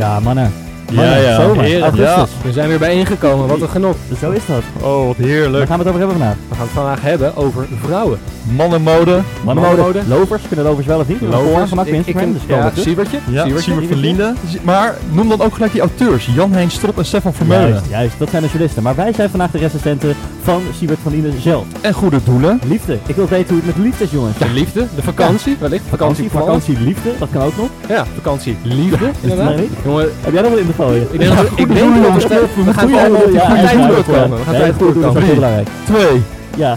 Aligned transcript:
Ja, 0.00 0.18
Mann. 0.18 0.69
Ja, 0.90 0.96
Mannen, 0.96 1.22
ja. 1.22 1.40
Zomer, 1.40 1.64
Heren, 1.64 1.82
augustus. 1.82 2.30
We 2.42 2.52
zijn 2.52 2.68
weer 2.68 2.78
bijeengekomen, 2.78 3.46
wat 3.48 3.60
een 3.60 3.68
genot. 3.68 3.96
Zo 4.20 4.30
is 4.30 4.40
dat. 4.46 4.62
Oh, 4.82 5.06
wat 5.06 5.16
Waar 5.16 5.26
heerlijk. 5.26 5.66
gaan 5.66 5.78
we 5.78 5.84
het 5.84 5.92
over 5.94 5.98
hebben 6.00 6.18
vandaag? 6.18 6.36
We 6.48 6.54
gaan 6.54 6.64
het 6.64 6.74
vandaag 6.74 7.00
hebben 7.02 7.36
over 7.36 7.66
vrouwen. 7.84 8.18
Mannenmode. 8.56 9.20
Mannenmode. 9.44 9.82
Mode. 9.82 10.00
Lovers, 10.08 10.42
kunnen 10.48 10.64
lovers 10.66 10.86
wel 10.86 10.98
of 10.98 11.08
niet? 11.08 11.20
Lovers. 11.20 11.68
Gemaakt 11.68 11.88
Ik- 11.88 12.06
ik 12.06 12.16
dus 12.32 12.42
Ja. 12.46 12.70
Siebertje. 12.74 13.18
Ja. 13.30 13.44
Siebert 13.44 13.88
van 13.88 13.98
Linden. 13.98 14.36
Maar 14.62 14.94
noem 15.10 15.28
dan 15.28 15.40
ook 15.40 15.54
gelijk 15.54 15.72
die 15.72 15.80
auteurs. 15.80 16.28
Jan-Hein 16.34 16.70
Strop 16.70 16.98
en 16.98 17.04
Stefan 17.04 17.32
Vermeulen. 17.34 17.68
Juist, 17.70 17.90
juist, 17.90 18.14
dat 18.18 18.30
zijn 18.30 18.42
de 18.42 18.48
journalisten. 18.48 18.82
Maar 18.82 18.94
wij 18.94 19.12
zijn 19.12 19.30
vandaag 19.30 19.50
de 19.50 19.58
recensenten 19.58 20.14
van 20.42 20.62
Siebert 20.78 20.98
van 21.02 21.12
Linden 21.12 21.40
zelf. 21.42 21.64
En 21.80 21.92
goede 21.94 22.18
doelen. 22.24 22.60
Liefde. 22.68 22.98
Ik 23.06 23.14
wil 23.16 23.28
weten 23.28 23.48
hoe 23.54 23.62
het 23.64 23.76
met 23.76 23.84
liefde 23.84 24.04
is, 24.04 24.10
jongens. 24.10 24.38
De 24.38 24.48
liefde, 24.52 24.86
de 24.96 25.02
vakantie, 25.02 25.56
wellicht. 25.60 25.84
Vakantie, 25.88 26.30
Vakantie, 26.30 26.74
vakantie, 26.74 26.86
liefde, 26.86 27.10
dat 27.18 27.28
kan 27.32 27.42
ook 27.42 27.56
nog. 27.56 27.68
Ja, 27.88 28.04
vakantie, 28.14 28.56
liefde, 28.62 29.10
inderdaad. 29.20 29.58
Jongen, 29.84 30.08
Heb 30.20 30.32
jij 30.32 30.42
nog 30.42 30.50
wat 30.50 30.60
in 30.60 30.66
te 30.66 30.72
gooien? 30.80 31.06
ik 31.12 31.18
denk 31.18 31.36
dat 31.36 31.48
we, 31.48 31.62
ik 31.62 31.68
denk 31.74 31.78
dat 31.78 31.94
we, 31.94 32.00
jongens. 32.02 32.26
we, 32.26 32.46
we 32.64 32.72
gaan 32.72 32.88
Goeie 32.88 32.98
gewoon 33.04 33.16
op 33.22 33.30
tijd 33.32 33.80
terugkomen. 33.82 34.38
We 34.38 34.44
gaan 34.44 34.54
tijd 34.54 34.76
heel 34.76 34.92
terugkomen. 34.92 35.34
belangrijk. 35.34 35.68
Twee. 35.84 36.22
Ja. 36.56 36.76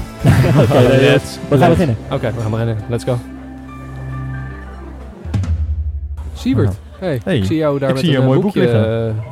Oké, 0.60 0.80
we 1.50 1.58
gaan 1.58 1.70
beginnen. 1.70 1.98
Oké, 2.12 2.32
we 2.36 2.42
gaan 2.42 2.52
beginnen. 2.52 2.78
Let's 2.90 3.04
go. 3.04 3.18
Siebert, 6.34 6.74
hey, 7.00 7.22
Hey, 7.24 7.38
ik 7.38 7.46
zie 7.46 7.58
jou 7.58 7.80
daar 7.80 7.90
ik 7.90 7.96
met 7.96 8.04
zie 8.04 8.14
een 8.16 8.22
eh, 8.22 8.28
mooi 8.28 8.40
boekje. 8.40 8.62
boek 8.62 8.74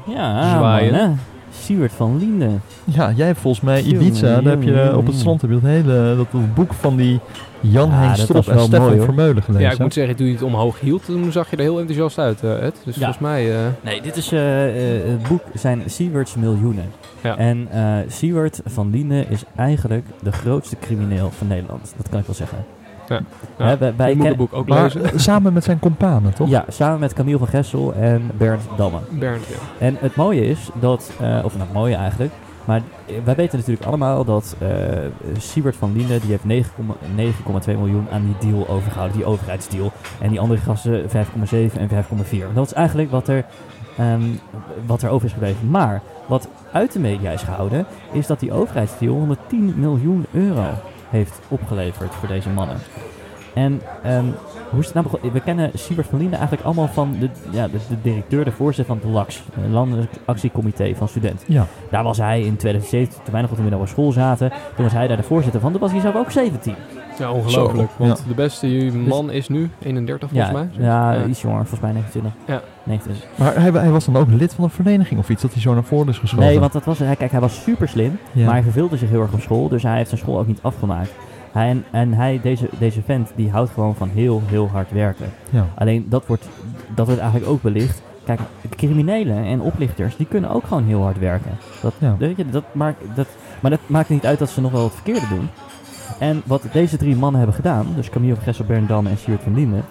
eh, 0.08 0.16
Ja, 0.16 0.58
Zwaaien. 0.58 1.20
Siebert 1.62 1.92
van 1.92 2.18
Linden. 2.18 2.62
Ja, 2.84 3.12
jij 3.16 3.26
hebt 3.28 3.40
volgens 3.40 3.64
mij 3.64 3.82
Jongen, 3.84 4.02
Ibiza. 4.06 4.42
Daar 4.42 4.44
heb 4.54 4.64
je 4.64 4.70
jongen, 4.72 4.98
op 4.98 5.06
het 5.08 5.16
strand 5.16 5.42
heb 5.42 5.50
je 5.50 5.60
dat 5.60 5.70
hele 5.70 6.16
dat, 6.16 6.32
dat 6.32 6.54
boek 6.54 6.74
van 6.74 6.96
die 6.96 7.20
Ja, 7.60 8.08
dat 8.10 8.18
Strop 8.20 8.46
was 8.46 8.48
en 8.56 8.60
Stefan. 8.60 9.00
Vermeulen 9.02 9.44
gelezen. 9.44 9.66
ja, 9.68 9.72
ik 9.74 9.80
moet 9.80 9.94
zeggen, 9.94 10.16
toen 10.16 10.26
je 10.28 10.34
het 10.34 10.42
omhoog 10.42 10.80
hield, 10.80 11.06
toen 11.06 11.32
zag 11.32 11.50
je 11.50 11.56
er 11.56 11.62
heel 11.62 11.80
enthousiast 11.80 12.18
uit, 12.18 12.44
eh, 12.44 12.64
Ed. 12.66 12.82
Dus 12.86 12.96
Ja. 12.96 13.02
volgens 13.02 13.20
mij... 13.20 13.52
eh, 13.56 13.60
Nee, 13.82 14.02
dit 14.02 14.16
is 14.18 14.32
eh, 14.32 14.68
eh, 14.98 15.02
het 15.10 15.28
boek 15.28 15.42
zijn 15.54 15.82
Siewerts 15.86 16.36
Miljoenen. 16.36 16.86
Ja. 17.22 17.38
En 17.38 17.68
eh 17.72 17.96
Siewert 18.08 18.62
van 18.66 18.90
Linden 18.90 19.30
is 19.30 19.44
eigenlijk 19.56 20.06
de 20.24 20.32
grootste 20.32 20.76
crimineel 20.82 21.32
van 21.38 21.48
Nederland. 21.48 21.94
Dat 21.98 22.10
kan 22.10 22.20
ik 22.20 22.26
wel 22.26 22.36
zeggen. 22.36 22.58
Ja. 23.12 23.22
Hè, 23.66 23.94
wij, 23.96 24.36
boek 24.36 24.54
ook 24.54 24.68
maar 24.68 24.84
lezen. 24.84 25.20
samen 25.30 25.54
met 25.54 25.64
zijn 25.64 25.80
companen, 25.80 26.34
toch? 26.34 26.50
Ja, 26.50 26.66
samen 26.68 27.00
met 27.00 27.14
Camille 27.14 27.38
van 27.38 27.48
Gessel 27.48 27.94
en 27.94 28.32
Bernd 28.38 28.62
Damme. 28.78 29.00
Bernd, 29.10 29.46
ja. 29.48 29.86
En 29.86 29.98
het 30.00 30.16
mooie 30.16 30.46
is 30.46 30.70
dat, 30.80 31.12
eh, 31.20 31.40
of 31.44 31.52
nou 31.54 31.64
het 31.66 31.74
mooie 31.74 31.96
eigenlijk, 31.96 32.32
maar 32.66 32.82
wij 33.24 33.36
weten 33.36 33.58
natuurlijk 33.58 33.88
allemaal 33.88 34.26
dat 34.26 34.56
eh 34.60 34.68
Siebert 35.38 35.76
van 35.76 35.94
Linden, 35.96 36.22
die 36.22 36.30
heeft 36.30 36.44
9,- 36.44 36.72
9,2 37.16 37.78
miljoen 37.78 38.08
aan 38.12 38.24
die 38.26 38.52
deal 38.52 38.68
overgehouden, 38.68 39.18
die 39.18 39.26
overheidsdeal. 39.26 39.92
En 40.20 40.30
die 40.30 40.40
andere 40.40 40.60
gasten 40.60 41.10
5,7 41.10 41.80
en 41.80 41.90
5,4. 41.90 42.54
Dat 42.54 42.66
is 42.66 42.74
eigenlijk 42.74 43.12
wat 43.12 43.28
er, 43.28 43.46
ehm, 43.98 44.22
wat 44.86 45.02
er 45.02 45.10
over 45.10 45.26
is 45.26 45.34
gebleven. 45.34 45.70
Maar 45.70 46.02
wat 46.28 46.48
uit 46.72 46.92
de 46.92 47.00
media 47.00 47.32
is 47.32 47.42
gehouden, 47.42 47.86
is 48.12 48.28
dat 48.28 48.40
die 48.40 48.54
overheidsdeal 48.54 49.14
110 49.14 49.74
miljoen 49.78 50.26
euro 50.32 50.66
heeft 51.12 51.40
opgeleverd 51.48 52.14
voor 52.16 52.28
deze 52.28 52.50
mannen. 52.50 52.78
En 53.54 53.82
ehm, 54.04 54.26
hoe 54.70 54.80
is 54.80 54.86
het 54.86 54.94
nou 54.94 55.06
begonnen? 55.06 55.34
We 55.34 55.40
kennen 55.40 55.72
Siebert 55.74 56.08
van 56.08 56.20
Linden 56.20 56.38
eigenlijk 56.40 56.68
allemaal 56.68 56.88
van 56.88 57.16
de, 57.20 57.30
ja, 57.52 57.68
de, 57.68 57.78
de 57.90 58.02
directeur, 58.02 58.46
de 58.46 58.52
voorzitter 58.52 58.96
van 58.96 59.10
de 59.10 59.14
LAX, 59.18 59.44
het 59.54 59.72
Landelijk 59.72 60.12
Actiecomité 60.26 60.96
van 60.96 61.08
Studenten. 61.08 61.54
Ja. 61.54 61.66
Daar 61.90 62.04
was 62.04 62.18
hij 62.18 62.42
in 62.42 62.56
2017, 62.56 63.24
toen 63.24 63.34
wij 63.34 63.42
nog 63.42 63.50
op 63.50 63.56
de 63.56 63.62
middelbare 63.62 63.92
school 63.92 64.12
zaten, 64.12 64.50
toen 64.76 64.84
was 64.84 64.94
hij 64.94 65.08
daar 65.08 65.18
de 65.18 65.24
voorzitter 65.24 65.62
van. 65.62 65.72
Toen 65.72 65.82
was 65.82 65.92
hij 65.92 66.00
zelf 66.00 66.16
ook 66.16 66.32
17. 66.32 66.76
Ja, 67.20 67.32
ongelooflijk. 67.32 67.90
Zo, 67.90 68.04
Want 68.04 68.18
ja. 68.18 68.28
de 68.28 68.34
beste 68.34 68.68
man 69.08 69.32
is 69.32 69.50
nu 69.50 69.70
31 69.84 70.30
volgens 70.30 70.52
ja, 70.52 70.58
mij. 70.58 70.70
ja, 70.86 71.12
Ja. 71.14 71.26
iets 71.26 71.42
jonger, 71.42 71.60
volgens 71.60 71.82
mij 71.82 71.92
29. 71.92 72.32
Ja. 72.46 72.62
29. 72.84 73.28
Maar 73.38 73.56
hij, 73.62 73.72
hij 73.72 73.90
was 73.92 74.06
dan 74.06 74.16
ook 74.18 74.28
lid 74.30 74.54
van 74.54 74.64
een 74.64 74.70
vereniging 74.70 75.20
of 75.20 75.30
iets, 75.30 75.42
dat 75.42 75.54
hij 75.54 75.62
zo 75.62 75.74
naar 75.74 75.84
voren 75.84 76.08
is 76.08 76.18
geschoven. 76.18 76.46
Nee, 76.46 76.60
want 76.60 76.72
dat 76.74 76.86
was, 76.86 77.00
hij, 77.00 77.16
kijk, 77.16 77.32
hij 77.32 77.40
was 77.40 77.62
super 77.64 77.88
slim, 77.90 78.18
Ja. 78.32 78.46
maar 78.46 78.54
hij 78.54 78.64
verveelde 78.64 78.98
zich 78.98 79.10
heel 79.10 79.22
erg 79.22 79.34
op 79.34 79.42
school, 79.42 79.68
dus 79.68 79.84
hij 79.84 79.96
heeft 79.98 80.10
zijn 80.10 80.22
school 80.22 80.40
ook 80.40 80.48
niet 80.48 80.60
afgemaakt. 80.62 81.12
Hij, 81.52 81.70
en 81.70 81.84
en 81.92 82.14
hij, 82.14 82.40
deze, 82.44 82.70
deze 82.80 83.02
vent, 83.06 83.32
die 83.36 83.50
houdt 83.52 83.72
gewoon 83.72 83.96
van 83.96 84.10
heel, 84.10 84.42
heel 84.46 84.70
hard 84.72 84.92
werken. 84.92 85.26
Ja. 85.50 85.66
Alleen 85.76 86.06
dat 86.10 86.26
wordt, 86.26 86.50
dat 86.96 87.06
wordt 87.06 87.22
eigenlijk 87.22 87.52
ook 87.52 87.62
belicht. 87.62 88.02
Kijk, 88.26 88.40
criminelen 88.70 89.44
en 89.44 89.62
oplichters, 89.62 90.16
die 90.16 90.26
kunnen 90.26 90.50
ook 90.50 90.64
gewoon 90.68 90.84
heel 90.84 91.02
hard 91.02 91.20
werken. 91.20 91.52
Dat, 91.82 91.94
Ja. 91.98 92.16
weet 92.20 92.38
je, 92.38 92.50
dat 92.50 92.64
maakt, 92.72 93.02
dat, 93.16 93.28
maar 93.60 93.72
dat 93.72 93.80
maakt 93.86 94.10
niet 94.10 94.26
uit 94.26 94.40
dat 94.40 94.50
ze 94.50 94.62
nog 94.62 94.72
wel 94.72 94.84
het 94.84 94.94
verkeerde 94.94 95.28
doen. 95.30 95.48
En 96.20 96.42
wat 96.46 96.64
deze 96.74 96.98
drie 96.98 97.16
mannen 97.16 97.38
hebben 97.38 97.56
gedaan, 97.56 97.86
dus 97.96 98.10
Camille 98.10 98.34
van 98.36 98.44
Gessel, 98.44 98.66
Bernd 98.66 98.88
Dam 98.88 99.08
en 99.08 99.18
Siert 99.18 99.42
van 99.44 99.54
Linden, 99.56 99.84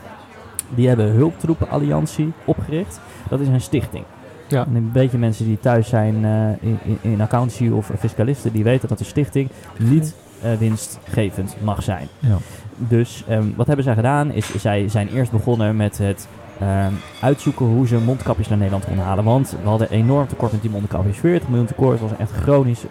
die 0.74 0.88
hebben 0.88 1.10
Hulptroepenalliantie 1.10 2.32
opgericht. 2.44 3.00
Dat 3.28 3.40
is 3.40 3.48
een 3.48 3.60
stichting. 3.60 4.04
Ja. 4.50 4.66
En 4.66 4.74
een 4.74 4.92
beetje 4.92 5.18
mensen 5.18 5.44
die 5.44 5.58
thuis 5.60 5.88
zijn 5.88 6.24
eh, 6.24 6.68
in, 6.68 6.78
in, 6.82 6.98
in 7.00 7.20
accountancy 7.20 7.68
of 7.68 7.90
fiscalisten, 7.98 8.52
die 8.52 8.64
weten 8.64 8.88
dat 8.88 9.00
een 9.00 9.06
stichting 9.06 9.48
niet 9.78 10.14
eh, 10.42 10.52
winstgevend 10.58 11.56
mag 11.62 11.82
zijn. 11.82 12.08
Ja. 12.18 12.36
Dus 12.76 13.24
ehm, 13.28 13.44
wat 13.56 13.66
hebben 13.66 13.84
zij 13.84 13.94
gedaan 13.94 14.32
is, 14.32 14.60
zij 14.60 14.88
zijn 14.88 15.08
eerst 15.08 15.30
begonnen 15.30 15.76
met 15.76 15.98
het 15.98 16.28
ehm, 16.60 16.92
uitzoeken 17.20 17.66
hoe 17.66 17.86
ze 17.86 17.98
mondkapjes 17.98 18.48
naar 18.48 18.58
Nederland 18.58 18.84
konden 18.84 19.04
halen. 19.04 19.24
Want 19.24 19.56
we 19.62 19.68
hadden 19.68 19.90
enorm 19.90 20.26
tekort 20.26 20.52
met 20.52 20.62
die 20.62 20.70
mondkapjes. 20.70 21.16
40 21.18 21.48
miljoen 21.48 21.66
tekort, 21.66 22.00
was 22.00 22.10
echt 22.18 22.32
chronisch, 22.32 22.84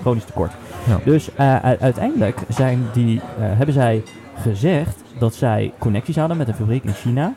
chronisch 0.00 0.24
tekort. 0.24 0.52
Ja. 0.88 0.98
Dus 1.04 1.34
eh, 1.34 1.56
uiteindelijk 1.58 2.40
zijn 2.48 2.86
die, 2.92 3.20
hebben 3.38 3.74
zij 3.74 4.02
gezegd 4.34 4.96
dat 5.18 5.34
zij 5.34 5.72
connecties 5.78 6.16
hadden 6.16 6.36
met 6.36 6.48
een 6.48 6.54
fabriek 6.54 6.84
in 6.84 6.92
China. 6.92 7.34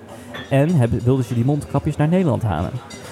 En 0.50 0.76
hebben, 0.76 1.04
wilden 1.04 1.26
ze 1.26 1.34
die 1.34 1.46
mondkapjes 1.46 1.96
naar 1.96 2.08
Nederland 2.08 2.44
halen. 2.44 2.72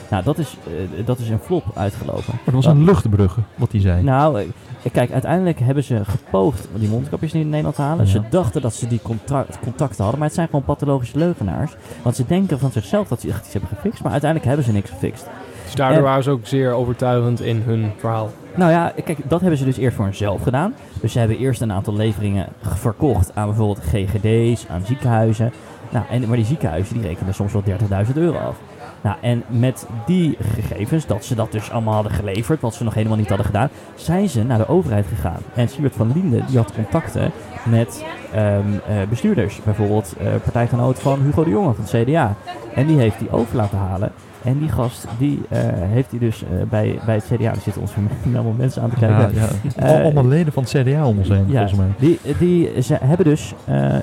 Nou, 0.10 0.24
dat 0.24 0.38
is, 0.38 0.58
eh, 0.98 1.06
dat 1.06 1.20
is 1.20 1.30
een 1.30 1.40
flop 1.40 1.64
uitgelopen. 1.76 2.24
Maar 2.28 2.40
dat 2.46 2.54
was 2.54 2.66
een 2.66 2.84
luchtbrugge, 2.84 3.40
wat 3.56 3.72
hij 3.72 3.82
zei. 3.82 4.04
Nou, 4.04 4.40
eh, 4.40 4.92
kijk, 4.92 5.12
uiteindelijk 5.12 5.60
hebben 5.60 5.84
ze 5.84 6.06
gepoogd 6.06 6.68
om 6.74 6.80
die 6.80 6.90
mondkapjes 6.90 7.34
niet 7.34 7.44
in 7.44 7.50
Nederland 7.50 7.76
te 7.76 7.82
halen. 7.82 8.06
Ja. 8.06 8.12
Ze 8.12 8.22
dachten 8.30 8.62
dat 8.62 8.74
ze 8.74 8.88
die 8.88 9.00
contact, 9.02 9.60
contacten 9.60 10.02
hadden, 10.02 10.18
maar 10.20 10.28
het 10.28 10.36
zijn 10.38 10.48
gewoon 10.48 10.64
pathologische 10.66 11.18
leugenaars. 11.18 11.76
Want 12.02 12.16
ze 12.16 12.26
denken 12.28 12.60
van 12.60 12.72
zichzelf 12.72 13.08
dat 13.08 13.22
ze 13.22 13.28
echt 13.30 13.44
iets 13.44 13.54
hebben 13.54 13.70
gefixt, 13.70 14.04
maar 14.04 14.12
uiteindelijk 14.12 14.50
hebben 14.50 14.66
ze 14.68 14.74
niks 14.74 14.90
gefixt. 14.90 15.26
Dus 15.66 15.76
daardoor 15.76 15.98
En- 15.98 16.04
waren 16.04 16.24
ze 16.24 16.30
ook 16.30 16.48
zeer 16.48 16.72
overtuigend 16.72 17.42
in 17.42 17.62
hun 17.66 17.92
verhaal. 17.98 18.32
Nou 18.56 18.72
ja, 18.72 18.94
kijk, 19.04 19.30
dat 19.30 19.40
hebben 19.42 19.60
ze 19.60 19.66
dus 19.66 19.78
eerst 19.78 19.96
voor 19.96 20.06
hunzelf 20.06 20.42
gedaan. 20.44 20.74
Dus 21.06 21.14
ze 21.14 21.20
hebben 21.20 21.38
eerst 21.38 21.62
een 21.62 21.72
aantal 21.72 21.96
leveringen 21.96 22.48
ge- 22.62 22.76
verkocht 22.78 23.36
aan 23.36 23.46
bijvoorbeeld 23.48 23.80
GGD's, 23.86 24.66
aan 24.70 24.86
ziekenhuizen. 24.86 25.52
Nou, 25.90 26.06
en, 26.10 26.28
maar 26.28 26.38
die 26.38 26.46
ziekenhuizen 26.46 26.94
die 26.98 27.08
rekenen 27.08 27.34
soms 27.34 27.54
wel 27.54 27.64
30.000 28.08 28.14
euro 28.14 28.38
af. 28.38 28.58
Nou, 29.02 29.16
en 29.22 29.44
met 29.48 29.88
die 30.06 30.38
gegevens, 30.42 31.06
dat 31.06 31.26
ze 31.26 31.36
dat 31.36 31.52
dus 31.52 31.72
allemaal 31.72 31.94
hadden 31.94 32.12
geleverd, 32.12 32.62
wat 32.62 32.74
ze 32.74 32.84
nog 32.84 32.94
helemaal 32.94 33.18
niet 33.18 33.28
hadden 33.28 33.46
gedaan, 33.46 33.70
zijn 33.96 34.30
ze 34.30 34.44
naar 34.44 34.58
de 34.58 34.68
overheid 34.68 35.06
gegaan. 35.08 35.40
En 35.54 35.70
Siebert 35.70 35.96
van 35.96 36.12
Linden, 36.14 36.46
die 36.48 36.58
had 36.58 36.74
contacten 36.74 37.32
met 37.64 38.06
ehm, 38.34 38.44
eh, 38.88 38.96
bestuurders. 39.10 39.60
Bijvoorbeeld 39.64 40.14
eh, 40.20 40.28
partijgenoot 40.44 41.00
van 41.00 41.22
Hugo 41.22 41.44
de 41.44 41.50
Jonge 41.50 41.74
van 41.74 41.86
het 41.88 42.04
CDA. 42.08 42.36
En 42.76 42.88
die 42.88 42.98
heeft 43.00 43.20
die 43.20 43.32
over 43.32 43.56
laten 43.56 43.78
halen. 43.78 44.12
En 44.46 44.60
die 44.60 44.70
gast, 44.70 45.06
die 45.18 45.42
eh, 45.50 45.60
heeft 45.72 46.10
hij 46.10 46.20
dus 46.20 46.44
eh, 46.44 46.50
bij, 46.70 47.00
bij 47.06 47.16
het 47.16 47.26
CDA, 47.34 47.50
er 47.50 47.62
zitten 47.62 47.82
ons 47.82 47.92
allemaal 48.36 48.54
mensen 48.58 48.82
aan 48.82 48.90
te 48.90 48.96
kijken. 48.96 49.34
Ja, 49.36 49.48
ja. 49.78 49.96
Eh, 49.96 50.04
Allemaal 50.04 50.28
leden 50.28 50.54
van 50.54 50.64
het 50.64 50.72
CDA 50.72 51.08
om 51.08 51.18
ons 51.18 51.28
heen, 51.28 51.46
Ja, 51.48 51.68
volgens 51.68 51.80
mij. 51.80 51.88
die, 51.98 52.20
die 52.40 52.82
ze 52.82 52.98
hebben 53.02 53.26
dus, 53.26 53.54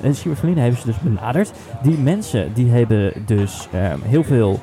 en 0.03 0.15
Siebert 0.15 0.39
van 0.39 0.57
hebben 0.57 0.79
ze 0.79 0.85
dus 0.85 0.99
benaderd. 0.99 1.51
Die 1.81 1.97
mensen 1.97 2.53
die 2.53 2.69
hebben 2.69 3.13
dus 3.25 3.67
ehm, 3.71 3.97
heel 4.03 4.23
veel 4.23 4.59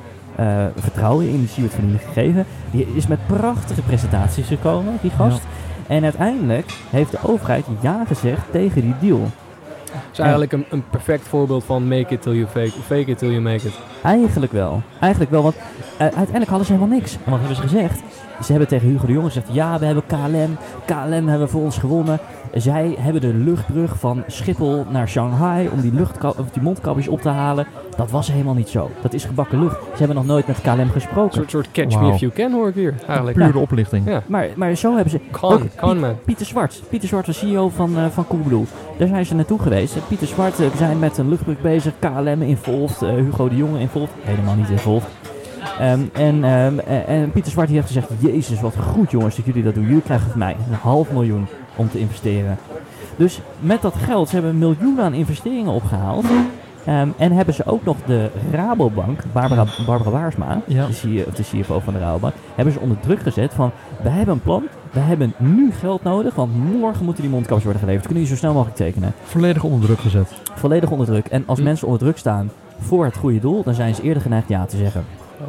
vertrouwen 0.75 1.29
in 1.29 1.47
Siebert 1.47 1.73
van 1.73 1.97
gegeven. 2.05 2.45
Die 2.71 2.87
is 2.95 3.07
met 3.07 3.19
prachtige 3.27 3.81
presentaties 3.81 4.47
gekomen, 4.47 4.93
die 5.01 5.11
gast. 5.11 5.41
En 5.87 6.03
uiteindelijk 6.03 6.73
heeft 6.89 7.11
de 7.11 7.19
overheid 7.21 7.65
ja 7.79 8.03
gezegd 8.07 8.41
tegen 8.51 8.81
die 8.81 8.93
deal. 8.99 9.27
Is 10.11 10.19
eigenlijk 10.19 10.51
een, 10.51 10.65
een 10.69 10.83
perfect 10.89 11.27
voorbeeld 11.27 11.63
van 11.63 11.87
make 11.87 12.13
it 12.13 12.21
till 12.21 12.33
you 12.33 12.47
fake, 12.47 12.71
fake 12.71 13.05
it 13.05 13.17
till 13.17 13.29
you 13.29 13.41
make 13.41 13.67
it. 13.67 13.73
Eigenlijk 14.03 14.51
wel. 14.51 14.81
Eigenlijk 14.99 15.31
wel, 15.31 15.43
want 15.43 15.55
eh, 15.55 15.97
uiteindelijk 15.97 16.49
hadden 16.49 16.65
ze 16.67 16.73
helemaal 16.73 16.97
niks. 16.97 17.17
Wat 17.23 17.39
hebben 17.39 17.55
ze 17.55 17.61
gezegd? 17.61 18.01
Ze 18.43 18.51
hebben 18.51 18.67
tegen 18.69 18.87
Hugo 18.87 19.05
de 19.05 19.11
Jonge 19.11 19.27
gezegd, 19.27 19.47
ja, 19.51 19.79
we 19.79 19.85
hebben 19.85 20.03
KLM. 20.05 20.57
KLM 20.85 21.27
hebben 21.27 21.49
voor 21.49 21.61
ons 21.61 21.77
gewonnen. 21.77 22.19
Zij 22.53 22.95
hebben 22.99 23.21
de 23.21 23.33
luchtbrug 23.33 23.99
van 23.99 24.23
Schiphol 24.27 24.85
naar 24.89 25.09
Shanghai 25.09 25.69
om 25.69 25.81
die, 25.81 25.91
of 26.21 26.49
die 26.51 26.61
mondkapjes 26.61 27.07
op 27.07 27.21
te 27.21 27.29
halen. 27.29 27.65
Dat 27.97 28.11
was 28.11 28.31
helemaal 28.31 28.53
niet 28.53 28.69
zo. 28.69 28.89
Dat 29.01 29.13
is 29.13 29.25
gebakken 29.25 29.59
lucht. 29.59 29.75
Ze 29.75 29.97
hebben 29.97 30.15
nog 30.15 30.25
nooit 30.25 30.47
met 30.47 30.61
KLM 30.61 30.79
Een 30.79 30.89
gesproken. 30.89 31.33
soort, 31.33 31.49
soort 31.49 31.71
catch 31.71 32.01
me 32.01 32.13
if 32.13 32.19
you 32.19 32.31
can 32.31 32.51
hoor 32.51 32.67
ik 32.67 32.75
hier, 32.75 32.93
eigenlijk. 33.07 33.37
Pure 33.37 33.57
oplichting. 33.59 34.09
Ja. 34.09 34.21
Maar, 34.25 34.47
maar 34.55 34.75
zo 34.75 34.93
hebben 34.93 35.11
ze... 35.11 35.19
Con, 35.31 35.53
Ook 35.53 35.61
con 35.75 35.99
man. 35.99 36.15
Pieter 36.25 36.45
Zwart. 36.45 36.81
Pieter 36.89 37.07
Zwart 37.07 37.27
was 37.27 37.37
CEO 37.37 37.69
van, 37.69 37.97
eh 37.97 38.05
van 38.05 38.27
Coolblue. 38.27 38.65
Daar 38.97 39.07
zijn 39.07 39.25
ze 39.25 39.35
naartoe 39.35 39.59
geweest. 39.59 39.95
En 39.95 40.01
Pieter 40.07 40.27
Zwart 40.27 40.59
eh, 40.59 40.67
zijn 40.75 40.99
met 40.99 41.17
een 41.17 41.29
luchtbrug 41.29 41.61
bezig. 41.61 41.93
KLM 41.99 42.41
involved. 42.41 43.01
eh, 43.01 43.09
Hugo 43.13 43.49
de 43.49 43.55
Jonge 43.55 43.79
involved. 43.79 44.13
Helemaal 44.21 44.55
niet 44.55 44.69
involved. 44.69 45.09
Ehm, 45.79 45.99
en, 46.13 46.43
ehm, 46.43 46.79
eh, 46.79 47.09
en 47.09 47.31
Pieter 47.31 47.51
Zwart 47.51 47.67
die 47.67 47.75
heeft 47.75 47.87
gezegd... 47.87 48.09
Jezus, 48.19 48.61
wat 48.61 48.75
goed 48.77 49.11
jongens 49.11 49.35
dat 49.35 49.45
jullie 49.45 49.63
dat 49.63 49.73
doen. 49.73 49.85
Jullie 49.87 50.01
krijgen 50.01 50.29
van 50.29 50.39
mij 50.39 50.55
een 50.69 50.77
half 50.81 51.11
miljoen 51.11 51.47
om 51.75 51.89
te 51.89 51.99
investeren. 51.99 52.57
Dus 53.15 53.39
met 53.59 53.81
dat 53.81 53.95
geld, 53.95 54.29
ze 54.29 54.35
hebben 54.35 54.57
miljoenen 54.57 55.03
aan 55.03 55.13
investeringen 55.13 55.71
opgehaald. 55.71 56.25
Ehm, 56.85 57.07
en 57.17 57.31
hebben 57.31 57.53
ze 57.53 57.65
ook 57.65 57.83
nog 57.85 57.97
de 58.05 58.29
Rabobank, 58.51 59.19
Barbara, 59.31 59.65
Barbara 59.85 60.09
Waarsma, 60.09 60.61
Ja. 60.67 60.87
de, 60.87 61.41
CFO 61.41 61.79
van 61.79 61.93
de 61.93 61.99
Rabobank, 61.99 62.33
hebben 62.55 62.73
ze 62.73 62.79
onder 62.79 62.99
druk 62.99 63.19
gezet 63.21 63.53
van, 63.53 63.71
we 64.03 64.09
hebben 64.09 64.33
een 64.33 64.41
plan, 64.41 64.63
we 64.91 64.99
hebben 64.99 65.33
nu 65.37 65.71
geld 65.71 66.03
nodig, 66.03 66.35
want 66.35 66.55
morgen 66.79 67.05
moeten 67.05 67.23
die 67.23 67.31
mondkapjes 67.31 67.63
worden 67.63 67.81
geleverd. 67.81 68.05
Kunnen 68.07 68.23
jullie 68.23 68.37
zo 68.37 68.45
snel 68.45 68.53
mogelijk 68.55 68.77
tekenen? 68.77 69.13
Volledig 69.23 69.63
onder 69.63 69.81
druk 69.85 69.99
gezet. 69.99 70.33
Volledig 70.55 70.91
onder 70.91 71.05
druk. 71.07 71.25
En 71.27 71.43
als 71.45 71.57
Hm. 71.59 71.63
mensen 71.63 71.87
onder 71.87 72.01
druk 72.01 72.17
staan 72.17 72.51
voor 72.79 73.05
het 73.05 73.17
goede 73.17 73.39
doel, 73.39 73.63
dan 73.63 73.73
zijn 73.73 73.95
ze 73.95 74.01
eerder 74.01 74.21
geneigd 74.21 74.47
ja 74.49 74.65
te 74.65 74.77
zeggen. 74.77 75.03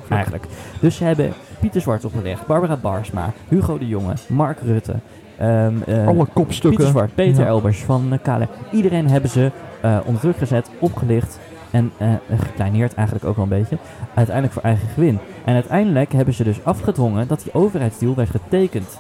Eigenlijk. 0.09 0.47
Dus 0.81 0.97
ze 0.97 1.05
hebben 1.05 1.33
Pieter 1.61 1.81
Zwart 1.81 2.05
opgelegd, 2.05 2.47
Barbara 2.47 2.77
Barsma, 2.77 3.33
Hugo 3.49 3.79
de 3.79 3.89
Jonge, 3.89 4.13
Mark 4.29 4.59
Rutte, 4.61 4.95
eh, 5.43 6.07
Alle 6.07 6.17
Pieter 6.17 6.33
kopstukken. 6.33 6.87
Zwart, 6.87 7.15
Peter 7.15 7.43
Ja. 7.43 7.49
Elbers 7.49 7.79
van 7.79 8.13
uh, 8.13 8.19
KLM. 8.23 8.49
Iedereen 8.73 9.09
hebben 9.09 9.31
ze 9.31 9.51
eh, 9.81 9.99
onder 10.05 10.21
druk 10.21 10.37
gezet, 10.37 10.71
opgelicht 10.79 11.39
en 11.71 11.93
eh, 11.97 12.09
gekleineerd 12.39 12.95
eigenlijk 12.95 13.27
ook 13.27 13.37
wel 13.37 13.45
een 13.45 13.51
beetje. 13.51 13.79
Uiteindelijk 14.15 14.55
voor 14.55 14.63
eigen 14.63 14.89
gewin. 14.89 15.19
En 15.45 15.55
uiteindelijk 15.55 16.13
hebben 16.13 16.35
ze 16.35 16.45
dus 16.45 16.65
afgedwongen 16.65 17.29
dat 17.29 17.43
die 17.43 17.55
overheidsdeal 17.55 18.15
werd 18.15 18.31
getekend. 18.31 18.99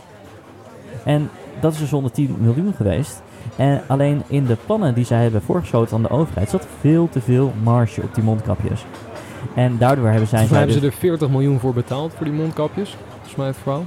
En 1.04 1.30
dat 1.60 1.72
is 1.72 1.78
dus 1.78 1.90
110 1.90 2.36
miljoen 2.38 2.72
geweest. 2.76 3.22
En 3.56 3.80
alleen 3.86 4.22
in 4.26 4.44
de 4.44 4.56
plannen 4.66 4.94
die 4.94 5.04
zij 5.04 5.22
hebben 5.22 5.42
voorgeschoten 5.42 5.96
aan 5.96 6.02
de 6.02 6.10
overheid 6.10 6.50
zat 6.50 6.66
veel 6.80 7.08
te 7.08 7.20
veel 7.20 7.52
marge 7.62 8.02
op 8.02 8.14
die 8.14 8.24
mondkapjes. 8.24 8.84
En 9.54 9.78
daardoor 9.78 10.08
hebben 10.08 10.28
zij... 10.28 10.38
Volgens 10.38 10.38
mij 10.38 10.46
zij 10.48 10.58
hebben 10.58 10.74
dus- 10.74 11.00
ze 11.00 11.06
er 11.06 11.10
40 11.10 11.28
miljoen 11.28 11.58
voor 11.58 11.74
betaald 11.74 12.14
voor 12.14 12.24
die 12.24 12.34
mondkapjes. 12.34 12.96
Volgens 13.10 13.36
mij 13.36 13.46
het 13.46 13.56
verhaal. 13.56 13.84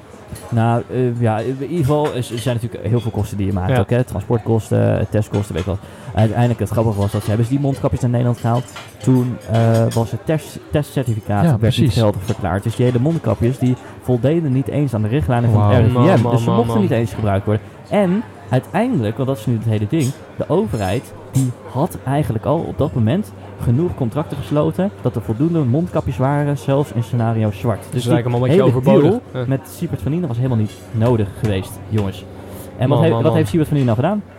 Nou, 0.49 0.83
eh, 0.91 1.21
ja, 1.21 1.39
in 1.39 1.57
ieder 1.59 1.77
geval 1.77 2.15
er 2.15 2.23
zijn 2.23 2.55
natuurlijk 2.55 2.87
heel 2.87 2.99
veel 2.99 3.11
kosten 3.11 3.37
die 3.37 3.45
je 3.45 3.53
maakt. 3.53 3.69
Ja. 3.69 3.79
Ook, 3.79 3.89
hè? 3.89 4.03
Transportkosten, 4.03 4.99
eh, 4.99 5.05
testkosten, 5.09 5.53
weet 5.53 5.63
ik 5.63 5.69
wat. 5.69 5.79
Uiteindelijk, 6.13 6.59
het 6.59 6.69
grappige 6.69 6.99
was 6.99 7.11
dat 7.11 7.21
ze 7.21 7.27
hebben 7.27 7.45
ze 7.45 7.51
die 7.51 7.61
mondkapjes 7.61 8.01
naar 8.01 8.09
Nederland 8.09 8.37
gehaald. 8.37 8.63
Toen 8.97 9.37
eh, 9.51 9.85
was 9.93 10.11
het 10.11 10.19
test, 10.25 10.59
testcertificaat 10.71 11.43
Ja, 11.43 11.57
werd 11.59 11.77
niet 11.77 11.93
geldig 11.93 12.21
verklaard. 12.23 12.63
Dus 12.63 12.75
die 12.75 12.85
hele 12.85 12.99
mondkapjes 12.99 13.57
die 13.57 13.75
voldeden 14.01 14.51
niet 14.51 14.67
eens 14.67 14.93
aan 14.93 15.01
de 15.01 15.07
richtlijnen 15.07 15.51
van 15.51 15.69
het 15.69 15.77
RIVM. 15.77 15.93
Man, 15.93 16.21
man, 16.21 16.31
dus 16.31 16.43
ze 16.43 16.49
mochten 16.49 16.67
man. 16.67 16.81
niet 16.81 16.91
eens 16.91 17.13
gebruikt 17.13 17.45
worden. 17.45 17.63
En 17.89 18.23
uiteindelijk, 18.50 19.15
want 19.15 19.27
dat 19.27 19.38
is 19.38 19.45
nu 19.45 19.53
het 19.53 19.65
hele 19.65 19.88
ding, 19.89 20.12
de 20.38 20.50
overheid 20.50 21.13
die 21.31 21.51
had 21.71 21.97
eigenlijk 22.03 22.45
al 22.45 22.59
op 22.59 22.77
dat 22.77 22.94
moment 22.94 23.31
genoeg 23.62 23.95
contracten 23.95 24.38
gesloten 24.38 24.92
dat 25.01 25.15
er 25.15 25.21
voldoende 25.21 25.59
mondkapjes 25.59 26.18
waren, 26.18 26.57
zelfs 26.57 26.92
in 26.92 27.03
scenario 27.03 27.51
zwart. 27.51 27.86
Dus 27.92 28.06
me 28.06 28.13
allemaal 28.13 28.42
een 28.42 28.47
beetje 28.47 28.63
overbodig. 28.63 29.19
Ja. 29.33 29.44
met 29.47 29.69
Siebert 29.69 30.01
van 30.01 30.12
Linden 30.12 30.27
was 30.27 30.38
helemaal 30.38 30.57
niet 30.57 30.74
nodig 30.92 31.27
geweest, 31.39 31.71
jongens. 31.89 32.25
En 32.77 32.88
wat, 32.88 32.88
Man, 32.88 32.97
heeft, 32.97 33.12
man, 33.13 33.21
wat 33.21 33.24
man. 33.24 33.36
heeft 33.36 33.50
Siebert 33.50 33.69
van 33.69 33.77
Linden 33.77 33.95
nou 33.95 34.07
gedaan? 34.07 34.33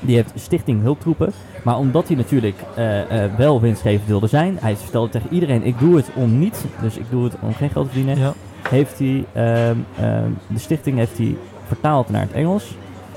Die 0.00 0.14
heeft 0.14 0.32
Stichting 0.34 0.82
Hulptroepen. 0.82 1.32
Maar 1.62 1.78
omdat 1.78 2.08
hij 2.08 2.16
natuurlijk 2.16 2.56
eh, 2.74 3.24
eh, 3.24 3.30
wel 3.36 3.60
winstgevend 3.60 4.08
wilde 4.08 4.26
zijn, 4.26 4.56
hij 4.60 4.76
vertelde 4.76 5.10
tegen 5.10 5.32
iedereen: 5.32 5.64
ik 5.64 5.78
doe 5.78 5.96
het 5.96 6.10
om 6.14 6.38
niet, 6.38 6.64
dus 6.82 6.96
ik 6.96 7.10
doe 7.10 7.24
het 7.24 7.34
om 7.40 7.54
geen 7.54 7.70
geld 7.70 7.86
te 7.86 7.92
verdienen. 7.92 8.22
Ja. 8.22 8.32
Heeft 8.68 8.98
hij, 8.98 9.24
ehm, 9.32 9.76
ehm, 9.98 10.30
de 10.46 10.58
stichting 10.58 10.96
heeft 10.96 11.18
hij 11.18 11.36
vertaald 11.66 12.08
naar 12.08 12.20
het 12.20 12.32
Engels. 12.32 12.74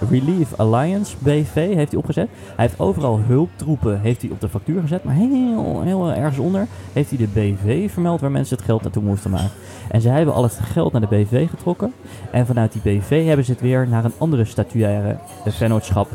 Relief 0.10 0.54
Alliance 0.56 1.16
BV 1.20 1.54
heeft 1.54 1.92
hij 1.92 2.00
opgezet. 2.00 2.30
Hij 2.56 2.66
heeft 2.66 2.80
overal 2.80 3.20
hulptroepen 3.20 4.02
heeft 4.02 4.22
hij 4.22 4.32
op 4.32 4.42
de 4.42 4.50
factuur 4.50 4.82
gezet. 4.82 5.04
Maar 5.04 5.14
heel, 5.14 5.82
heel 5.82 6.12
ergens 6.12 6.38
onder 6.38 6.68
heeft 6.94 7.10
hij 7.10 7.18
de 7.18 7.28
BV 7.34 7.92
vermeld 7.92 8.22
waar 8.22 8.32
mensen 8.32 8.58
het 8.58 8.66
geld 8.66 8.82
naartoe 8.82 9.04
moesten 9.04 9.32
maken. 9.32 9.50
En 9.90 10.02
zij 10.02 10.16
hebben 10.16 10.34
al 10.34 10.44
het 10.44 10.60
geld 10.64 10.92
naar 10.92 11.02
de 11.02 11.08
BV 11.08 11.50
getrokken. 11.50 11.94
En 12.32 12.46
vanuit 12.46 12.72
die 12.72 12.82
BV 12.82 13.26
hebben 13.26 13.46
ze 13.46 13.52
het 13.52 13.62
weer 13.62 13.88
naar 13.88 14.06
een 14.06 14.14
andere 14.18 14.46
statuaire 14.46 15.18
vennootschap 15.46 16.10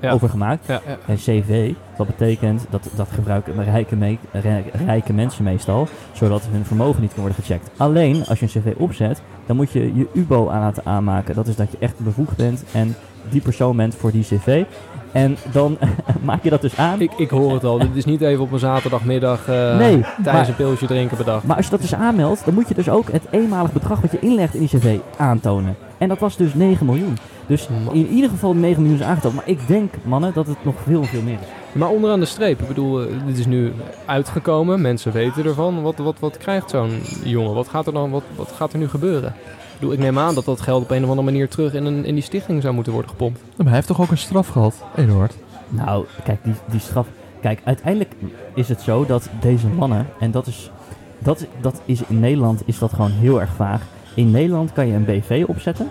eh, 0.00 0.12
overgemaakt. 0.14 0.66
En 1.06 1.16
CV, 1.16 1.72
dat 1.96 2.06
betekent 2.06 2.64
dat 2.70 2.88
dat 2.96 3.08
gebruiken 3.10 3.64
rijke, 3.64 3.96
me- 3.96 4.16
rij- 4.32 4.64
rijke 4.86 5.12
mensen 5.12 5.44
meestal, 5.44 5.88
zodat 6.12 6.42
hun 6.50 6.64
vermogen 6.64 7.00
niet 7.00 7.10
kan 7.14 7.20
worden 7.20 7.38
gecheckt. 7.44 7.70
Alleen 7.76 8.24
als 8.26 8.40
je 8.40 8.46
een 8.54 8.62
CV 8.62 8.72
opzet, 8.76 9.22
dan 9.46 9.56
moet 9.56 9.70
je 9.72 9.94
je 9.94 10.06
UBO 10.14 10.48
aan 10.48 10.60
laten 10.60 10.86
aanmaken. 10.86 11.34
Dat 11.34 11.46
is 11.46 11.56
dat 11.56 11.70
je 11.70 11.76
echt 11.80 11.98
bevoegd 11.98 12.36
bent 12.36 12.64
en 12.72 12.94
die 13.30 13.40
persoon 13.40 13.76
bent 13.76 13.94
voor 13.94 14.10
die 14.12 14.24
CV. 14.24 14.64
En 15.12 15.36
dan 15.52 15.78
maak 16.22 16.42
je 16.42 16.50
dat 16.50 16.60
dus 16.60 16.76
aan. 16.76 17.00
Ik, 17.00 17.12
ik 17.16 17.30
hoor 17.30 17.52
het 17.52 17.64
al. 17.64 17.78
Dit 17.78 17.94
is 17.94 18.04
niet 18.04 18.20
even 18.20 18.42
op 18.42 18.52
een 18.52 18.58
zaterdagmiddag 18.58 19.48
eh, 19.48 19.76
nee, 19.76 20.00
tijdens 20.00 20.24
maar, 20.24 20.48
een 20.48 20.54
pilsje 20.54 20.86
drinken 20.86 21.16
bedacht. 21.16 21.44
maar 21.44 21.56
als 21.56 21.64
je 21.64 21.70
dat 21.70 21.80
dus 21.80 21.94
aanmeldt, 21.94 22.44
dan 22.44 22.54
moet 22.54 22.68
je 22.68 22.74
dus 22.74 22.88
ook 22.88 23.12
het 23.12 23.22
eenmalig 23.30 23.72
bedrag 23.72 24.00
wat 24.00 24.10
je 24.10 24.18
inlegt 24.20 24.54
in 24.54 24.60
die 24.60 24.78
CV 24.78 24.98
aantonen. 25.16 25.76
En 25.98 26.08
dat 26.08 26.18
was 26.18 26.36
dus 26.36 26.54
9 26.54 26.86
miljoen. 26.86 27.16
Dus 27.46 27.68
Man. 27.68 27.94
in 27.94 28.06
ieder 28.06 28.30
geval 28.30 28.54
9 28.54 28.82
miljoen 28.82 29.00
is 29.00 29.06
aangetoond. 29.06 29.34
Maar 29.34 29.48
ik 29.48 29.66
denk, 29.66 29.94
mannen, 30.02 30.32
dat 30.34 30.46
het 30.46 30.64
nog 30.64 30.74
veel, 30.86 31.04
veel 31.04 31.22
meer 31.22 31.38
is. 31.40 31.46
Maar 31.72 31.88
onderaan 31.88 32.20
de 32.20 32.26
streep, 32.26 32.60
ik 32.60 32.68
bedoel, 32.68 33.00
eh, 33.00 33.06
dit 33.26 33.38
is 33.38 33.46
nu 33.46 33.72
uitgekomen, 34.06 34.80
mensen 34.80 35.12
weten 35.12 35.44
ervan. 35.44 35.82
Wat, 35.82 35.96
wat, 35.96 36.18
wat 36.18 36.36
krijgt 36.36 36.70
zo'n 36.70 37.00
jongen? 37.24 37.54
Wat 37.54 37.68
gaat 37.68 37.86
er 37.86 37.92
dan, 37.92 38.10
wat, 38.10 38.22
wat 38.36 38.52
gaat 38.56 38.72
er 38.72 38.78
nu 38.78 38.88
gebeuren? 38.88 39.34
Ik, 39.82 39.88
bedoel, 39.88 40.06
ik 40.06 40.12
neem 40.12 40.24
aan 40.24 40.34
dat 40.34 40.44
dat 40.44 40.60
geld 40.60 40.82
op 40.82 40.90
een 40.90 41.02
of 41.02 41.08
andere 41.08 41.30
manier 41.30 41.48
terug 41.48 41.74
in, 41.74 41.84
een, 41.84 42.04
in 42.04 42.14
die 42.14 42.22
stichting 42.22 42.62
zou 42.62 42.74
moeten 42.74 42.92
worden 42.92 43.10
gepompt. 43.10 43.40
Maar 43.56 43.66
hij 43.66 43.74
heeft 43.74 43.86
toch 43.86 44.00
ook 44.00 44.10
een 44.10 44.18
straf 44.18 44.48
gehad, 44.48 44.84
Eduard? 44.96 45.34
Nou, 45.68 46.04
kijk, 46.24 46.44
die, 46.44 46.54
die 46.70 46.80
straf. 46.80 47.06
Kijk, 47.40 47.60
uiteindelijk 47.64 48.12
is 48.54 48.68
het 48.68 48.80
zo 48.80 49.06
dat 49.06 49.28
deze 49.40 49.66
mannen, 49.66 50.06
en 50.20 50.30
dat 50.30 50.46
is, 50.46 50.70
dat, 51.18 51.46
dat 51.60 51.82
is 51.84 52.02
in 52.08 52.20
Nederland 52.20 52.62
is 52.66 52.78
dat 52.78 52.92
gewoon 52.92 53.10
heel 53.10 53.40
erg 53.40 53.54
vaag. 53.54 53.82
In 54.14 54.30
Nederland 54.30 54.72
kan 54.72 54.86
je 54.86 54.94
een 54.94 55.04
BV 55.04 55.44
opzetten 55.46 55.90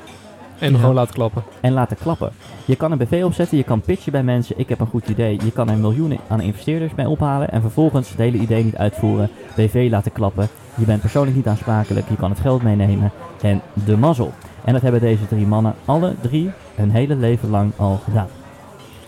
En 0.62 0.72
Ja. 0.72 0.78
gewoon 0.80 0.94
laten 0.96 1.14
klappen. 1.14 1.44
en 1.62 1.72
laten 1.74 1.98
klappen. 1.98 2.32
Je 2.66 2.76
kan 2.76 2.92
een 2.92 2.98
BV 2.98 3.22
opzetten, 3.26 3.58
je 3.58 3.64
kan 3.64 3.82
pitchen 3.82 4.12
bij 4.12 4.24
mensen, 4.24 4.60
ik 4.60 4.70
heb 4.70 4.80
een 4.80 4.88
goed 4.88 5.08
idee. 5.08 5.40
Je 5.44 5.52
kan 5.52 5.70
er 5.70 5.78
miljoenen 5.78 6.18
aan 6.28 6.42
investeerders 6.42 6.92
mee 6.96 7.10
ophalen 7.10 7.52
en 7.52 7.62
vervolgens 7.62 8.10
het 8.10 8.18
hele 8.18 8.38
idee 8.38 8.64
niet 8.64 8.76
uitvoeren. 8.78 9.30
BV 9.56 9.88
laten 9.90 10.12
klappen. 10.12 10.48
Je 10.76 10.86
bent 10.86 11.02
persoonlijk 11.02 11.36
niet 11.36 11.48
aansprakelijk, 11.48 12.10
je 12.10 12.16
kan 12.16 12.30
het 12.30 12.40
geld 12.40 12.64
meenemen 12.64 13.12
en 13.42 13.62
de 13.86 13.98
mazzel. 13.98 14.32
En 14.66 14.74
dat 14.74 14.82
hebben 14.82 15.02
deze 15.02 15.28
drie 15.28 15.46
mannen 15.48 15.74
alle 15.86 16.14
drie 16.22 16.52
hun 16.76 16.92
hele 16.92 17.16
leven 17.16 17.50
lang 17.50 17.72
al 17.76 18.00
gedaan. 18.04 18.28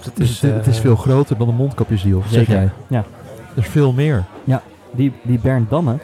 Het 0.03 0.15
Dus 0.15 0.41
het, 0.41 0.53
het 0.53 0.67
is 0.67 0.79
veel 0.79 0.95
groter 0.95 1.37
dan 1.37 1.47
een 1.49 1.55
mondkapjesdeal, 1.55 2.21
zeg 2.21 2.31
Zeker. 2.31 2.53
jij. 2.53 2.69
Ja. 2.87 3.03
Er 3.55 3.61
is 3.63 3.67
veel 3.67 3.91
meer. 3.91 4.23
Die, 4.95 5.11
die 5.21 5.39
Bernd 5.39 5.69
Damme, 5.69 5.97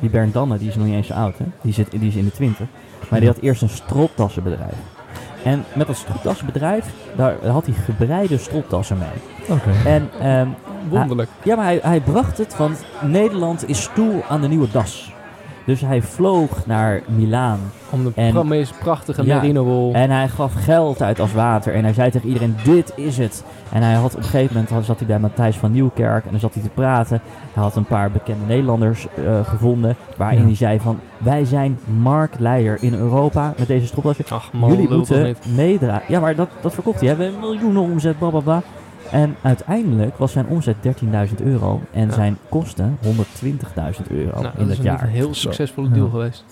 die 0.00 0.10
Bernd 0.10 0.32
Damme, 0.32 0.58
die 0.58 0.68
is 0.68 0.74
nog 0.76 0.86
niet 0.86 0.94
eens 0.94 1.06
zo 1.06 1.12
oud, 1.12 1.38
hè? 1.38 1.44
Die, 1.62 1.72
zit, 1.72 1.90
die 1.90 2.08
is 2.08 2.14
in 2.14 2.24
de 2.24 2.30
twintig. 2.32 2.66
Maar 3.08 3.20
die 3.20 3.28
had 3.28 3.38
eerst 3.38 3.62
een 3.62 3.68
stroptassenbedrijf. 3.68 4.74
En 5.44 5.64
met 5.74 5.86
dat 5.86 5.96
stroptassenbedrijf, 5.96 6.84
daar 7.16 7.46
had 7.46 7.66
hij 7.66 7.74
gebreide 7.74 8.38
stroptassen 8.38 8.98
mee. 8.98 9.56
Oké. 9.58 9.88
En 9.88 10.10
ehm, 10.20 10.48
Wonderlijk. 10.88 11.28
ja, 11.42 11.56
maar 11.56 11.64
hij, 11.64 11.78
hij 11.82 12.00
bracht 12.00 12.38
het, 12.38 12.56
want 12.56 12.84
Nederland 13.02 13.68
is 13.68 13.82
stoel 13.82 14.22
aan 14.28 14.40
de 14.40 14.48
nieuwe 14.48 14.70
das. 14.70 15.14
Dus 15.66 15.80
hij 15.80 16.02
vloog 16.02 16.66
naar 16.66 17.02
Milaan 17.06 17.58
Om 17.90 18.04
de 18.04 18.12
en- 18.14 18.48
meest 18.48 18.78
prachtige 18.78 19.24
Ja. 19.24 19.34
merino 19.34 19.64
wol. 19.64 19.92
en 19.94 20.10
hij 20.10 20.28
gaf 20.28 20.52
geld 20.54 21.02
uit 21.02 21.20
als 21.20 21.32
water. 21.32 21.74
En 21.74 21.84
hij 21.84 21.92
zei 21.92 22.10
tegen 22.10 22.28
iedereen, 22.28 22.56
dit 22.64 22.92
is 22.96 23.18
het. 23.18 23.44
En 23.72 23.82
hij 23.82 23.94
had 23.94 24.12
op 24.12 24.18
een 24.18 24.24
gegeven 24.24 24.54
moment 24.68 24.86
zat 24.86 24.98
hij 24.98 25.06
bij 25.06 25.18
Matthijs 25.18 25.56
van 25.56 25.72
Nieuwkerk 25.72 26.24
en 26.24 26.30
dan 26.30 26.40
zat 26.40 26.54
hij 26.54 26.62
te 26.62 26.68
praten. 26.68 27.20
Hij 27.52 27.62
had 27.62 27.76
een 27.76 27.84
paar 27.84 28.10
bekende 28.10 28.44
Nederlanders 28.46 29.06
eh, 29.14 29.46
gevonden. 29.48 29.96
Waarin 30.16 30.38
Ja. 30.38 30.44
hij 30.44 30.54
zei 30.54 30.80
van, 30.80 30.98
wij 31.18 31.44
zijn 31.44 31.78
marktleider 32.02 32.78
in 32.80 32.94
Europa 32.94 33.54
met 33.58 33.66
deze 33.66 33.94
man, 34.52 34.70
Jullie 34.70 34.88
moeten 34.90 35.36
meedraaien. 35.54 36.02
Ja, 36.08 36.20
maar 36.20 36.34
dat, 36.34 36.48
dat 36.60 36.74
verkocht 36.74 37.00
hij. 37.00 37.16
We 37.16 37.22
hebben 37.22 37.40
miljoenen 37.40 37.82
omzet, 37.82 38.18
bla 38.18 38.28
bla 38.28 38.40
bla. 38.40 38.62
En 39.10 39.36
uiteindelijk 39.42 40.16
was 40.18 40.32
zijn 40.32 40.46
omzet 40.46 40.76
13.000 40.82 41.42
euro 41.42 41.80
en 41.92 42.06
Ja. 42.06 42.12
zijn 42.12 42.38
kosten 42.48 42.98
120.000 43.02 44.06
euro 44.10 44.40
Nou, 44.40 44.44
in 44.44 44.58
dat 44.58 44.68
dat 44.68 44.76
is 44.78 44.84
jaar. 44.84 45.02
een 45.02 45.08
heel 45.08 45.34
succesvolle 45.34 45.88
deal 45.88 46.04
Ja. 46.04 46.10
geweest. 46.10 46.44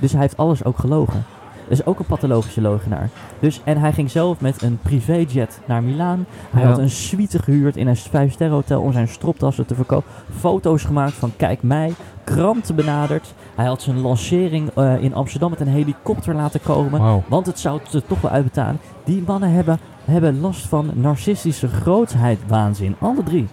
Dus 0.00 0.12
hij 0.12 0.20
heeft 0.20 0.36
alles 0.36 0.64
ook 0.64 0.78
gelogen. 0.78 1.24
Is 1.68 1.86
ook 1.86 1.98
een 1.98 2.04
pathologische 2.06 2.60
logenaar. 2.60 3.08
Dus, 3.40 3.60
en 3.64 3.78
hij 3.78 3.92
ging 3.92 4.10
zelf 4.10 4.40
met 4.40 4.62
een 4.62 4.78
privéjet 4.82 5.60
naar 5.66 5.82
Milaan. 5.82 6.26
Hij 6.50 6.62
Ja. 6.62 6.68
had 6.68 6.78
een 6.78 6.90
suite 6.90 7.38
gehuurd 7.42 7.76
in 7.76 7.86
een 7.86 7.96
5 7.96 8.38
hotel 8.38 8.80
om 8.82 8.92
zijn 8.92 9.08
stroptassen 9.08 9.66
te 9.66 9.74
verkopen. 9.74 10.10
Foto's 10.38 10.82
gemaakt 10.84 11.12
van 11.12 11.32
kijk 11.36 11.62
mij. 11.62 11.92
Kranten 12.24 12.74
benaderd. 12.74 13.34
Hij 13.54 13.66
had 13.66 13.82
zijn 13.82 14.00
lancering 14.00 14.70
eh, 14.74 15.02
in 15.02 15.14
Amsterdam 15.14 15.50
met 15.50 15.60
een 15.60 15.66
helikopter 15.68 16.34
laten 16.34 16.60
komen. 16.62 17.22
Want 17.28 17.46
het 17.46 17.58
zou 17.58 17.80
het 17.84 17.92
er 17.94 18.06
toch 18.06 18.20
wel 18.20 18.30
uitbetalen. 18.30 18.78
Die 19.04 19.22
mannen 19.26 19.50
hebben, 19.52 19.78
hebben 20.04 20.40
last 20.40 20.66
van 20.66 20.90
narcistische 20.94 21.68
grootheid, 21.68 22.38
waanzin. 22.46 22.94
Alle 22.98 23.22
drie. 23.22 23.46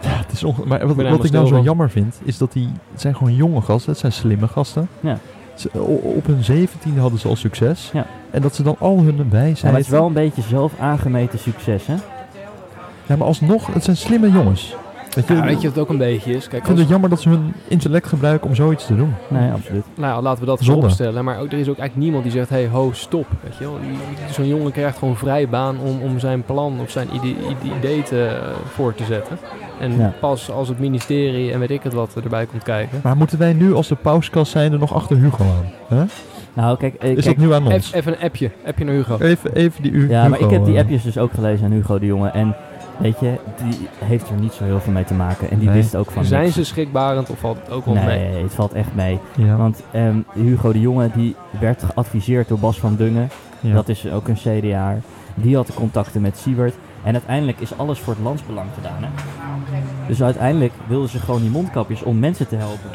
Ja, 0.00 0.08
het 0.08 0.32
is 0.32 0.44
onge- 0.44 0.66
maar 0.66 0.86
wat, 0.86 0.96
wat 1.08 1.24
ik 1.24 1.30
nou 1.32 1.46
zo 1.46 1.60
jammer 1.60 1.90
vind, 1.90 2.20
is 2.24 2.38
dat 2.38 2.52
die 2.52 2.68
het 2.92 3.00
zijn 3.00 3.16
gewoon 3.16 3.34
jonge 3.34 3.60
gasten. 3.60 3.90
Het 3.90 4.00
zijn 4.00 4.12
slimme 4.12 4.48
gasten. 4.48 4.88
Ja. 5.00 5.18
Op 6.16 6.26
hun 6.26 6.44
zeventiende 6.44 7.00
hadden 7.00 7.18
ze 7.18 7.28
al 7.28 7.36
succes. 7.36 7.90
Ja. 7.92 8.06
En 8.30 8.42
dat 8.42 8.54
ze 8.54 8.62
dan 8.62 8.76
al 8.78 8.98
hun 8.98 9.16
Ja, 9.16 9.30
wijsheid... 9.30 9.62
maar 9.62 9.72
het 9.72 9.84
is 9.84 9.88
wel 9.88 10.06
een 10.06 10.12
beetje 10.12 10.42
zelf 10.42 10.72
aangemeten 10.78 11.38
succes, 11.38 11.86
hè? 11.86 11.94
Ja, 13.06 13.16
maar 13.16 13.26
alsnog, 13.26 13.74
het 13.74 13.84
zijn 13.84 13.96
slimme 13.96 14.30
jongens. 14.30 14.76
Weet 15.16 15.26
je, 15.28 15.34
Ja, 15.34 15.42
weet 15.42 15.50
je 15.60 15.66
wat 15.68 15.74
het 15.76 15.78
ook 15.78 15.88
een 15.88 15.98
beetje 15.98 16.32
is? 16.34 16.48
Kijk, 16.48 16.52
ik 16.52 16.66
vind 16.66 16.68
als, 16.68 16.78
het 16.80 16.88
jammer 16.88 17.10
dat 17.10 17.20
ze 17.20 17.28
hun 17.28 17.52
intellect 17.68 18.06
gebruiken 18.06 18.48
om 18.48 18.54
zoiets 18.54 18.86
te 18.86 18.96
doen. 18.96 19.14
Nee, 19.28 19.50
absoluut. 19.50 19.84
nou 19.94 20.14
ja, 20.14 20.22
laten 20.22 20.40
we 20.40 20.46
dat 20.46 20.60
Zonde. 20.60 20.86
opstellen. 20.86 21.24
Maar 21.24 21.38
ook, 21.40 21.52
er 21.52 21.58
is 21.58 21.68
ook 21.68 21.78
eigenlijk 21.78 21.96
niemand 21.96 22.22
die 22.22 22.32
zegt, 22.32 22.48
hey, 22.48 22.68
ho, 22.68 22.90
stop. 22.92 23.26
Weet 23.42 23.56
je 23.58 23.64
wel? 23.64 23.78
Die- 23.80 23.90
die- 23.90 24.34
Zo'n 24.34 24.46
jongen 24.48 24.72
krijgt 24.72 24.98
gewoon 24.98 25.16
vrij 25.16 25.48
baan 25.48 25.76
om, 25.84 26.00
om 26.02 26.18
zijn 26.18 26.42
plan 26.42 26.80
of 26.80 26.90
zijn 26.90 27.08
idee, 27.14 27.36
idee- 27.78 28.02
te, 28.02 28.38
voor 28.74 28.94
te 28.94 29.04
zetten. 29.04 29.38
En 29.80 29.98
Ja. 29.98 30.12
pas 30.20 30.50
als 30.50 30.68
het 30.68 30.78
ministerie 30.78 31.52
en 31.52 31.58
weet 31.58 31.70
ik 31.70 31.82
het 31.82 31.92
wat 31.92 32.14
erbij 32.24 32.46
komt 32.46 32.62
kijken. 32.62 33.00
Maar 33.02 33.16
moeten 33.16 33.38
wij 33.38 33.52
nu 33.52 33.74
als 33.74 33.88
de 33.88 33.94
pauskast 33.94 34.52
zijn 34.52 34.72
er 34.72 34.78
nog 34.78 34.94
achter 34.94 35.16
Hugo 35.16 35.44
aan? 35.44 35.98
Hè? 35.98 36.04
Nou, 36.52 36.76
kijk, 36.76 36.94
eh, 36.94 37.10
Is 37.16 37.24
kijk 37.24 37.36
dat 37.38 37.46
nu 37.46 37.52
aan 37.54 37.72
ons? 37.72 37.92
Even, 37.92 38.12
een 38.12 38.24
appje. 38.24 38.50
Appje 38.66 38.84
naar 38.84 38.94
Hugo. 38.94 39.18
Even, 39.18 39.54
even 39.54 39.82
die 39.82 39.92
u. 39.92 40.08
ja, 40.10 40.28
maar 40.28 40.40
ik 40.40 40.50
heb 40.50 40.64
die 40.64 40.74
eh, 40.74 40.80
appjes 40.80 41.02
dus 41.02 41.18
ook 41.18 41.32
gelezen 41.32 41.64
aan 41.66 41.72
Hugo 41.72 41.98
de 41.98 42.06
Jonge. 42.06 42.28
En 42.28 42.56
weet 42.98 43.20
je, 43.20 43.34
die 43.64 43.88
heeft 44.04 44.28
er 44.28 44.34
niet 44.40 44.52
zo 44.52 44.64
heel 44.64 44.80
veel 44.80 44.92
mee 44.92 45.04
te 45.04 45.14
maken. 45.14 45.50
En 45.50 45.58
die 45.58 45.68
Nee. 45.68 45.76
wist 45.76 45.96
ook 45.96 46.10
van 46.10 46.24
Zijn 46.24 46.42
niks. 46.42 46.54
ze 46.54 46.64
schrikbarend 46.64 47.30
of 47.30 47.38
valt 47.38 47.56
het 47.62 47.70
ook 47.70 47.84
wel 47.84 47.94
Nee, 47.94 48.04
mee? 48.04 48.42
het 48.42 48.54
valt 48.54 48.72
echt 48.72 48.94
mee. 48.94 49.18
Ja, 49.36 49.56
Want 49.56 49.82
ehm, 49.90 50.16
Hugo 50.34 50.72
de 50.72 50.80
Jonge 50.80 51.10
die 51.14 51.34
werd 51.60 51.82
geadviseerd 51.82 52.48
door 52.48 52.58
Bas 52.58 52.78
van 52.80 52.96
Dungen. 52.96 53.28
ja. 53.60 53.74
Dat 53.74 53.88
is 53.88 54.10
ook 54.10 54.28
een 54.28 54.34
CDA. 54.60 54.96
Die 55.34 55.56
had 55.56 55.66
de 55.66 55.72
contacten 55.74 56.20
met 56.20 56.36
Siebert. 56.38 56.74
En 57.02 57.12
uiteindelijk 57.12 57.60
is 57.60 57.78
alles 57.78 57.98
voor 57.98 58.12
het 58.14 58.22
landsbelang 58.22 58.66
gedaan. 58.74 59.02
Hè? 59.02 59.08
Dus 60.06 60.22
uiteindelijk 60.22 60.72
wilden 60.88 61.08
ze 61.08 61.18
gewoon 61.18 61.40
die 61.40 61.50
mondkapjes 61.50 62.02
om 62.02 62.18
mensen 62.18 62.48
te 62.48 62.56
helpen. 62.56 62.90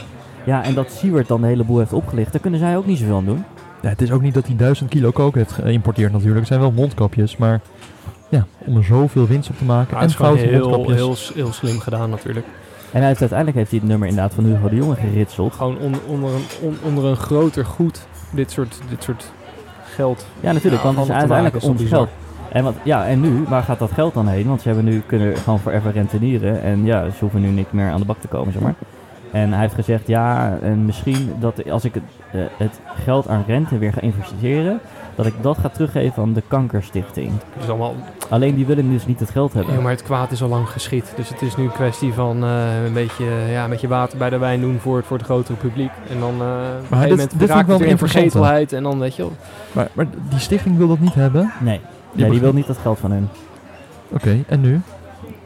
Ja, 0.45 0.63
en 0.63 0.73
dat 0.73 0.91
Siebert 0.91 1.27
dan 1.27 1.41
de 1.41 1.47
hele 1.47 1.63
boel 1.63 1.77
heeft 1.77 1.93
opgelicht, 1.93 2.31
daar 2.31 2.41
kunnen 2.41 2.59
zij 2.59 2.77
ook 2.77 2.85
niet 2.85 2.97
zoveel 2.97 3.15
aan 3.17 3.25
doen. 3.25 3.43
Ja, 3.81 3.89
het 3.89 4.01
is 4.01 4.11
ook 4.11 4.21
niet 4.21 4.33
dat 4.33 4.45
hij 4.47 4.55
duizend 4.55 4.89
kilo 4.89 5.11
kook 5.11 5.35
heeft 5.35 5.51
geïmporteerd 5.51 6.11
natuurlijk. 6.11 6.39
Het 6.39 6.47
zijn 6.47 6.59
wel 6.59 6.71
mondkapjes, 6.71 7.37
maar 7.37 7.59
ja, 8.31 8.45
om 8.57 8.77
er 8.77 8.83
zoveel 8.83 9.27
winst 9.27 9.49
op 9.49 9.57
te 9.57 9.63
maken. 9.63 9.93
Maar 9.93 10.01
en 10.01 10.09
het 10.09 10.09
is 10.09 10.15
gewoon 10.25 10.37
foute 10.37 10.55
heel, 10.55 10.69
mondkapjes. 10.69 11.31
heel, 11.33 11.43
heel 11.43 11.53
slim 11.53 11.79
gedaan 11.79 12.09
natuurlijk. 12.09 12.45
En 12.91 12.97
hij 12.99 13.07
heeft, 13.07 13.19
uiteindelijk 13.19 13.57
heeft 13.57 13.71
hij 13.71 13.79
het 13.79 13.89
nummer 13.89 14.07
inderdaad 14.07 14.33
van 14.33 14.43
Hugo 14.43 14.69
de 14.69 14.75
Jonge 14.75 14.95
geritseld. 14.95 15.53
Gewoon 15.53 15.77
on- 15.77 15.95
onder, 16.07 16.29
een, 16.33 16.43
on- 16.61 16.77
onder 16.83 17.05
een 17.05 17.15
groter 17.15 17.65
goed 17.65 18.05
dit 18.31 18.51
soort, 18.51 18.79
dit 18.89 19.03
soort 19.03 19.31
geld. 19.85 20.25
Ja, 20.39 20.51
natuurlijk, 20.51 20.83
Ja, 20.83 20.87
want 20.93 20.97
het 20.97 21.07
is 21.07 21.13
uiteindelijk 21.13 21.55
maken 21.63 21.69
ons 21.81 21.89
geld. 21.89 22.09
En 22.51 22.63
wat, 22.63 22.75
ja, 22.83 23.05
en 23.07 23.19
nu, 23.21 23.43
waar 23.47 23.63
gaat 23.63 23.79
dat 23.79 23.91
geld 23.91 24.13
dan 24.13 24.27
heen? 24.27 24.47
Want 24.47 24.61
ze 24.61 24.67
hebben 24.67 24.85
nu 24.85 25.01
kunnen 25.05 25.37
gewoon 25.37 25.59
forever 25.59 25.91
rentenieren. 25.91 26.61
En 26.61 26.85
ja, 26.85 27.03
ze 27.09 27.17
hoeven 27.19 27.41
nu 27.41 27.47
niet 27.47 27.71
meer 27.71 27.91
aan 27.91 27.99
de 27.99 28.05
bak 28.05 28.19
te 28.21 28.27
komen, 28.27 28.53
zeg 28.53 28.61
maar. 28.61 28.73
En 29.31 29.51
hij 29.51 29.61
heeft 29.61 29.73
gezegd, 29.73 30.07
ja, 30.07 30.57
en 30.61 30.85
misschien 30.85 31.33
dat 31.39 31.69
als 31.69 31.85
ik 31.85 31.93
het, 31.93 32.03
eh, 32.31 32.41
het 32.57 32.79
geld 33.03 33.27
aan 33.27 33.43
rente 33.47 33.77
weer 33.77 33.93
ga 33.93 34.01
investeren, 34.01 34.79
dat 35.15 35.25
ik 35.25 35.33
dat 35.41 35.57
ga 35.57 35.69
teruggeven 35.69 36.23
aan 36.23 36.33
de 36.33 36.43
kankerstichting. 36.47 37.31
Allemaal, 37.67 37.95
Alleen 38.29 38.55
die 38.55 38.65
willen 38.65 38.89
dus 38.91 39.05
niet 39.05 39.19
het 39.19 39.29
geld 39.29 39.53
hebben. 39.53 39.73
ja, 39.73 39.81
maar 39.81 39.91
het 39.91 40.03
kwaad 40.03 40.31
is 40.31 40.41
al 40.41 40.49
lang 40.49 40.69
geschied. 40.69 41.13
Dus 41.15 41.29
het 41.29 41.41
is 41.41 41.55
nu 41.55 41.63
een 41.63 41.71
kwestie 41.71 42.13
van 42.13 42.43
eh, 42.43 42.83
een, 42.85 42.93
beetje, 42.93 43.25
ja, 43.51 43.63
een 43.63 43.69
beetje 43.69 43.87
water 43.87 44.17
bij 44.17 44.29
de 44.29 44.37
wijn 44.37 44.61
doen 44.61 44.79
voor 44.79 44.97
het, 44.97 45.05
voor 45.05 45.17
het 45.17 45.25
grotere 45.25 45.57
publiek. 45.57 45.91
En 46.09 46.19
dan 46.19 46.33
eh 46.33 46.37
op 46.37 46.41
een 46.41 46.79
dit- 46.81 46.87
gegeven 46.89 47.09
moment 47.09 47.39
dit 47.39 47.49
raakt 47.49 47.65
wel 47.67 47.75
het 47.75 47.83
weer 47.83 47.91
in 47.91 47.97
vergetelheid. 47.97 48.73
En 48.73 48.83
dan 48.83 48.99
weet 48.99 49.15
je 49.15 49.21
wel, 49.21 49.31
Maar, 49.71 49.87
maar 49.93 50.07
die 50.29 50.39
stichting 50.39 50.77
wil 50.77 50.87
dat 50.87 50.99
niet 50.99 51.13
hebben. 51.13 51.41
Oké, 51.41 51.63
Nee, 51.63 51.79
nee 52.11 52.29
die 52.29 52.39
wil 52.39 52.53
niet 52.53 52.67
dat 52.67 52.77
geld 52.77 52.99
van 52.99 53.11
hun. 53.11 53.27
en 54.47 54.61
nu? 54.61 54.81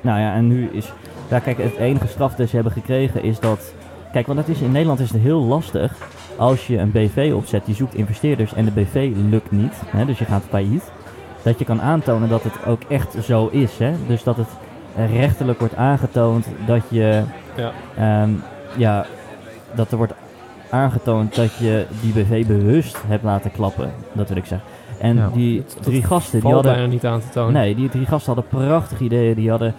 Nou 0.01 0.19
ja, 0.19 0.33
en 0.33 0.47
nu 0.47 0.69
is... 0.71 0.91
Ja, 1.27 1.39
kijk, 1.39 1.57
het 1.57 1.75
enige 1.75 2.07
straf 2.07 2.35
dat 2.35 2.49
ze 2.49 2.55
hebben 2.55 2.73
gekregen 2.73 3.23
is 3.23 3.39
dat... 3.39 3.73
Kijk, 4.11 4.27
want 4.27 4.39
het 4.39 4.47
is, 4.47 4.59
in 4.61 4.71
Nederland 4.71 4.99
is 4.99 5.09
het 5.11 5.21
heel 5.21 5.41
lastig 5.43 5.93
als 6.37 6.67
je 6.67 6.77
een 6.77 6.91
BV 6.91 7.31
opzet, 7.35 7.61
je 7.65 7.73
zoekt 7.73 7.95
investeerders 7.95 8.53
en 8.53 8.65
de 8.65 8.71
BV 8.71 9.11
lukt 9.29 9.51
niet, 9.51 9.73
hè, 9.85 10.05
dus 10.05 10.19
je 10.19 10.25
gaat 10.25 10.43
failliet, 10.49 10.91
dat 11.41 11.59
je 11.59 11.65
kan 11.65 11.81
aantonen 11.81 12.29
dat 12.29 12.43
het 12.43 12.65
ook 12.65 12.81
echt 12.87 13.15
zo 13.23 13.47
is. 13.47 13.77
Hè? 13.77 13.91
Dus 14.07 14.23
dat 14.23 14.37
het 14.37 14.47
rechterlijk 15.11 15.59
wordt 15.59 15.75
aangetoond 15.75 16.47
dat 16.65 16.81
je... 16.89 17.21
Ja. 17.55 17.71
ehm, 17.97 18.29
ja, 18.77 19.05
dat 19.75 19.91
er 19.91 19.97
wordt 19.97 20.13
aangetoond 20.69 21.35
dat 21.35 21.55
je 21.55 21.85
die 22.01 22.13
BV 22.13 22.45
bewust 22.45 22.97
hebt 23.07 23.23
laten 23.23 23.51
klappen, 23.51 23.91
dat 24.13 24.27
wil 24.27 24.37
ik 24.37 24.45
zeggen. 24.45 24.67
En 24.99 25.15
Ja. 25.15 25.29
die 25.33 25.57
Dat- 25.57 25.73
dat 25.73 25.83
drie 25.83 26.03
gasten, 26.03 26.39
die 26.39 26.51
hadden... 26.53 26.73
bijna 26.73 26.87
niet 26.87 27.05
aan 27.05 27.19
te 27.19 27.29
tonen. 27.29 27.53
Nee, 27.53 27.75
die 27.75 27.89
drie 27.89 28.05
gasten 28.05 28.33
hadden 28.33 28.59
prachtige 28.61 29.03
ideeën. 29.03 29.35
Die 29.35 29.49
hadden 29.49 29.73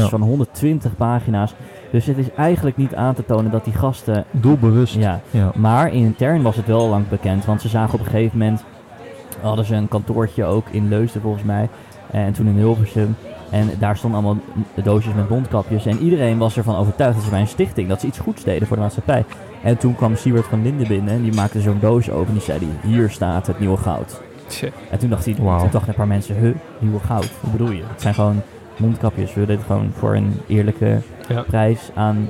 ja. 0.00 0.08
van 0.08 0.20
120 0.22 0.96
pagina's. 0.96 1.54
Dus 1.96 2.06
het 2.06 2.18
is 2.18 2.30
eigenlijk 2.36 2.76
niet 2.76 2.94
aan 2.94 3.14
te 3.14 3.24
tonen 3.24 3.50
dat 3.50 3.64
die 3.64 3.72
gasten... 3.72 4.24
Doelbewust. 4.30 4.94
Ja, 4.94 5.20
Ja. 5.30 5.52
maar 5.54 5.92
intern 5.92 6.42
was 6.42 6.56
het 6.56 6.66
wel 6.66 6.88
lang 6.88 7.08
bekend. 7.08 7.44
Want 7.44 7.60
ze 7.60 7.68
zagen 7.68 7.94
op 7.94 8.00
een 8.00 8.06
gegeven 8.10 8.38
moment... 8.38 8.64
Hadden 9.40 9.64
ze 9.64 9.74
een 9.74 9.88
kantoortje 9.88 10.44
ook 10.44 10.68
in 10.70 10.88
Leusden 10.88 11.22
volgens 11.22 11.44
mij. 11.44 11.68
En 12.10 12.32
toen 12.32 12.46
in 12.46 12.56
Hilversum. 12.56 13.16
En 13.50 13.70
daar 13.78 13.96
stonden 13.96 14.20
allemaal 14.24 14.42
doosjes 14.82 15.14
met 15.14 15.28
mondkapjes. 15.28 15.86
En 15.86 15.98
iedereen 15.98 16.38
was 16.38 16.56
ervan 16.56 16.76
overtuigd 16.76 17.14
dat 17.14 17.24
ze 17.24 17.30
bij 17.30 17.40
een 17.40 17.46
stichting... 17.48 17.88
dat 17.88 18.00
ze 18.00 18.06
iets 18.06 18.18
goeds 18.18 18.44
deden 18.44 18.66
voor 18.66 18.76
de 18.76 18.82
maatschappij. 18.82 19.24
En 19.62 19.76
toen 19.76 19.94
kwam 19.94 20.16
Siebert 20.16 20.46
van 20.46 20.62
Linden 20.62 20.88
binnen. 20.88 21.14
En 21.14 21.22
die 21.22 21.34
maakte 21.34 21.60
zo'n 21.60 21.78
doos 21.80 22.10
open. 22.10 22.26
En 22.26 22.32
die 22.32 22.42
zei, 22.42 22.58
die, 22.58 22.68
hier 22.82 23.10
staat 23.10 23.46
het 23.46 23.58
nieuwe 23.58 23.76
goud. 23.76 24.20
Tje. 24.46 24.72
En 24.90 24.98
toen 24.98 25.10
dacht 25.10 25.24
hij, 25.24 25.34
Wauw. 25.40 25.58
toen 25.58 25.68
dachten 25.70 25.88
een 25.88 25.94
paar 25.94 26.06
mensen, 26.06 26.36
huh, 26.36 26.54
nieuwe 26.78 27.00
goud, 27.00 27.30
wat 27.40 27.52
bedoel 27.52 27.70
je? 27.70 27.82
Het 27.92 28.02
zijn 28.02 28.14
gewoon 28.14 28.42
mondkapjes, 28.76 29.34
we 29.34 29.40
willen 29.40 29.56
dit 29.56 29.66
gewoon 29.66 29.90
voor 29.94 30.14
een 30.16 30.32
eerlijke 30.46 31.00
Ja. 31.28 31.42
prijs 31.42 31.90
aan 31.94 32.28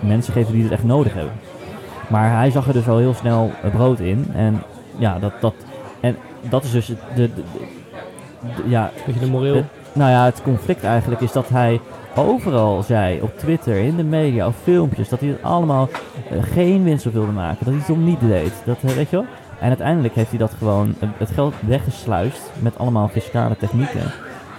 mensen 0.00 0.32
geven 0.32 0.52
die 0.52 0.62
het 0.62 0.72
echt 0.72 0.84
nodig 0.84 1.14
hebben. 1.14 1.32
Maar 2.08 2.36
hij 2.36 2.50
zag 2.50 2.66
er 2.66 2.72
dus 2.72 2.88
al 2.88 2.98
heel 2.98 3.14
snel 3.14 3.50
brood 3.72 4.00
in 4.00 4.26
en 4.34 4.62
ja, 4.96 5.18
dat, 5.18 5.32
dat, 5.40 5.54
en 6.00 6.16
dat 6.48 6.64
is 6.64 6.70
dus 6.70 6.86
de, 6.86 6.94
de, 7.14 7.30
de- 7.34 7.42
de- 8.56 8.68
ja, 8.68 8.90
Weet 9.06 9.14
je 9.14 9.20
de 9.20 9.26
moreel? 9.26 9.64
Nou 9.92 10.10
ja, 10.10 10.24
het 10.24 10.42
conflict 10.42 10.84
eigenlijk 10.84 11.20
is 11.20 11.32
dat 11.32 11.48
hij 11.48 11.80
overal 12.16 12.82
zei, 12.82 13.20
op 13.20 13.38
Twitter, 13.38 13.76
in 13.76 13.96
de 13.96 14.04
media, 14.04 14.46
op 14.46 14.54
filmpjes, 14.62 15.08
dat 15.08 15.20
hij 15.20 15.28
het 15.28 15.42
allemaal 15.42 15.88
eh, 16.30 16.42
geen 16.52 16.84
winst 16.84 17.06
op 17.06 17.12
wilde 17.12 17.32
maken. 17.32 17.64
Dat 17.64 17.74
hij 17.74 17.82
het 17.86 17.90
om 17.90 18.04
niet 18.04 18.20
deed. 18.20 18.52
Dat, 18.64 18.76
eh, 18.82 18.90
weet 18.90 19.10
je 19.10 19.16
wel? 19.16 19.26
En 19.60 19.68
uiteindelijk 19.68 20.14
heeft 20.14 20.28
hij 20.30 20.38
dat 20.38 20.52
gewoon, 20.58 20.94
eh, 21.00 21.08
het 21.16 21.30
geld 21.30 21.54
weggesluist 21.66 22.50
met 22.58 22.78
allemaal 22.78 23.08
fiscale 23.08 23.56
technieken. 23.56 24.12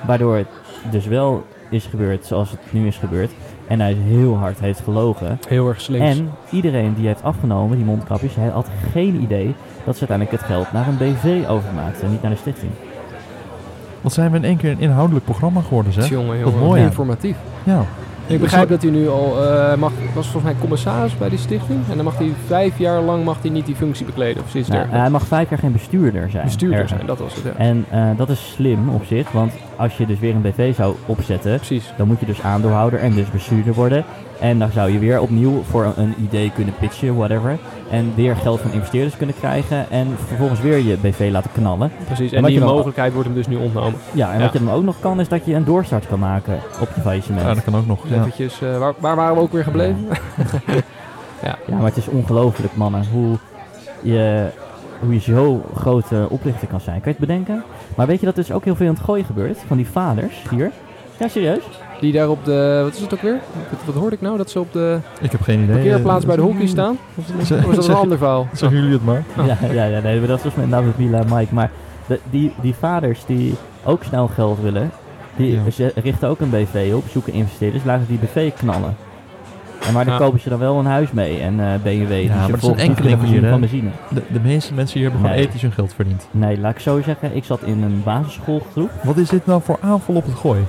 Waardoor 0.06 0.36
het 0.36 0.48
dus 0.92 1.06
wel 1.06 1.46
is 1.70 1.86
gebeurd 1.86 2.26
zoals 2.26 2.52
het 2.52 2.60
nu 2.70 2.88
is 2.88 2.98
gebeurd. 2.98 3.32
En 3.72 3.80
hij 3.80 3.94
heel 3.94 4.38
hard 4.38 4.60
heeft 4.60 4.82
gelogen. 4.84 5.40
Heel 5.48 5.68
erg 5.68 5.82
slim. 5.82 6.02
En 6.02 6.32
iedereen 6.50 6.94
die 6.94 7.08
heeft 7.08 7.24
afgenomen, 7.24 7.78
die 7.78 7.86
mondkapjes, 7.86 8.36
hij 8.36 8.48
had 8.48 8.68
geen 8.92 9.22
idee 9.22 9.56
dat 9.86 9.98
ze 9.98 10.08
uiteindelijk 10.08 10.32
het 10.32 10.42
geld 10.52 10.72
naar 10.72 10.88
een 10.88 10.98
BV 10.98 11.48
overmaakten, 11.50 12.10
niet 12.12 12.22
naar 12.22 12.32
de 12.32 12.38
stichting. 12.38 12.72
Wat 14.02 14.14
zijn 14.14 14.32
we 14.32 14.38
in 14.38 14.44
één 14.44 14.58
keer 14.58 14.72
een 14.72 14.80
inhoudelijk 14.80 15.26
programma 15.26 15.62
geworden, 15.62 15.94
zeg? 15.94 16.10
Jongen, 16.10 16.44
Wat 16.44 16.52
jongen. 16.54 16.68
mooi. 16.68 16.82
Informatief. 16.82 17.36
Ja. 17.64 17.84
Ik 18.28 18.40
begrijp 18.40 18.70
dat 18.70 18.82
hij 18.82 18.92
nu 18.92 19.10
al 19.10 19.44
eh, 19.44 19.76
mag, 19.78 19.92
was 20.14 20.28
volgens 20.28 20.44
mij 20.54 20.62
commissaris 20.62 21.18
bij 21.18 21.30
die 21.30 21.38
stichting. 21.40 21.80
En 21.90 21.96
dan 21.96 22.06
mag 22.06 22.18
hij 22.18 22.32
vijf 22.48 22.78
jaar 22.78 23.02
lang 23.02 23.24
mag 23.24 23.38
hij 23.42 23.52
niet 23.52 23.66
die 23.66 23.76
functie 23.76 24.06
bekleden 24.06 24.44
of 24.44 24.50
zoiets 24.50 24.70
Nou, 24.70 24.88
hij 24.90 25.10
mag 25.10 25.24
vijf 25.28 25.50
jaar 25.50 25.60
geen 25.60 25.72
bestuurder 25.72 26.30
zijn. 26.30 26.44
Bestuurder 26.44 26.80
ergens. 26.80 26.96
zijn, 26.96 27.08
dat 27.08 27.20
was 27.20 27.36
het. 27.36 27.44
Ja. 27.44 27.52
En 27.58 27.86
eh, 27.90 28.10
dat 28.18 28.30
is 28.30 28.52
slim 28.54 28.90
op 28.90 29.04
zich, 29.06 29.32
want 29.32 29.54
als 29.82 29.98
je 29.98 30.06
dus 30.06 30.20
weer 30.20 30.36
een 30.36 30.42
BV 30.42 30.76
zou 30.76 30.96
opzetten, 31.06 31.56
Precies. 31.56 31.94
dan 31.98 32.08
moet 32.08 32.20
je 32.20 32.26
dus 32.26 32.42
aandeelhouder 32.42 33.00
en 33.00 33.14
dus 33.14 33.30
bestuurder 33.32 33.74
worden. 33.74 34.04
En 34.40 34.60
dan 34.60 34.72
zou 34.72 34.92
je 34.92 35.00
weer 35.00 35.22
opnieuw 35.22 35.64
voor 35.64 35.94
een, 35.96 36.14
idee 36.22 36.52
kunnen 36.56 36.74
pitchen, 36.80 37.16
whatever. 37.16 37.58
En 37.90 38.12
weer 38.16 38.36
geld 38.36 38.60
van 38.60 38.72
investeerders 38.72 39.18
kunnen 39.18 39.36
krijgen 39.36 39.90
en 39.90 40.08
vervolgens 40.28 40.62
weer 40.62 40.78
je 40.78 40.98
BV 40.98 41.30
laten 41.32 41.52
knallen. 41.52 41.92
Precies. 42.06 42.32
En 42.32 42.44
die 42.44 42.60
mogelijkheid 42.60 43.14
wordt 43.14 43.28
hem 43.28 43.38
dus 43.38 43.48
nu 43.48 43.56
ontnomen. 43.56 44.00
Ja, 44.12 44.32
en 44.32 44.38
Ja. 44.38 44.44
wat 44.44 44.54
je 44.54 44.60
dan 44.60 44.74
ook 44.74 44.84
nog 44.84 45.00
kan, 45.00 45.20
is 45.20 45.28
dat 45.28 45.46
je 45.46 45.54
een 45.54 45.64
doorstart 45.66 46.08
kan 46.08 46.20
maken 46.20 46.60
op 46.80 46.90
je 46.96 47.02
faillissement. 47.02 47.46
Ja, 47.46 47.54
dat 47.54 47.64
kan 47.64 47.76
ook 47.76 47.88
nog. 47.88 48.08
Ja. 48.08 48.16
Eventjes, 48.16 48.62
eh, 48.62 48.78
waar, 48.78 48.94
waar 49.00 49.16
waren 49.16 49.36
we 49.36 49.42
ook 49.42 49.52
weer 49.52 49.64
gebleven? 49.64 50.08
Ja, 51.44 51.58
maar 51.78 51.86
het 51.86 51.98
is 51.98 52.08
ongelooflijk, 52.08 52.76
mannen, 52.76 53.06
hoe 53.12 53.38
je, 54.02 54.50
hoe 55.02 55.14
je 55.14 55.20
zo 55.20 55.62
grote 55.76 56.26
oplichter 56.30 56.68
kan 56.68 56.82
zijn. 56.82 57.02
Kan 57.02 57.12
je 57.12 57.18
het 57.20 57.28
bedenken? 57.28 57.64
Maar 57.96 58.08
weet 58.08 58.20
je 58.20 58.26
dat 58.26 58.38
er 58.38 58.44
dus 58.44 58.52
ook 58.52 58.64
heel 58.64 58.76
veel 58.76 58.86
in 58.88 58.94
het 58.94 59.04
gooien 59.04 59.26
gebeurt? 59.26 59.58
Van 59.68 59.78
die 59.78 59.88
vaders 59.88 60.36
hier. 60.50 60.72
Ja, 61.20 61.28
serieus? 61.28 61.64
Die 62.00 62.12
daar 62.14 62.30
op 62.30 62.46
de, 62.46 62.80
wat 62.84 62.94
is 62.96 63.00
het 63.02 63.14
ook 63.14 63.22
weer? 63.22 63.40
Wat, 63.70 63.80
wat 63.86 63.96
hoorde 63.96 64.16
ik 64.16 64.22
nou? 64.22 64.38
Dat 64.38 64.50
ze 64.50 64.60
op 64.60 64.74
de 64.74 64.98
Ik 65.22 65.32
heb 65.32 65.42
geen 65.42 65.64
idee. 65.64 65.76
parkeerplaats 65.76 66.26
bij 66.26 66.36
de 66.36 66.42
Eh, 66.42 66.48
hockey 66.48 66.68
staan? 66.68 66.98
Of 67.16 67.48
dat 67.76 67.88
een 67.88 67.96
ander 67.96 68.18
verhaal? 68.18 68.48
Zeggen 68.54 68.78
jullie 68.78 68.94
het 68.94 69.06
maar. 69.06 69.24
Oh. 69.38 69.46
Ja, 69.48 69.58
ja, 69.74 69.84
ja, 69.86 70.00
nee, 70.00 70.20
maar 70.20 70.28
dat 70.28 70.44
was 70.44 70.54
met 70.56 70.98
Mila 70.98 71.20
en 71.20 71.28
Mike. 71.30 71.54
Maar 71.54 71.72
de, 72.08 72.20
die, 72.30 72.54
die 72.62 72.76
vaders 72.80 73.26
die 73.26 73.54
ook 73.84 74.04
snel 74.04 74.28
geld 74.28 74.60
willen, 74.62 74.92
die 75.36 75.52
Ja. 75.64 75.70
ze 75.70 75.92
richten 75.96 76.30
ook 76.30 76.40
een 76.40 76.50
BV 76.50 76.92
op, 76.96 77.04
zoeken 77.12 77.34
investeerders, 77.34 77.84
laten 77.84 78.06
die 78.08 78.18
BV 78.20 78.52
knallen. 78.54 78.96
En 79.88 79.94
maar 79.94 80.06
dan 80.06 80.14
Ja. 80.14 80.20
kopen 80.20 80.40
ze 80.40 80.50
dan 80.50 80.60
wel 80.60 80.80
een 80.80 80.86
huis 80.86 81.12
mee 81.12 81.40
en 81.40 81.60
eh 81.60 81.66
BMW. 81.84 82.10
die 82.10 82.30
maar 82.30 82.50
dat 82.60 82.64
enkeling 82.64 82.96
kunnen 82.96 83.18
voorzien 83.20 83.40
hier, 83.40 83.50
van 83.50 83.60
benzine. 83.60 83.90
De, 84.10 84.22
de 84.32 84.40
meeste 84.40 84.74
mensen 84.74 85.00
hier 85.00 85.10
hebben 85.10 85.28
gewoon 85.30 85.44
ethisch 85.46 85.62
hun 85.62 85.72
geld 85.72 85.94
verdiend. 85.94 86.28
Nee, 86.32 86.60
laat 86.60 86.72
ik 86.72 86.80
zo 86.80 87.02
zeggen. 87.02 87.36
Ik 87.36 87.44
zat 87.44 87.62
in 87.62 87.84
een 87.84 88.02
basisschoolgroep. 88.04 88.90
Wat 89.04 89.18
is 89.18 89.30
dit 89.30 89.46
nou 89.46 89.62
voor 89.62 89.78
aanval 89.82 90.16
op 90.16 90.26
het 90.26 90.36
gooi? 90.36 90.62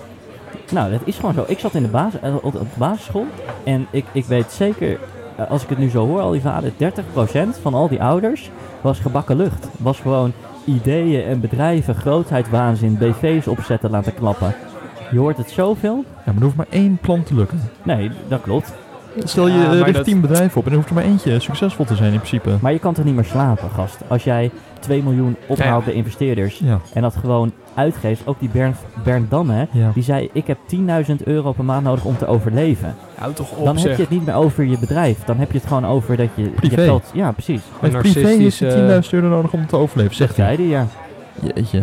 Nou, 0.73 0.91
dat 0.91 1.01
is 1.05 1.17
gewoon 1.17 1.35
zo. 1.35 1.45
Ik 1.47 1.59
zat 1.59 1.75
in 1.75 1.83
de, 1.83 1.89
basis, 1.89 2.21
eh, 2.21 2.35
op 2.43 2.53
de 2.53 2.59
basisschool 2.75 3.27
en 3.65 3.87
ik, 3.91 4.05
ik 4.13 4.25
weet 4.25 4.53
zeker, 4.53 4.99
eh, 5.37 5.51
als 5.51 5.63
ik 5.63 5.69
het 5.69 5.79
nu 5.79 5.89
zo 5.91 6.07
hoor, 6.07 6.21
al 6.21 6.31
die 6.31 6.41
vaders, 6.41 6.73
30% 6.77 7.59
van 7.63 7.75
al 7.75 7.89
die 7.89 8.03
ouders 8.03 8.51
was 8.81 8.99
gebakken 8.99 9.37
lucht. 9.37 9.69
Was 9.79 10.01
gewoon 10.01 10.33
ideeën 10.65 11.25
en 11.25 11.41
bedrijven, 11.41 11.95
grootheidswaanzin, 11.95 12.99
BV's 12.99 13.47
opzetten 13.47 13.91
laten 13.91 14.15
klappen. 14.15 14.55
Je 15.11 15.19
hoort 15.19 15.37
het 15.37 15.51
zoveel. 15.51 16.05
Ja, 16.17 16.23
maar 16.25 16.35
er 16.37 16.43
hoeft 16.43 16.57
maar 16.57 16.67
één 16.71 16.99
plan 17.01 17.23
te 17.23 17.35
lukken. 17.35 17.61
Nee, 17.83 18.11
dat 18.29 18.41
klopt. 18.41 18.73
Stel 19.25 19.47
je 19.49 19.55
Ja, 19.59 19.73
eh, 19.73 19.81
richt 19.81 19.95
dat- 19.95 20.05
tien 20.05 20.21
bedrijven 20.21 20.59
op 20.59 20.65
en 20.65 20.71
er 20.71 20.77
hoeft 20.77 20.89
er 20.89 20.95
maar 20.95 21.05
eentje 21.05 21.41
succesvol 21.41 21.85
te 21.85 21.95
zijn 21.97 22.13
in 22.13 22.19
principe. 22.19 22.51
Maar 22.61 22.73
je 22.73 22.79
kan 22.79 22.95
toch 22.95 23.05
niet 23.05 23.15
meer 23.15 23.25
slapen, 23.25 23.71
gast? 23.71 23.97
Als 24.09 24.25
jij 24.25 24.51
2 24.81 25.03
miljoen 25.03 25.37
ophaalt 25.47 25.85
bij 25.85 25.95
investeerders 25.95 26.59
Ja, 26.65 26.79
en 26.95 27.03
dat 27.03 27.17
gewoon 27.17 27.53
uitgeeft. 27.75 28.27
Ook 28.27 28.41
die 28.41 28.49
Bernd, 28.49 28.77
Bernd 29.05 29.31
Damme, 29.31 29.67
ja. 29.73 29.91
die 29.95 30.03
zei 30.03 30.29
ik 30.33 30.47
heb 30.47 30.59
10.000 30.67 31.25
euro 31.25 31.53
per 31.53 31.65
maand 31.65 31.85
nodig 31.85 32.05
om 32.05 32.17
te 32.19 32.27
overleven. 32.27 32.95
Houd 33.15 33.37
toch 33.37 33.51
op 33.51 33.65
Dan 33.65 33.77
heb 33.77 33.85
zeg. 33.87 33.97
je 33.97 34.03
het 34.03 34.11
niet 34.11 34.27
meer 34.27 34.35
over 34.35 34.65
je 34.65 34.79
bedrijf. 34.79 35.25
Dan 35.25 35.37
heb 35.39 35.53
je 35.53 35.59
het 35.59 35.67
gewoon 35.67 35.87
over 35.87 36.17
dat 36.17 36.29
je... 36.35 36.43
Privé. 36.43 36.81
Je 36.81 36.87
geld, 36.87 37.11
ja, 37.15 37.33
precies. 37.33 37.61
Met 37.81 37.99
privé 37.99 38.21
hij 38.21 39.01
10.000 39.03 39.11
euro 39.13 39.29
nodig 39.29 39.53
om 39.53 39.67
te 39.67 39.77
overleven, 39.77 40.15
zegt 40.15 40.37
Dat 40.37 40.47
hij. 40.47 40.57
zei 40.57 40.69
hij, 40.69 40.79
ja. 40.79 40.87
Jeetje. 41.55 41.83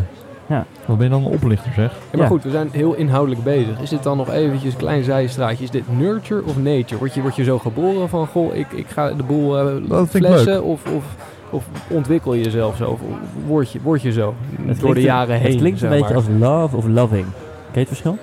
Ja. 0.50 0.65
Wat 0.86 0.98
ben 0.98 1.06
je 1.06 1.12
dan 1.12 1.25
een 1.25 1.32
oplichter 1.32 1.72
zeg? 1.74 1.91
Ja, 1.91 1.98
maar 2.12 2.22
Ja. 2.22 2.27
goed, 2.27 2.44
we 2.44 2.50
zijn 2.50 2.70
heel 2.72 2.94
inhoudelijk 2.94 3.44
bezig. 3.44 3.79
Is 3.82 3.89
dit 3.89 4.03
dan 4.03 4.18
nog 4.18 4.29
eventjes 4.32 4.72
een 4.74 4.79
klein 4.79 5.03
zijstraatje? 5.03 5.63
Is 5.63 5.70
dit 5.72 5.98
nurture 5.98 6.44
of 6.46 6.58
nature? 6.58 6.98
Word 6.98 7.13
je, 7.13 7.22
word 7.22 7.36
je 7.36 7.44
zo 7.44 7.60
geboren 7.60 8.10
van, 8.10 8.27
goh, 8.27 8.56
ik, 8.56 8.72
ik 8.72 8.88
ga 8.88 9.12
de 9.13 9.24
boel 9.24 9.58
eh, 9.60 9.65
Dat 9.89 10.10
vind 10.10 10.24
ik 10.24 10.29
flessen? 10.32 10.63
Of, 10.63 10.82
of, 10.96 11.03
of 11.50 11.65
ontwikkel 11.88 12.34
je 12.34 12.44
jezelf 12.44 12.75
zo? 12.75 12.89
Of 12.89 13.00
word 13.48 13.72
je, 13.72 13.79
word 13.82 14.01
je 14.01 14.12
zo? 14.12 14.34
Het 14.62 14.79
door 14.79 14.94
de 14.94 15.00
een- 15.00 15.06
jaren 15.06 15.36
heen, 15.39 15.51
Het 15.51 15.60
klinkt 15.60 15.82
een 15.82 15.89
beetje 15.89 16.06
maar. 16.06 16.15
als 16.15 16.25
love 16.39 16.75
of 16.75 16.86
loving. 16.88 17.25
Ken 17.72 17.72
je 17.72 17.79
het 17.79 17.88
verschil? 17.88 18.18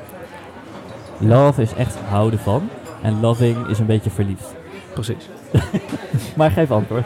Love 1.19 1.63
is 1.63 1.75
echt 1.75 1.97
houden 2.09 2.39
van. 2.39 2.69
En 3.03 3.21
loving 3.21 3.67
is 3.67 3.79
een 3.79 3.87
beetje 3.87 4.11
verliefd. 4.11 4.55
Precies. 4.95 5.29
Maar 6.37 6.51
geef 6.51 6.71
antwoord. 6.71 7.05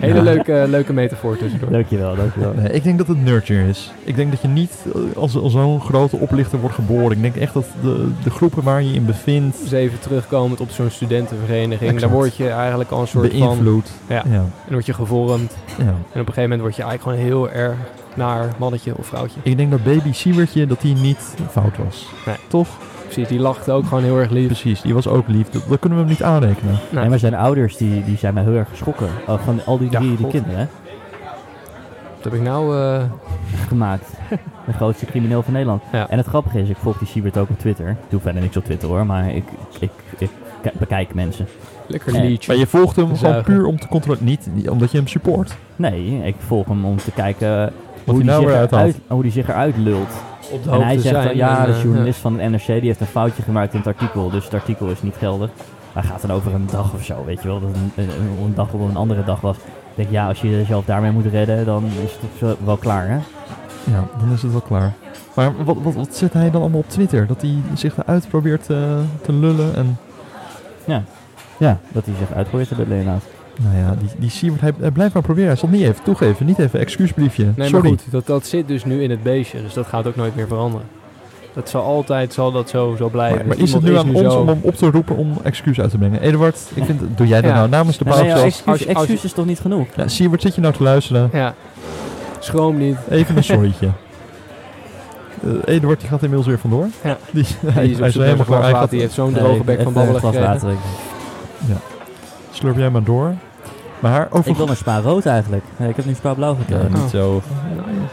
Hele 0.00 0.14
Ja. 0.14 0.22
leuke, 0.22 0.64
leuke 0.68 0.92
metafoor 0.92 1.36
tussendoor. 1.36 1.70
Dankjewel, 1.70 2.16
dankjewel. 2.16 2.52
Nee, 2.56 2.72
ik 2.72 2.82
denk 2.84 2.98
dat 2.98 3.06
het 3.06 3.22
nurture 3.24 3.68
is. 3.68 3.92
Ik 4.04 4.16
denk 4.16 4.30
dat 4.30 4.40
je 4.42 4.48
niet 4.48 4.72
als, 5.16 5.36
als 5.36 5.52
zo'n 5.52 5.80
grote 5.80 6.16
oplichter 6.16 6.58
wordt 6.60 6.74
geboren. 6.74 7.16
Ik 7.16 7.22
denk 7.22 7.36
echt 7.36 7.54
dat 7.54 7.66
de, 7.82 8.08
de 8.22 8.30
groepen 8.30 8.62
waar 8.62 8.82
je 8.82 8.92
in 8.92 9.04
bevindt 9.06 9.58
Dus 9.62 9.70
even 9.72 10.00
terugkomend 10.00 10.60
op 10.60 10.70
zo'n 10.70 10.90
studentenvereniging. 10.90 11.80
Exact. 11.90 12.00
Daar 12.00 12.10
word 12.20 12.36
je 12.36 12.48
eigenlijk 12.48 12.90
al 12.90 13.00
een 13.00 13.06
soort 13.08 13.30
van... 13.30 13.38
beïnvloed. 13.38 13.90
Ja. 14.08 14.22
Ja. 14.30 14.44
En 14.66 14.72
word 14.72 14.86
je 14.86 14.94
gevormd. 14.94 15.56
ja. 15.78 15.84
En 15.84 15.90
op 15.94 15.96
een 16.14 16.18
gegeven 16.24 16.42
moment 16.42 16.60
word 16.60 16.76
je 16.76 16.82
eigenlijk 16.82 17.18
gewoon 17.18 17.32
heel 17.32 17.50
erg 17.50 17.76
naar 18.14 18.48
mannetje 18.58 18.96
of 18.96 19.06
vrouwtje. 19.06 19.40
Ik 19.42 19.56
denk 19.56 19.70
dat 19.70 19.84
baby 19.84 20.12
Siewertje 20.12 20.66
dat 20.66 20.80
die 20.80 20.94
niet 20.94 21.34
fout 21.50 21.76
was. 21.84 22.06
Nee. 22.26 22.36
Toch? 22.48 22.68
Precies, 23.14 23.28
die 23.28 23.40
lacht 23.40 23.70
ook 23.70 23.86
gewoon 23.86 24.02
heel 24.04 24.18
erg 24.18 24.30
lief. 24.30 24.46
Precies, 24.46 24.80
die 24.80 24.94
was 24.94 25.06
ook 25.08 25.28
lief. 25.28 25.48
Dat, 25.50 25.62
dat 25.68 25.78
kunnen 25.78 25.98
we 25.98 26.04
hem 26.04 26.12
niet 26.14 26.22
aanrekenen. 26.22 26.78
Nee, 26.90 27.08
maar 27.08 27.18
zijn 27.18 27.34
ouders 27.34 27.76
die, 27.76 28.04
die 28.04 28.16
zijn 28.16 28.34
mij 28.34 28.42
heel 28.42 28.54
erg 28.54 28.68
geschrokken. 28.68 29.08
Oh, 29.26 29.38
van 29.44 29.60
al 29.66 29.78
die 29.78 29.90
Ja, 29.90 29.98
kinderen 29.98 30.56
hè, 30.58 30.66
wat 32.14 32.24
heb 32.24 32.34
ik 32.34 32.42
nou... 32.42 32.76
eh, 32.78 33.02
gemaakt. 33.68 34.10
De 34.66 34.72
grootste 34.72 35.06
crimineel 35.06 35.42
van 35.42 35.52
Nederland. 35.52 35.82
Ja. 35.92 36.08
En 36.08 36.16
het 36.18 36.26
grappige 36.26 36.60
is, 36.60 36.68
ik 36.68 36.76
volg 36.76 36.98
die 36.98 37.08
Siebert 37.08 37.36
ook 37.38 37.50
op 37.50 37.58
Twitter. 37.58 37.88
Ik 37.88 37.96
doe 38.08 38.20
verder 38.20 38.42
niks 38.42 38.56
op 38.56 38.64
Twitter 38.64 38.88
hoor, 38.88 39.06
maar 39.06 39.28
ik, 39.34 39.44
ik, 39.78 39.90
ik, 40.18 40.30
ki- 40.62 40.70
bekijk 40.78 41.14
mensen. 41.14 41.46
lekker 41.86 42.12
liedje. 42.12 42.50
Maar 42.52 42.60
je 42.60 42.66
volgt 42.66 42.96
hem 42.96 43.04
gewoon 43.04 43.18
Zuigen. 43.18 43.44
puur 43.54 43.66
om 43.66 43.78
te 43.80 43.88
controleren. 43.88 44.24
Niet, 44.26 44.68
omdat 44.70 44.90
je 44.90 44.96
hem 44.98 45.06
support. 45.06 45.56
Nee, 45.76 46.22
ik 46.24 46.34
volg 46.38 46.66
hem 46.66 46.84
om 46.84 46.96
te 46.96 47.10
kijken 47.10 47.48
hoe 47.48 47.72
hij 48.04 48.14
die, 48.14 48.24
nou 48.24 48.42
zich 48.42 48.70
eruit, 48.70 48.98
hoe 49.06 49.22
die 49.22 49.32
zich 49.32 49.48
eruit 49.48 49.76
lult. 49.76 50.10
Op 50.54 50.64
de 50.64 50.70
En 50.70 50.80
hij 50.82 50.98
zegt 50.98 51.14
zijn. 51.14 51.26
dan, 51.26 51.36
ja, 51.36 51.58
en, 51.64 51.70
de 51.70 51.76
eh, 51.76 51.82
journalist 51.82 52.18
van 52.20 52.38
het 52.40 52.50
NRC 52.50 52.66
die 52.66 52.80
heeft 52.80 53.00
een 53.00 53.06
foutje 53.06 53.42
gemaakt 53.42 53.72
in 53.72 53.78
het 53.78 53.86
artikel, 53.88 54.30
dus 54.30 54.44
het 54.44 54.54
artikel 54.54 54.86
is 54.88 55.02
niet 55.02 55.14
geldig. 55.18 55.50
Hij 55.92 56.02
gaat 56.02 56.20
dan 56.20 56.30
over 56.32 56.54
een 56.54 56.66
dag 56.70 56.94
of 56.94 57.04
zo, 57.04 57.24
weet 57.24 57.42
je 57.42 57.48
wel, 57.48 57.60
dat 57.60 57.70
een, 57.74 58.04
een, 58.04 58.08
een 58.44 58.54
dag 58.54 58.72
op 58.72 58.80
een 58.88 58.96
andere 58.96 59.24
dag 59.24 59.40
was. 59.40 59.56
Ik 59.56 59.62
denk, 59.94 60.10
ja, 60.10 60.28
als 60.28 60.40
je 60.40 60.50
jezelf 60.50 60.84
daarmee 60.84 61.10
moet 61.10 61.26
redden, 61.26 61.64
dan 61.64 61.84
is 61.84 62.12
het 62.20 62.30
zo- 62.38 62.56
wel 62.64 62.76
klaar, 62.76 63.08
hè? 63.08 63.14
Ja, 63.92 64.04
dan 64.18 64.32
is 64.32 64.42
het 64.42 64.52
wel 64.52 64.60
klaar. 64.60 64.92
Maar 65.34 65.64
wat, 65.64 65.76
wat, 65.82 65.94
wat 65.94 66.14
zet 66.16 66.32
hij 66.32 66.50
dan 66.50 66.60
allemaal 66.60 66.80
op 66.80 66.88
Twitter? 66.88 67.26
Dat 67.26 67.40
hij 67.40 67.54
zich 67.74 67.96
eruit 67.98 68.28
probeert 68.28 68.70
eh, 68.70 68.76
te 69.22 69.32
lullen 69.32 69.74
en... 69.76 69.98
Ja, 71.58 71.78
dat 71.92 72.04
hij 72.04 72.14
zich 72.18 72.32
uit 72.36 72.48
probeert 72.48 72.68
te 72.68 72.76
lullen 72.76 72.96
inderdaad. 72.98 73.22
Nou 73.62 73.76
ja, 73.76 73.94
die, 73.98 74.08
die 74.18 74.30
Siewert, 74.30 74.60
hij, 74.60 74.72
hij 74.80 74.90
blijft 74.90 75.14
maar 75.14 75.22
proberen. 75.22 75.48
Hij 75.48 75.56
zal 75.58 75.68
het 75.68 75.78
niet 75.78 75.86
even 75.88 76.04
toegeven. 76.04 76.46
Niet 76.46 76.58
even 76.58 76.80
excuusbriefje. 76.80 77.44
Nee, 77.56 77.68
Sorry. 77.68 77.72
maar 77.90 77.98
goed, 77.98 78.12
dat, 78.12 78.26
dat 78.26 78.46
zit 78.46 78.68
dus 78.68 78.84
nu 78.84 79.02
in 79.02 79.10
het 79.10 79.22
beestje, 79.22 79.62
dus 79.62 79.72
dat 79.74 79.86
gaat 79.86 80.06
ook 80.06 80.16
nooit 80.16 80.36
meer 80.36 80.46
veranderen. 80.46 80.86
Dat 81.52 81.68
zal 81.68 81.82
altijd 81.82 82.32
zal 82.32 82.52
dat 82.52 82.68
zo, 82.68 82.94
zo 82.98 83.08
blijven. 83.08 83.36
Maar, 83.38 83.46
maar 83.46 83.56
Dus 83.56 83.64
is 83.68 83.72
het 83.74 83.82
nu 83.82 83.96
aan 83.96 84.14
ons 84.14 84.32
zo- 84.32 84.40
om 84.40 84.48
hem 84.48 84.58
op 84.62 84.74
te 84.74 84.90
roepen 84.90 85.16
om 85.16 85.32
excuus 85.42 85.80
uit 85.80 85.90
te 85.90 85.98
brengen? 85.98 86.20
Eduard, 86.20 86.58
ik 86.74 86.84
vind, 86.84 87.00
doe 87.16 87.26
jij 87.26 87.40
dat 87.40 87.50
Ja. 87.50 87.56
nou 87.56 87.68
namens 87.68 87.98
de 87.98 88.04
Nee, 88.04 88.14
nee, 88.14 88.22
podcast? 88.22 88.44
excuus, 88.44 88.66
als 88.66 88.84
excuus 88.86 89.24
is 89.24 89.32
toch 89.32 89.46
niet 89.46 89.58
genoeg? 89.60 89.86
Ja, 89.96 90.08
Siewert, 90.08 90.42
zit 90.42 90.54
je 90.54 90.60
nou 90.60 90.74
te 90.74 90.82
luisteren? 90.82 91.30
Ja, 91.32 91.54
schroom 92.38 92.76
niet. 92.78 92.96
Even 93.10 93.36
een 93.36 93.44
sorrytje. 93.54 93.88
Eh, 95.42 95.50
Eduard 95.74 96.00
die 96.00 96.08
gaat 96.08 96.22
inmiddels 96.22 96.46
weer 96.48 96.58
vandoor. 96.58 96.86
Ja. 97.04 97.18
Die, 97.30 97.44
Hij 97.66 97.86
is 97.86 97.96
zijn 97.96 98.12
helemaal 98.24 98.44
klaar. 98.46 98.62
Hij 98.62 98.72
gaat, 98.72 98.90
die 98.90 99.00
heeft 99.00 99.14
zo'n 99.14 99.32
Nee, 99.32 99.42
droge 99.42 99.64
bek 99.64 99.82
van 99.82 99.92
babbelen 99.92 100.20
gekregen. 100.20 100.48
water. 100.52 100.72
Slurp 102.54 102.76
jij 102.76 102.90
maar 102.90 103.04
door. 103.04 103.34
Maar 103.98 104.26
over... 104.30 104.50
Ik 104.50 104.56
wil 104.56 104.68
een 104.68 104.76
spa 104.76 105.00
rood 105.00 105.26
eigenlijk. 105.26 105.64
Nee, 105.76 105.88
ik 105.88 105.96
heb 105.96 106.04
nu 106.04 106.14
spa 106.14 106.34
blauw 106.34 106.52
Ja, 106.52 106.58
gekregen. 106.58 106.92
niet 106.92 107.02
Oh. 107.02 107.08
zo. 107.08 107.42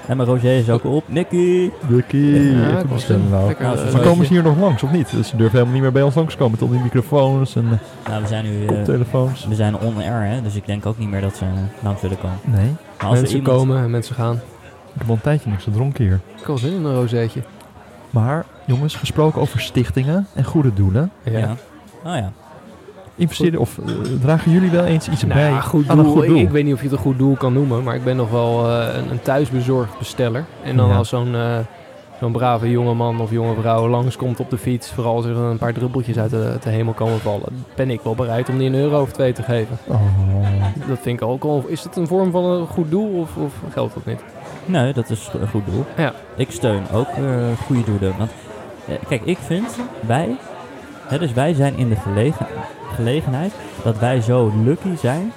En 0.07 0.17
mijn 0.17 0.29
rosé 0.29 0.47
is 0.49 0.69
ook 0.69 0.83
op. 0.85 1.03
Nicky! 1.07 1.69
Dukkie. 1.87 2.51
Ja, 2.55 2.81
was 2.87 3.07
nou. 3.07 3.19
Nou, 3.29 3.53
eh, 3.53 3.93
Maar 3.93 4.01
komen 4.01 4.25
ze 4.25 4.33
hier 4.33 4.43
nog 4.43 4.57
langs 4.57 4.83
of 4.83 4.91
niet? 4.91 5.11
Dus 5.11 5.27
ze 5.27 5.35
durven 5.35 5.51
helemaal 5.53 5.73
niet 5.73 5.81
meer 5.81 5.91
bij 5.91 6.01
ons 6.01 6.15
langskomen. 6.15 6.57
Tot 6.57 6.71
die 6.71 6.79
microfoons 6.79 7.55
en 7.55 7.65
eh, 7.71 8.09
Nou, 8.09 8.21
we 8.21 8.27
zijn 8.27 8.43
nu... 8.45 8.61
eh, 8.61 8.67
koptelefoons. 8.67 9.45
we 9.47 9.55
zijn 9.55 9.77
on-air, 9.77 10.21
hè, 10.33 10.41
dus 10.41 10.55
ik 10.55 10.65
denk 10.65 10.85
ook 10.85 10.97
niet 10.97 11.09
meer 11.09 11.21
dat 11.21 11.35
ze 11.35 11.45
langs 11.79 12.01
willen 12.01 12.17
komen. 12.19 12.37
Nee, 12.43 12.69
Maar 12.97 13.07
als 13.09 13.19
mensen 13.19 13.37
iemand- 13.37 13.57
komen 13.57 13.77
en 13.83 13.91
mensen 13.91 14.15
gaan. 14.15 14.35
ik 14.35 14.97
heb 14.99 15.07
al 15.09 15.15
een 15.15 15.21
tijdje 15.21 15.49
niks 15.49 15.63
gedronken 15.63 16.03
hier. 16.03 16.19
Ik 16.39 16.43
had 16.45 16.59
zin 16.59 16.73
in 16.73 16.83
een 16.85 16.95
rozeetje. 16.95 17.41
Maar 18.09 18.45
jongens, 18.65 18.95
gesproken 18.95 19.41
over 19.41 19.59
stichtingen 19.61 20.27
en 20.33 20.43
goede 20.43 20.73
doelen. 20.73 21.11
Ja. 21.23 21.37
Ja. 21.39 21.55
Oh 22.05 22.15
ja. 22.15 22.31
Investeren 23.21 23.59
of 23.59 23.77
eh, 23.77 23.93
dragen 24.21 24.51
jullie 24.51 24.69
wel 24.69 24.83
eens 24.85 25.09
iets 25.09 25.21
Nou, 25.23 25.33
bij 25.33 25.49
ja, 25.49 25.59
goed 25.61 25.89
aan 25.89 25.99
een 25.99 26.05
goed 26.05 26.23
Ik, 26.23 26.29
doel? 26.29 26.37
ik 26.39 26.49
weet 26.49 26.63
niet 26.63 26.73
of 26.73 26.79
je 26.79 26.85
het 26.87 26.95
een 26.95 27.01
goed 27.01 27.17
doel 27.17 27.35
kan 27.35 27.53
noemen, 27.53 27.83
maar 27.83 27.95
ik 27.95 28.03
ben 28.03 28.15
nog 28.15 28.29
wel 28.31 28.67
eh, 28.69 28.95
een, 28.97 29.11
een 29.11 29.21
thuisbezorgd 29.21 29.97
besteller. 29.97 30.45
En 30.63 30.77
dan 30.77 30.87
Ja. 30.89 30.95
als 30.95 31.09
zo'n 31.09 31.35
eh, 31.35 31.57
zo'n 32.19 32.31
brave 32.31 32.69
jonge 32.69 32.93
man 32.93 33.21
of 33.21 33.31
jonge 33.31 33.53
vrouw 33.61 33.87
langskomt 33.89 34.39
op 34.39 34.49
de 34.49 34.57
fiets, 34.57 34.91
vooral 34.91 35.15
als 35.15 35.25
er 35.25 35.37
een 35.37 35.57
paar 35.57 35.73
druppeltjes 35.73 36.17
uit 36.17 36.29
de, 36.29 36.57
hemel 36.69 36.93
komen 36.93 37.19
vallen, 37.19 37.65
ben 37.75 37.89
ik 37.89 38.01
wel 38.01 38.15
bereid 38.15 38.49
om 38.49 38.57
die 38.57 38.67
een 38.67 38.75
euro 38.75 39.01
of 39.01 39.11
twee 39.11 39.33
te 39.33 39.43
geven. 39.43 39.77
Oh, 39.87 40.01
Dat 40.87 40.99
vind 41.01 41.21
ik 41.21 41.27
ook 41.27 41.43
al. 41.43 41.63
Is 41.67 41.83
het 41.83 41.95
een 41.95 42.07
vorm 42.07 42.31
van 42.31 42.43
een 42.45 42.67
goed 42.67 42.89
doel 42.91 43.19
of, 43.19 43.35
of 43.37 43.53
geldt 43.73 43.93
dat 43.93 44.05
niet? 44.05 44.23
Nee, 44.65 44.93
dat 44.93 45.09
is 45.09 45.29
een 45.41 45.47
goed 45.47 45.65
doel. 45.71 45.85
Ja. 45.97 46.13
Ik 46.35 46.51
steun 46.51 46.83
ook 46.93 47.07
eh 47.07 47.23
goede 47.65 47.83
doelen. 47.83 48.13
Want 48.17 48.31
kijk, 49.07 49.21
ik 49.25 49.37
vind 49.37 49.77
wij, 50.07 50.37
dus 51.19 51.33
wij 51.33 51.53
zijn 51.53 51.77
in 51.77 51.89
de 51.89 51.95
gelegen, 51.95 52.45
gelegenheid 52.95 53.53
dat 53.83 53.99
wij 53.99 54.21
zo 54.21 54.51
lucky 54.63 54.95
zijn 54.95 55.31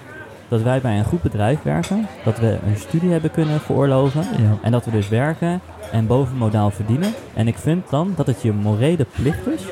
dat 0.48 0.62
wij 0.62 0.80
bij 0.80 0.98
een 0.98 1.04
goed 1.04 1.22
bedrijf 1.22 1.62
werken, 1.62 2.06
dat 2.24 2.38
we 2.38 2.58
een 2.66 2.76
studie 2.76 3.10
hebben 3.10 3.30
kunnen 3.30 3.60
veroorloven 3.60 4.20
ja. 4.20 4.58
en 4.62 4.72
dat 4.72 4.84
we 4.84 4.90
dus 4.90 5.08
werken 5.08 5.60
en 5.92 6.06
bovenmodaal 6.06 6.70
verdienen. 6.70 7.12
En 7.34 7.48
ik 7.48 7.56
vind 7.58 7.90
dan 7.90 8.12
dat 8.16 8.26
het 8.26 8.42
je 8.42 8.52
morele 8.52 9.06
plicht 9.16 9.46
is 9.46 9.62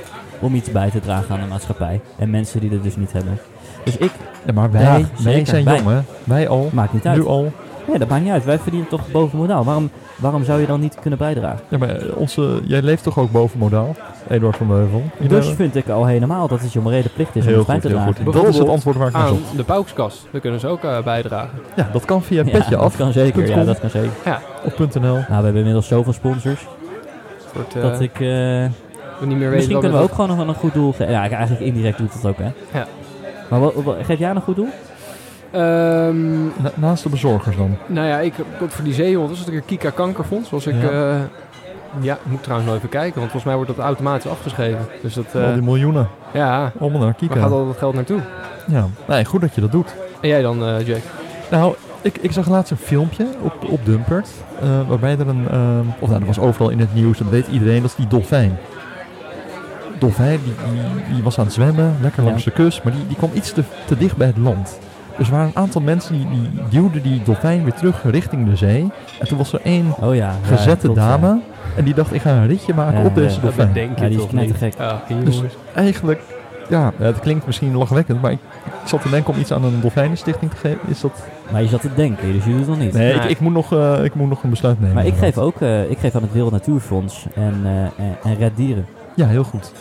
om 0.41 0.55
iets 0.55 0.71
bij 0.71 0.91
te 0.91 1.01
dragen 1.01 1.35
aan 1.35 1.41
de 1.41 1.47
maatschappij 1.47 2.01
en 2.19 2.31
mensen 2.31 2.61
die 2.61 2.71
dat 2.71 2.83
dus 2.83 2.97
niet 2.97 3.13
hebben. 3.13 3.39
Dus 3.85 3.97
ik, 3.97 4.11
Ja, 4.47 4.53
maar 4.53 4.71
wij, 4.71 5.07
zijn 5.19 5.65
Wij- 5.65 5.77
jong 5.77 5.89
hè. 5.89 6.01
Wij 6.25 6.49
al. 6.49 6.71
maakt 6.73 6.93
niet 6.93 7.07
uit. 7.07 7.17
Nu 7.19 7.27
al. 7.27 7.53
Nee, 7.89 7.99
dat 7.99 8.09
maakt 8.09 8.23
niet 8.23 8.33
uit. 8.33 8.45
Wij 8.45 8.59
verdienen 8.59 8.89
toch 8.89 9.11
boven 9.11 9.39
modaal. 9.39 9.65
Waarom, 9.65 9.91
waarom 10.17 10.45
zou 10.45 10.61
je 10.61 10.67
dan 10.67 10.81
niet 10.81 10.97
kunnen 11.01 11.19
bijdragen? 11.19 11.61
Ja, 11.69 11.79
maar 11.79 11.89
eh, 11.97 12.17
onze, 12.17 12.61
jij 12.65 12.83
leeft 12.83 13.03
toch 13.03 13.19
ook 13.19 13.31
boven 13.31 13.59
modaal? 13.59 13.97
Eduard 14.29 14.57
van 14.57 14.67
Beuvel. 14.67 15.03
Dus 15.29 15.49
vind 15.49 15.77
ik 15.77 15.89
al 15.89 16.07
helemaal 16.07 16.49
dat 16.49 16.61
het 16.61 16.73
je 16.73 16.81
morele 16.81 17.09
plicht 17.15 17.37
is 17.37 17.47
om 17.47 17.53
iets 17.55 17.65
bij 17.67 17.75
goed, 17.75 17.83
te 17.83 17.89
heel 17.89 17.97
dragen. 17.97 18.25
goed. 18.25 18.35
Dat 18.35 18.49
is 18.49 18.59
het 18.59 18.69
antwoord 18.69 18.97
waar 18.97 19.07
ik 19.07 19.13
naar 19.13 19.23
Aan 19.23 19.29
zocht. 19.29 19.57
de 19.57 19.65
paukskast. 19.65 20.27
Daar 20.31 20.41
kunnen 20.41 20.61
ze 20.61 20.67
ook 20.67 20.85
eh, 20.85 21.03
bijdragen. 21.03 21.59
Ja, 21.77 21.89
dat 21.93 22.05
kan 22.05 22.23
via 22.23 22.43
Ja, 22.45 22.51
petje 22.51 22.77
af 22.77 22.83
dat 22.89 22.97
kan 22.97 23.13
zeker. 23.13 23.49
Ja, 23.49 23.65
dat 23.65 23.81
kan 23.81 23.91
zeker. 23.91 24.11
op 24.65 24.79
.nl. 24.79 25.01
Nou, 25.01 25.25
we 25.27 25.33
hebben 25.35 25.55
inmiddels 25.57 25.87
zoveel 25.87 26.13
sponsors 26.13 26.67
soort, 27.55 27.77
eh, 27.77 27.83
dat 27.83 28.01
ik... 28.01 28.15
eh, 28.15 28.21
we 28.21 28.69
niet 29.27 29.29
meer 29.29 29.39
weten 29.39 29.55
misschien 29.55 29.79
kunnen 29.81 29.99
we 29.99 30.05
ook 30.05 30.15
gewoon 30.15 30.37
nog 30.37 30.47
een 30.49 30.55
goed 30.55 30.75
doel 30.75 30.91
geven. 30.93 31.11
Ja, 31.11 31.29
eigenlijk 31.31 31.61
indirect 31.61 31.99
doet 31.99 32.13
het 32.13 32.27
ook, 32.27 32.39
hè? 32.39 32.51
Ja. 32.79 32.87
Maar 33.51 33.61
wat, 33.61 33.75
wat- 33.75 33.97
geef 34.03 34.19
jij 34.19 34.31
een 34.31 34.41
goed 34.41 34.57
doel? 34.57 34.69
Ehm, 35.53 36.43
Na- 36.45 36.73
naast 36.75 37.03
de 37.03 37.09
bezorgers 37.09 37.57
dan. 37.57 37.77
nou 37.87 38.07
ja, 38.07 38.19
ik 38.19 38.35
voor 38.69 38.85
die 38.85 38.95
zeehond, 38.95 39.29
was 39.29 39.39
het 39.39 39.49
een 39.49 39.65
Kika 39.65 39.91
Kankerfonds. 39.91 40.51
Was 40.51 40.67
ik, 40.67 40.75
Ja. 42.01 42.15
ik 42.15 42.21
moet 42.31 42.43
trouwens 42.43 42.69
nog 42.71 42.79
even 42.79 42.89
kijken, 42.89 43.19
want 43.21 43.31
volgens 43.31 43.45
mij 43.45 43.55
wordt 43.55 43.77
dat 43.77 43.85
automatisch 43.85 44.31
afgeschreven. 44.31 44.87
Dus 45.03 45.15
dat, 45.15 45.25
eh, 45.35 45.45
Al 45.47 45.53
die 45.53 45.63
miljoenen. 45.63 46.09
ja, 46.33 46.73
Allemaal 46.79 46.99
naar 46.99 47.09
waar 47.09 47.15
Kika. 47.19 47.41
gaat 47.41 47.51
al 47.51 47.67
dat 47.67 47.77
geld 47.79 47.95
naartoe? 47.95 48.21
Ja, 48.67 48.87
nee, 49.09 49.25
goed 49.25 49.41
dat 49.41 49.55
je 49.55 49.61
dat 49.61 49.73
doet. 49.73 49.95
En 50.21 50.29
jij 50.29 50.43
dan, 50.43 50.65
eh 50.67 50.87
Jake? 50.87 51.01
Nou, 51.51 51.75
ik, 52.01 52.19
ik 52.21 52.33
zag 52.33 52.49
laatst 52.49 52.71
een 52.71 52.77
filmpje 52.77 53.27
op, 53.41 53.55
op 53.71 53.81
Dumpert. 53.85 54.29
eh, 54.61 54.69
waarbij 54.89 55.19
er 55.19 55.29
een. 55.29 55.47
ehm, 55.51 55.85
of 55.99 56.09
nou, 56.09 56.19
dat 56.25 56.29
was 56.37 56.39
overal 56.39 56.71
in 56.71 56.81
het 56.81 56.95
nieuws, 56.95 57.19
dat 57.19 57.29
weet 57.29 57.47
iedereen, 57.47 57.81
dat 57.83 57.91
is 57.91 57.97
die 57.97 58.07
dolfijn. 58.07 58.59
Dolfijn, 59.99 60.39
die, 60.45 60.55
die, 61.05 61.15
die 61.15 61.23
was 61.23 61.39
aan 61.39 61.45
het 61.45 61.55
zwemmen, 61.55 61.97
lekker 62.01 62.23
Ja. 62.23 62.29
langs 62.29 62.45
de 62.45 62.51
kust, 62.51 62.83
maar 62.85 62.93
die, 62.93 63.07
die 63.07 63.17
kwam 63.17 63.31
iets 63.35 63.53
te, 63.53 63.63
te 63.87 63.97
dicht 63.97 64.17
bij 64.17 64.27
het 64.27 64.37
land. 64.39 64.79
Dus 65.19 65.27
er 65.27 65.33
waren 65.33 65.47
een 65.49 65.57
aantal 65.63 65.81
mensen 65.81 66.13
die, 66.17 66.27
die 66.31 66.51
duwden 66.71 67.03
die 67.03 67.23
dolfijn 67.25 67.63
weer 67.63 67.73
terug 67.75 68.03
richting 68.05 68.49
de 68.51 68.57
zee. 68.57 68.91
En 69.21 69.29
toen 69.29 69.39
was 69.39 69.53
er 69.53 69.61
één 69.63 69.87
Oh 70.01 70.15
ja. 70.15 70.35
gezette 70.43 70.85
klopt, 70.85 70.99
dame. 70.99 71.41
En 71.77 71.85
die 71.85 71.95
dacht, 71.95 72.15
ik 72.15 72.21
ga 72.21 72.31
een 72.31 72.47
ritje 72.47 72.75
maken 72.75 73.01
Ja, 73.01 73.07
op 73.07 73.15
deze 73.15 73.29
ja. 73.29 73.33
Dat 73.35 73.43
dolfijn. 73.43 73.69
bedenk 73.73 73.97
je 73.99 74.03
Ja, 74.03 74.09
die 74.09 74.19
is 74.19 74.23
toch 74.25 74.33
niet? 74.33 74.77
hier, 75.09 75.25
Dus-. 75.25 75.43
Eigenlijk, 75.75 76.21
ja, 76.69 76.93
het 76.97 77.21
klinkt 77.21 77.47
misschien 77.47 77.77
lachwekkend, 77.77 78.23
maar 78.23 78.33
ik, 78.33 78.39
ik 78.65 78.89
zat 78.89 79.03
te 79.03 79.11
denken 79.11 79.35
om 79.35 79.41
iets 79.41 79.53
aan 79.53 79.65
een 79.65 79.81
dolfijnenstichting 79.81 80.51
te 80.51 80.57
geven. 80.57 80.79
Is 80.87 81.01
dat... 81.01 81.23
Maar 81.53 81.63
je 81.63 81.69
zat 81.69 81.81
te 81.81 81.95
denken, 81.95 82.33
dus 82.33 82.45
je 82.45 82.51
doet 82.51 82.59
het 82.59 82.69
nog 82.69 82.79
niet. 82.79 82.93
Nee. 82.93 83.13
Ik, 83.15 83.25
ik, 83.25 83.41
moet 83.41 83.53
nog, 83.53 83.73
eh, 83.73 84.05
ik 84.05 84.15
moet 84.15 84.29
nog 84.29 84.43
een 84.43 84.51
besluit 84.51 84.81
nemen. 84.81 84.95
Maar 84.95 85.07
ik 85.07 85.15
geef 85.15 85.39
ook 85.39 85.61
eh, 85.61 85.91
ik 85.91 85.99
geef 85.99 86.15
aan 86.15 86.23
het 86.23 86.33
Wereld 86.33 86.53
Natuurfonds 86.53 87.27
en, 87.35 87.55
eh, 87.65 87.83
en, 87.83 88.17
en 88.25 88.37
Red 88.39 88.57
Dieren. 88.57 88.87
Ja, 89.15 89.27
heel 89.27 89.45
goed. 89.45 89.73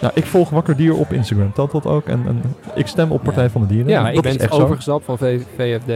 Ja, 0.00 0.10
ik 0.14 0.26
volg 0.26 0.50
Wakker 0.50 0.76
Dier 0.76 0.94
op 0.94 1.12
Instagram. 1.12 1.52
Telt 1.52 1.70
dat 1.70 1.86
ook? 1.86 2.06
En, 2.06 2.22
en 2.26 2.42
ik 2.74 2.86
stem 2.86 3.10
op 3.12 3.22
Partij 3.22 3.42
Ja. 3.44 3.50
van 3.50 3.60
de 3.60 3.66
Dieren. 3.66 3.88
Ja, 3.90 4.08
ik 4.08 4.14
dat 4.14 4.22
ben 4.38 4.48
zo. 4.48 4.62
overgestapt 4.62 5.04
van 5.04 5.18
v, 5.18 5.40
VFD, 5.56 5.88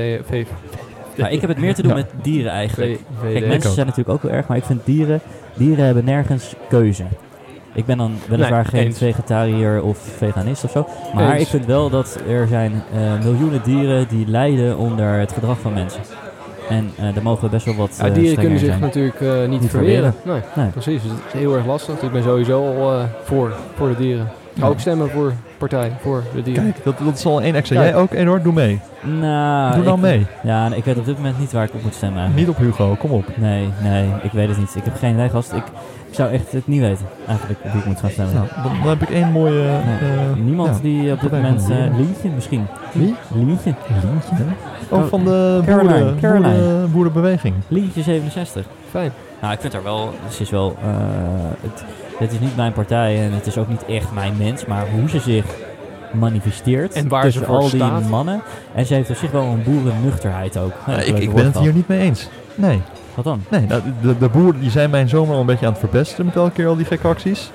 ik 1.17 1.41
heb 1.41 1.49
het 1.51 1.59
meer 1.59 1.75
te 1.75 1.83
doen 1.83 1.91
Ja. 1.91 1.97
met 1.97 2.11
dieren 2.23 2.53
eigenlijk. 2.53 2.99
Kijk, 3.23 3.47
mensen 3.47 3.73
zijn 3.73 3.87
natuurlijk 3.87 4.17
ook 4.17 4.23
wel 4.23 4.33
erg, 4.33 4.47
maar 4.47 4.57
ik 4.57 4.65
vind 4.65 4.81
dieren, 4.85 5.21
dieren 5.55 5.85
hebben 5.85 6.05
nergens 6.05 6.55
keuze. 6.69 7.05
Ik 7.75 7.87
ben 7.87 7.99
dan 7.99 8.13
weliswaar 8.29 8.63
Nee, 8.63 8.71
geen 8.71 8.87
eens. 8.87 8.99
vegetariër 8.99 9.83
of 9.83 9.99
veganist 9.99 10.65
of 10.65 10.71
zo. 10.71 10.87
Maar 11.15 11.33
Eens. 11.33 11.43
ik 11.43 11.49
vind 11.49 11.67
wel 11.67 11.91
dat 11.91 12.19
er 12.29 12.47
zijn 12.49 12.73
eh, 12.95 13.25
miljoenen 13.25 13.61
dieren 13.65 14.09
die 14.09 14.27
lijden 14.27 14.79
onder 14.79 15.13
het 15.19 15.33
gedrag 15.33 15.59
van 15.61 15.73
mensen. 15.73 16.01
En 16.73 16.91
eh 17.09 17.15
daar 17.15 17.23
mogen 17.23 17.45
we 17.45 17.51
best 17.51 17.65
wel 17.65 17.75
wat 17.75 17.97
Ja, 18.01 18.07
eh, 18.07 18.15
dieren 18.15 18.39
kunnen 18.39 18.59
zich 18.59 18.69
zijn. 18.69 18.81
natuurlijk 18.81 19.21
eh, 19.21 19.49
niet, 19.49 19.61
Niet 19.61 19.71
verweren. 19.71 20.15
Nee, 20.25 20.41
Nee. 20.55 20.69
precies. 20.69 21.03
Dus 21.03 21.11
het 21.11 21.21
is 21.33 21.41
heel 21.41 21.57
erg 21.57 21.67
lastig. 21.67 21.95
Dus 21.95 22.03
ik 22.05 22.13
ben 22.13 22.23
sowieso 22.23 22.67
al 22.67 22.93
eh, 22.93 23.05
voor, 23.23 23.53
voor 23.75 23.89
de 23.89 23.97
dieren. 23.97 24.25
Ik 24.55 24.59
ga 24.61 24.65
Ja. 24.67 24.73
ook 24.73 24.81
stemmen 24.81 25.11
voor 25.11 25.33
partij, 25.59 25.93
voor 26.01 26.23
de 26.35 26.43
dieren. 26.43 26.63
Kijk, 26.73 26.85
dat, 26.85 26.95
dat 27.05 27.19
is 27.19 27.27
al 27.27 27.43
één 27.43 27.55
extra. 27.55 27.77
Kijk. 27.81 27.89
Jij 27.93 28.01
ook, 28.03 28.13
Eduard? 28.13 28.43
Doe 28.45 28.53
mee. 28.53 28.81
Nou, 29.03 29.75
Doe 29.75 29.85
nou 29.85 29.97
ik- 29.97 30.03
mee. 30.03 30.27
Ja, 30.43 30.75
ik 30.75 30.85
weet 30.85 30.99
op 30.99 31.05
dit 31.05 31.17
moment 31.17 31.39
niet 31.39 31.53
waar 31.53 31.65
ik 31.65 31.75
op 31.75 31.83
moet 31.83 31.95
stemmen. 31.95 32.19
eigenlijk. 32.21 32.49
Niet 32.49 32.57
op 32.59 32.63
Hugo, 32.65 32.95
kom 32.99 33.11
op. 33.11 33.25
Nee, 33.37 33.69
nee, 33.83 34.09
ik 34.23 34.33
weet 34.33 34.49
het 34.49 34.59
niet. 34.59 34.75
Ik 34.75 34.85
heb 34.85 34.97
geen 34.97 35.15
idee, 35.15 35.29
gast. 35.29 35.53
Ik, 35.53 35.63
ik 36.09 36.15
zou 36.15 36.31
echt 36.33 36.53
het 36.53 36.67
niet 36.67 36.81
weten, 36.81 37.07
eigenlijk, 37.29 37.61
op 37.65 37.71
wie 37.73 37.81
ik 37.81 37.87
moet 37.87 38.01
gaan 38.01 38.11
stemmen. 38.11 38.35
Nou, 38.35 38.47
dan, 38.63 38.73
dan 38.81 38.89
heb 38.89 39.03
ik 39.03 39.11
één 39.11 39.31
mooie... 39.33 39.63
Nee. 39.63 40.11
eh, 40.11 40.43
Niemand 40.45 40.77
ja. 40.77 40.83
die 40.83 41.13
op 41.13 41.21
dit 41.21 41.31
moment... 41.31 41.61
de 41.61 41.67
Dieren. 41.67 41.97
Lientje 41.97 42.29
misschien. 42.35 42.67
Wie? 42.93 43.15
Lientje. 43.35 43.75
Lientje? 44.03 44.35
Oh, 44.93 44.99
Oh, 44.99 45.05
van 45.09 45.25
de 45.25 45.61
Caroline, 45.67 45.95
boeren, 45.99 46.19
Caroline. 46.21 46.55
boeren- 46.59 46.91
boerenbeweging. 46.93 47.55
Lientje 47.69 48.03
67. 48.03 48.67
Fijn. 48.91 49.13
Nou, 49.41 49.53
ik 49.55 49.61
vind 49.61 49.73
haar 49.73 49.83
wel... 49.83 50.11
Ze 50.31 50.43
is 50.43 50.51
wel... 50.51 50.77
eh, 50.83 50.89
het, 51.61 51.85
het 52.19 52.33
is 52.33 52.39
niet 52.41 52.57
mijn 52.57 52.73
partij 52.73 53.25
en 53.25 53.33
het 53.33 53.47
is 53.47 53.59
ook 53.59 53.69
niet 53.69 53.85
echt 53.85 54.13
mijn 54.15 54.33
mens. 54.39 54.67
Maar 54.67 54.87
hoe 54.99 55.09
ze 55.09 55.21
zich 55.21 55.45
manifesteert 56.13 56.93
En 56.95 57.09
waar 57.09 57.23
tussen 57.23 57.41
ze 57.43 57.47
voor 57.47 57.57
al 57.57 57.71
die 57.71 57.81
staat. 57.81 58.09
mannen. 58.09 58.43
En 58.75 58.87
ze 58.87 58.95
heeft 58.95 59.11
op 59.11 59.17
zich 59.17 59.31
wel 59.31 59.43
een 59.43 59.63
boerennuchterheid 59.63 60.59
ook. 60.59 60.73
Ja, 60.87 61.01
ik, 61.01 61.19
ik 61.19 61.35
ben 61.35 61.45
het 61.45 61.59
hier 61.59 61.73
niet 61.75 61.89
mee 61.89 62.01
eens. 62.01 62.29
Nee, 62.55 62.81
Wat 63.15 63.25
dan? 63.25 63.41
nee 63.49 63.67
nou, 63.69 63.83
de, 64.03 64.19
de 64.19 64.29
boeren 64.29 64.61
die 64.61 64.71
zijn 64.71 64.91
mijn 64.91 65.09
zomer 65.09 65.35
al 65.35 65.41
een 65.41 65.47
beetje 65.47 65.67
aan 65.67 65.71
het 65.73 65.81
verpesten 65.81 66.25
met 66.25 66.37
elke 66.37 66.51
keer 66.51 66.67
al 66.67 66.77
die 66.77 66.85
gekke 66.87 67.07
acties. 67.09 67.51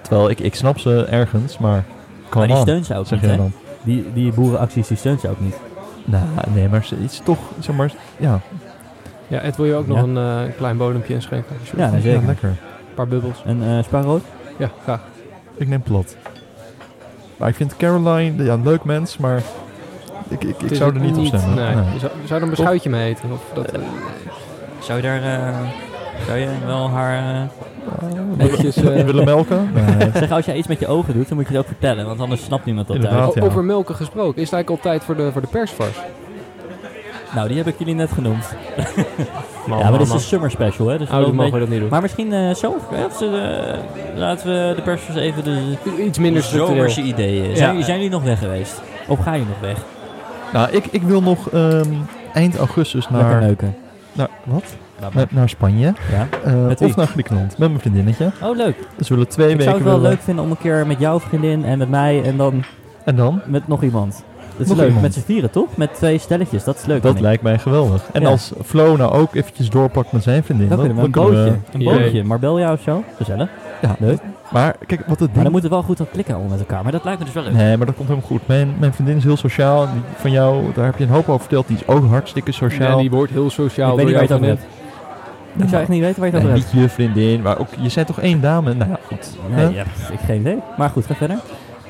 Terwijl 0.00 0.30
ik, 0.30 0.40
ik 0.40 0.54
snap 0.54 0.78
ze 0.78 1.04
ergens, 1.04 1.58
maar... 1.58 1.84
Maar 2.34 2.46
die 2.46 2.56
steunt 2.56 2.86
ze 2.86 2.96
ook 2.96 3.10
niet, 3.10 3.20
hè? 3.20 3.36
Die, 3.82 4.06
die 4.14 4.32
boerenacties 4.32 4.86
die 4.88 4.96
steunt 4.96 5.20
ze 5.20 5.28
ook 5.28 5.40
niet. 5.40 5.54
Nou, 6.04 6.24
nee, 6.54 6.68
maar 6.68 6.84
ze 6.84 6.96
is 7.04 7.20
toch, 7.24 7.38
zeg 7.60 7.76
maar, 7.76 7.92
ja, 8.16 8.40
Ja, 9.26 9.38
Ed, 9.40 9.56
wil 9.56 9.66
je 9.66 9.74
ook 9.74 9.86
Ja. 9.86 9.92
nog 9.92 10.02
een 10.02 10.16
eh, 10.16 10.56
klein 10.56 10.76
bodempje 10.76 11.14
inschenken? 11.14 11.56
Ja, 11.76 11.86
nee, 11.90 11.94
ja, 11.96 12.00
zeker. 12.00 12.26
lekker. 12.26 12.48
Een 12.48 12.94
paar 12.94 13.08
bubbels. 13.08 13.42
En 13.46 13.62
eh 13.62 13.82
spaarrood? 13.84 14.22
Ja, 14.58 14.70
graag. 14.82 15.00
Ik 15.56 15.68
neem 15.68 15.82
plat. 15.82 16.16
Maar 17.36 17.48
ik 17.48 17.54
vind 17.54 17.76
Caroline, 17.76 18.44
ja, 18.44 18.52
een 18.52 18.62
leuk 18.62 18.84
mens, 18.84 19.16
maar 19.16 19.42
ik, 20.28 20.42
ik, 20.44 20.48
Het 20.54 20.62
ik 20.62 20.70
is 20.70 20.78
zou 20.78 20.94
er 20.94 21.00
niet 21.00 21.16
op 21.16 21.24
stemmen. 21.26 21.54
Nee. 21.54 21.74
Nee. 21.74 21.92
Je 21.92 21.98
zou, 21.98 22.12
zou 22.24 22.38
er 22.40 22.42
een 22.42 22.50
beschuitje 22.50 22.90
mee 22.90 23.08
eten? 23.08 23.32
Of 23.32 23.40
dat, 23.54 23.70
eh, 23.72 23.80
Zou 24.78 24.96
je 24.96 25.02
daar... 25.02 25.22
eh, 25.22 25.58
zou 26.26 26.38
je 26.38 26.48
wel 26.66 26.90
haar... 26.90 27.34
eh, 27.34 27.48
Netjes, 28.36 28.76
eh, 28.82 29.04
willen 29.04 29.24
melken? 29.24 29.70
Nee. 29.98 30.10
Zeg, 30.14 30.30
als 30.30 30.44
jij 30.44 30.56
iets 30.56 30.68
met 30.68 30.78
je 30.80 30.86
ogen 30.86 31.14
doet, 31.14 31.28
dan 31.28 31.36
moet 31.36 31.46
je 31.46 31.52
het 31.52 31.62
ook 31.62 31.68
vertellen. 31.68 32.06
Want 32.06 32.20
anders 32.20 32.44
snapt 32.44 32.64
niemand 32.64 32.86
dat 32.86 32.96
Inderdaad. 32.96 33.34
ja. 33.34 33.42
Over 33.42 33.64
melken 33.64 33.94
gesproken. 33.94 34.42
Is 34.42 34.50
het 34.50 34.52
eigenlijk 34.52 34.84
al 34.84 34.90
tijd 34.90 35.04
voor 35.04 35.16
de, 35.16 35.32
voor 35.32 35.40
de 35.40 35.48
persvars? 35.48 35.96
Nou, 37.34 37.48
die 37.48 37.56
heb 37.56 37.66
ik 37.66 37.74
jullie 37.78 37.94
net 37.94 38.10
genoemd. 38.12 38.44
Man, 39.66 39.78
ja, 39.78 39.84
maar 39.84 39.92
dit 39.92 40.00
is 40.00 40.08
man, 40.08 40.16
een 40.16 40.22
summer 40.22 40.50
special, 40.50 40.86
hè. 40.88 40.98
Dus 40.98 41.08
Oh, 41.08 41.20
dan 41.20 41.34
mogen 41.34 41.52
we 41.52 41.58
dat 41.58 41.68
niet 41.68 41.80
doen. 41.80 41.88
Maar 41.88 42.00
misschien 42.02 42.32
eh, 42.32 42.54
zo, 42.54 42.76
hè, 42.90 43.04
of 43.04 43.16
ze, 43.16 43.26
eh, 43.26 44.18
laten 44.18 44.46
we 44.46 44.74
de 44.76 44.82
pers 44.82 45.08
eens 45.08 45.16
even 45.16 45.44
de 45.44 45.76
Iets 46.04 46.18
minder 46.18 46.42
zomerse 46.42 47.00
ideeën. 47.02 47.48
Ja. 47.50 47.56
Zijn, 47.56 47.82
zijn 47.84 47.96
jullie 47.96 48.12
nog 48.12 48.22
weg 48.22 48.38
geweest? 48.38 48.80
Of 49.08 49.18
ga 49.18 49.34
je 49.34 49.44
nog 49.48 49.60
weg? 49.60 49.76
Nou, 50.52 50.70
ik, 50.70 50.86
ik 50.90 51.02
wil 51.02 51.22
nog 51.22 51.50
ehm, 51.50 51.92
eind 52.34 52.56
augustus 52.56 53.08
Lekker 53.10 53.30
naar, 53.30 53.40
neuken. 53.40 53.76
naar, 54.12 54.28
wat? 54.44 54.64
Maar. 55.02 55.10
Naar, 55.14 55.26
naar 55.30 55.48
Spanje. 55.48 55.92
Ja. 56.12 56.52
Met 56.66 56.80
wie? 56.80 56.88
of 56.88 56.96
naar 56.96 57.06
Griekenland. 57.06 57.58
Met 57.58 57.68
mijn 57.68 57.80
vriendinnetje. 57.80 58.30
Oh, 58.42 58.56
leuk. 58.56 58.76
Dus 58.96 59.08
we 59.08 59.14
willen 59.14 59.30
twee 59.30 59.46
Ik 59.48 59.60
zou 59.60 59.64
weken 59.64 59.74
het 59.74 59.82
wel 59.84 59.94
willen- 59.94 60.10
leuk 60.10 60.20
vinden 60.22 60.44
om 60.44 60.50
een 60.50 60.58
keer 60.58 60.86
met 60.86 60.98
jouw 60.98 61.20
vriendin 61.20 61.64
en 61.64 61.78
met 61.78 61.88
mij 61.88 62.22
en 62.22 62.36
dan 62.36 62.64
En 63.04 63.16
dan? 63.16 63.40
met 63.46 63.68
nog 63.68 63.82
iemand. 63.82 64.22
Dat 64.52 64.60
is 64.60 64.66
Nog 64.68 64.76
leuk. 64.76 64.86
iemand. 64.86 65.04
Met 65.04 65.14
z'n 65.14 65.20
vieren, 65.20 65.50
toch? 65.50 65.76
Met 65.76 65.94
twee 65.94 66.18
stelletjes. 66.18 66.64
Dat 66.64 66.76
is 66.76 66.84
leuk. 66.84 67.02
Dat 67.02 67.14
ik. 67.14 67.20
lijkt 67.20 67.42
mij 67.42 67.58
geweldig. 67.58 68.02
En 68.12 68.20
Ja. 68.22 68.28
als 68.28 68.52
Flo 68.64 68.96
nou 68.96 69.12
ook 69.12 69.34
eventjes 69.34 69.70
doorpakt 69.70 70.12
met 70.12 70.22
zijn 70.22 70.44
vriendin. 70.44 70.68
Dan 70.68 70.78
kunnen 70.78 70.96
we 70.96 71.02
een 71.04 71.10
bootje. 71.10 71.56
Een 71.72 71.84
bootje. 71.84 72.24
Marbella 72.24 72.72
of 72.72 72.80
zo. 72.80 73.04
Gezellig. 73.16 73.48
Ja, 73.82 73.96
Leuk. 73.98 74.18
Maar 74.50 74.76
kijk, 74.86 75.00
wat 75.00 75.08
het 75.08 75.18
Maar 75.18 75.28
ding... 75.28 75.42
dan 75.42 75.52
moet 75.52 75.62
het 75.62 75.70
wel 75.70 75.82
goed 75.82 76.00
aan 76.00 76.06
klikken 76.12 76.34
allemaal 76.34 76.52
met 76.52 76.60
elkaar. 76.60 76.82
Maar 76.82 76.92
dat 76.92 77.04
lijkt 77.04 77.18
me 77.18 77.24
dus 77.24 77.34
wel 77.34 77.42
leuk. 77.42 77.52
Nee, 77.52 77.76
maar 77.76 77.86
dat 77.86 77.94
komt 77.94 78.08
helemaal 78.08 78.28
goed. 78.30 78.46
Mijn, 78.46 78.74
mijn 78.78 78.92
vriendin 78.94 79.16
is 79.16 79.24
heel 79.24 79.36
sociaal. 79.36 79.86
Die 79.92 80.02
van 80.16 80.30
jou, 80.30 80.64
daar 80.74 80.84
heb 80.84 80.98
je 80.98 81.04
een 81.04 81.10
hoop 81.10 81.28
over 81.28 81.40
verteld. 81.40 81.68
Die 81.68 81.76
is 81.76 81.86
ook 81.86 82.06
hartstikke 82.08 82.52
sociaal. 82.52 82.90
Ja, 82.96 83.00
die 83.00 83.10
wordt 83.10 83.32
heel 83.32 83.50
sociaal 83.50 83.90
ik 83.90 83.96
weet 83.96 84.06
niet 84.06 84.14
door 84.18 84.28
waar 84.28 84.38
je 84.38 84.44
jou 84.44 84.50
het 84.50 84.60
over 84.60 84.66
hebt. 84.70 84.81
Ik 85.56 85.68
zou 85.68 85.80
echt 85.80 85.90
niet 85.90 86.00
weten 86.00 86.20
waar 86.20 86.30
je 86.30 86.34
het 86.34 86.44
over 86.44 86.56
hebt. 86.56 86.72
niet 86.72 86.82
je 86.82 86.88
vriendin, 86.88 87.42
maar 87.42 87.58
ook, 87.58 87.68
je 87.80 87.88
zijn 87.88 88.06
toch 88.06 88.20
één 88.20 88.40
dame? 88.40 88.74
Nou 88.74 88.90
ja, 88.90 88.98
goed. 89.06 89.36
Nee, 89.54 89.72
ja, 89.72 89.84
ik 90.12 90.18
geen 90.26 90.40
idee. 90.40 90.58
Maar 90.76 90.90
goed, 90.90 91.06
ga 91.06 91.14
verder. 91.14 91.38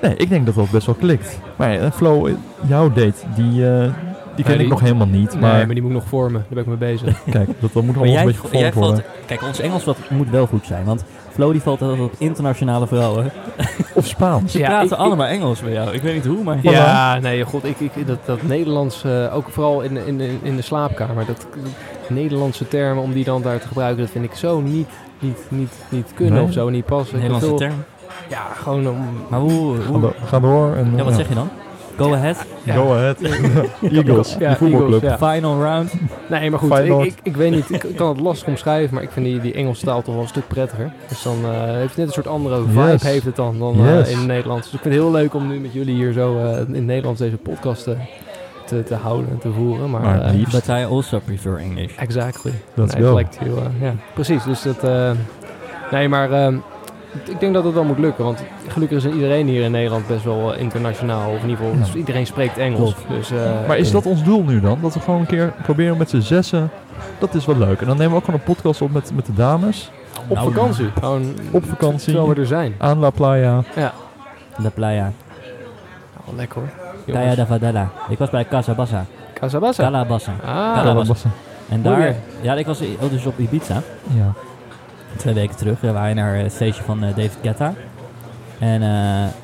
Nee, 0.03 0.17
ik 0.17 0.29
denk 0.29 0.47
dat 0.47 0.55
dat 0.55 0.71
best 0.71 0.87
wel 0.87 0.95
klikt. 0.95 1.39
Maar 1.57 1.79
eh, 1.79 1.91
Flo, 1.91 2.27
eh, 2.27 2.35
jouw 2.69 2.89
date, 2.89 3.15
die, 3.35 3.69
eh, 3.69 3.91
die 4.37 4.45
ken 4.45 4.61
ik 4.61 4.69
nog 4.69 4.81
helemaal 4.81 5.07
niet. 5.07 5.33
Nee, 5.33 5.41
Maar, 5.41 5.67
maar 5.67 5.75
die 5.75 5.83
moet 5.83 5.91
ik 5.91 5.97
nog 5.97 6.09
vormen. 6.09 6.41
Daar 6.41 6.65
ben 6.65 6.75
ik 6.75 6.81
mee 6.81 6.93
bezig. 6.93 7.23
kijk, 7.31 7.47
dat, 7.61 7.73
dat 7.73 7.83
moet 7.83 7.85
Maar 7.85 7.95
allemaal 7.95 8.05
een 8.05 8.13
jij, 8.13 8.25
beetje 8.25 8.59
jij 8.59 8.73
gevormd 8.73 8.75
worden. 8.75 9.05
valt... 9.05 9.27
Kijk, 9.27 9.43
ons 9.43 9.61
Engels 9.61 9.85
dat 9.85 9.99
moet 10.11 10.31
wel 10.31 10.47
goed 10.47 10.67
zijn. 10.67 10.85
Want 10.85 11.05
Flo 11.33 11.53
die 11.53 11.61
valt 11.63 11.83
altijd 11.83 12.01
op 12.01 12.13
internationale 12.19 12.87
vrouwen. 12.87 13.31
Of 13.95 14.07
Spaans. 14.07 14.53
Ze 14.53 14.59
Ja, 14.59 14.67
praten 14.69 14.87
ik- 14.87 14.93
ik- 14.93 14.99
allemaal 14.99 15.27
Engels 15.27 15.61
bij 15.61 15.73
jou. 15.73 15.91
Ik 15.91 16.03
weet 16.03 16.15
niet 16.15 16.27
hoe, 16.27 16.43
maar... 16.43 16.59
Ja, 16.63 17.19
nee, 17.19 17.45
god, 17.45 17.65
ik, 17.65 17.81
ik, 17.81 18.07
dat, 18.07 18.19
dat 18.25 18.43
Nederlands, 18.43 19.05
eh, 19.05 19.37
ook 19.37 19.49
vooral 19.51 19.81
in, 19.81 19.97
in, 20.07 20.21
in, 20.21 20.39
in 20.43 20.57
de 20.57 20.63
slaapkamer, 20.63 21.27
dat 21.27 21.47
Nederlandse 22.09 22.69
termen, 22.69 23.03
om 23.03 23.13
die 23.13 23.25
dan 23.25 23.43
daar 23.43 23.61
te 23.61 23.67
gebruiken, 23.67 24.03
dat 24.03 24.11
vind 24.13 24.25
ik 24.25 24.35
zo 24.35 24.61
niet, 24.61 24.89
niet, 25.19 25.39
niet, 25.49 25.73
niet 25.89 26.11
kunnen 26.15 26.35
Nee. 26.35 26.43
of 26.45 26.53
zo, 26.53 26.69
niet 26.69 26.85
passen. 26.87 27.17
Nederlandse 27.19 27.55
term. 27.55 27.85
Ja, 28.29 28.43
gewoon 28.63 28.89
om... 28.89 28.97
Maar 29.29 29.41
hoe... 29.41 29.77
Ga, 29.81 29.89
hoe 29.91 30.01
door, 30.01 30.15
ga 30.25 30.41
door. 30.41 30.75
En, 30.75 30.93
ja, 30.97 31.05
wat 31.05 31.15
zeg 31.15 31.29
je 31.29 31.35
dan? 31.35 31.49
Go 31.97 32.15
ahead. 32.15 32.45
Ja. 32.63 32.75
Go 32.75 32.93
ahead. 32.93 33.17
Eagles, 33.83 34.37
Ja, 34.39 34.49
die 34.49 34.57
voetbalclub. 34.57 35.03
Eagles, 35.03 35.19
ja. 35.21 35.33
Final 35.33 35.63
round. 35.63 35.93
Nee, 36.29 36.51
maar 36.51 36.59
goed, 36.59 36.79
ik, 36.79 37.03
ik, 37.05 37.15
ik 37.23 37.37
weet 37.37 37.51
niet, 37.51 37.71
ik, 37.71 37.87
kan 37.97 38.09
het 38.09 38.21
lastig 38.21 38.49
omschrijven, 38.49 38.95
maar 38.95 39.03
ik 39.03 39.11
vind 39.11 39.27
die, 39.27 39.41
die 39.41 39.55
Engelse 39.55 39.85
taal 39.85 40.03
toch 40.03 40.15
wel 40.15 40.23
een 40.23 40.29
stuk 40.29 40.47
prettiger. 40.49 40.93
Dus 41.09 41.23
dan 41.23 41.37
eh, 41.45 41.51
heeft 41.65 41.89
het 41.89 41.97
net 41.97 42.07
een 42.07 42.13
soort 42.13 42.27
andere 42.27 42.63
vibe 42.67 42.81
Yes. 42.91 43.03
heeft 43.03 43.25
het 43.25 43.37
dan, 43.37 43.59
dan 43.59 43.87
eh, 43.87 43.99
Yes. 43.99 44.11
in 44.11 44.19
het 44.19 44.27
Nederlands. 44.27 44.65
Dus 44.65 44.75
ik 44.75 44.81
vind 44.83 44.95
het 44.95 45.03
heel 45.03 45.13
leuk 45.13 45.35
om 45.35 45.49
nu 45.49 45.59
met 45.61 45.73
jullie 45.73 45.95
hier 45.95 46.13
zo 46.13 46.39
eh, 46.39 46.45
in 46.51 46.75
het 46.75 46.85
Nederlands 46.85 47.21
deze 47.21 47.37
podcast 47.37 47.83
te, 47.85 47.97
te, 48.67 48.83
te 48.83 48.95
houden 48.95 49.31
en 49.31 49.39
te 49.39 49.51
voeren. 49.53 49.91
Maar, 49.91 50.01
Maar 50.03 50.31
liefst. 50.35 50.53
But 50.67 50.77
I 50.79 50.85
also 50.85 51.19
prefer 51.25 51.59
English. 51.59 51.97
Exactly. 51.97 52.53
Let's 52.75 52.95
Nee, 52.95 53.05
go. 53.05 53.17
like 53.17 53.39
to, 53.39 53.45
ja, 53.81 53.95
precies. 54.15 54.45
Dus 54.45 54.63
dat. 54.63 54.85
eh, 54.85 55.11
nee, 55.91 56.09
maar 56.09 56.33
ehm, 56.33 56.57
ik 57.25 57.41
denk 57.41 57.55
dat 57.55 57.65
het 57.65 57.75
wel 57.75 57.85
moet 57.85 57.99
lukken. 57.99 58.25
Want 58.25 58.43
gelukkig 58.69 59.05
is 59.05 59.13
iedereen 59.13 59.47
hier 59.47 59.63
in 59.63 59.71
Nederland 59.71 60.07
best 60.07 60.25
wel 60.25 60.55
eh, 60.55 60.61
internationaal. 60.61 61.31
Of 61.31 61.43
in 61.43 61.49
ieder 61.49 61.57
geval, 61.57 61.73
Ja. 61.73 61.85
dus 61.85 61.95
iedereen 61.95 62.27
spreekt 62.27 62.59
Engels. 62.59 62.95
Dus, 63.09 63.31
eh, 63.31 63.67
Maar 63.67 63.79
is 63.79 63.91
dat 63.91 64.07
ons 64.07 64.25
doel 64.25 64.43
nu 64.43 64.61
dan? 64.61 64.79
Dat 64.83 64.95
we 64.95 65.01
gewoon 65.01 65.21
een 65.21 65.27
keer 65.27 65.53
proberen 65.63 65.97
met 65.97 66.11
z'n 66.11 66.21
zessen. 66.21 66.71
Dat 67.19 67.35
is 67.35 67.47
wel 67.47 67.57
leuk. 67.57 67.81
En 67.81 67.87
dan 67.87 67.97
nemen 67.97 68.11
we 68.13 68.19
ook 68.19 68.25
gewoon 68.25 68.41
een 68.41 68.47
podcast 68.55 68.83
op 68.83 68.93
met, 68.93 69.11
met 69.15 69.27
de 69.27 69.35
dames. 69.35 69.91
op 70.29 70.37
Nou, 70.37 70.53
vakantie? 70.53 70.91
Gewoon 71.01 71.35
Op 71.51 71.65
vakantie. 71.69 72.13
Terwijl 72.13 72.35
we 72.35 72.41
er 72.41 72.47
zijn. 72.47 72.75
Aan 72.79 72.99
La 72.99 73.11
Playa. 73.11 73.63
De 74.57 74.71
playa. 74.71 75.13
Nou, 76.25 76.37
lekker 76.37 76.59
hoor. 76.61 76.69
Playa 77.05 77.35
da 77.35 77.47
Vadela. 77.47 77.89
Ik 78.09 78.19
was 78.19 78.31
bij 78.31 78.45
Casabassa. 78.45 79.05
Casabassa. 79.35 79.83
Calabassa. 79.83 80.33
Ah, 80.45 80.75
Calabassa. 80.75 81.29
En 81.69 81.83
daar... 81.83 82.15
Ja, 82.41 82.55
ik 82.55 82.67
was 82.67 82.81
oh, 82.81 83.11
dus 83.11 83.27
op 83.27 83.39
Ibiza. 83.39 83.83
Ja. 84.15 84.33
Twee 85.17 85.35
weken 85.35 85.57
terug. 85.57 85.81
We 85.81 85.93
waren 85.93 86.17
naar 86.17 86.37
het 86.37 86.53
stage 86.53 86.83
van 86.83 87.03
eh, 87.05 87.09
David 87.09 87.39
Guetta. 87.43 87.75
En 88.59 88.83
eh, 88.83 88.89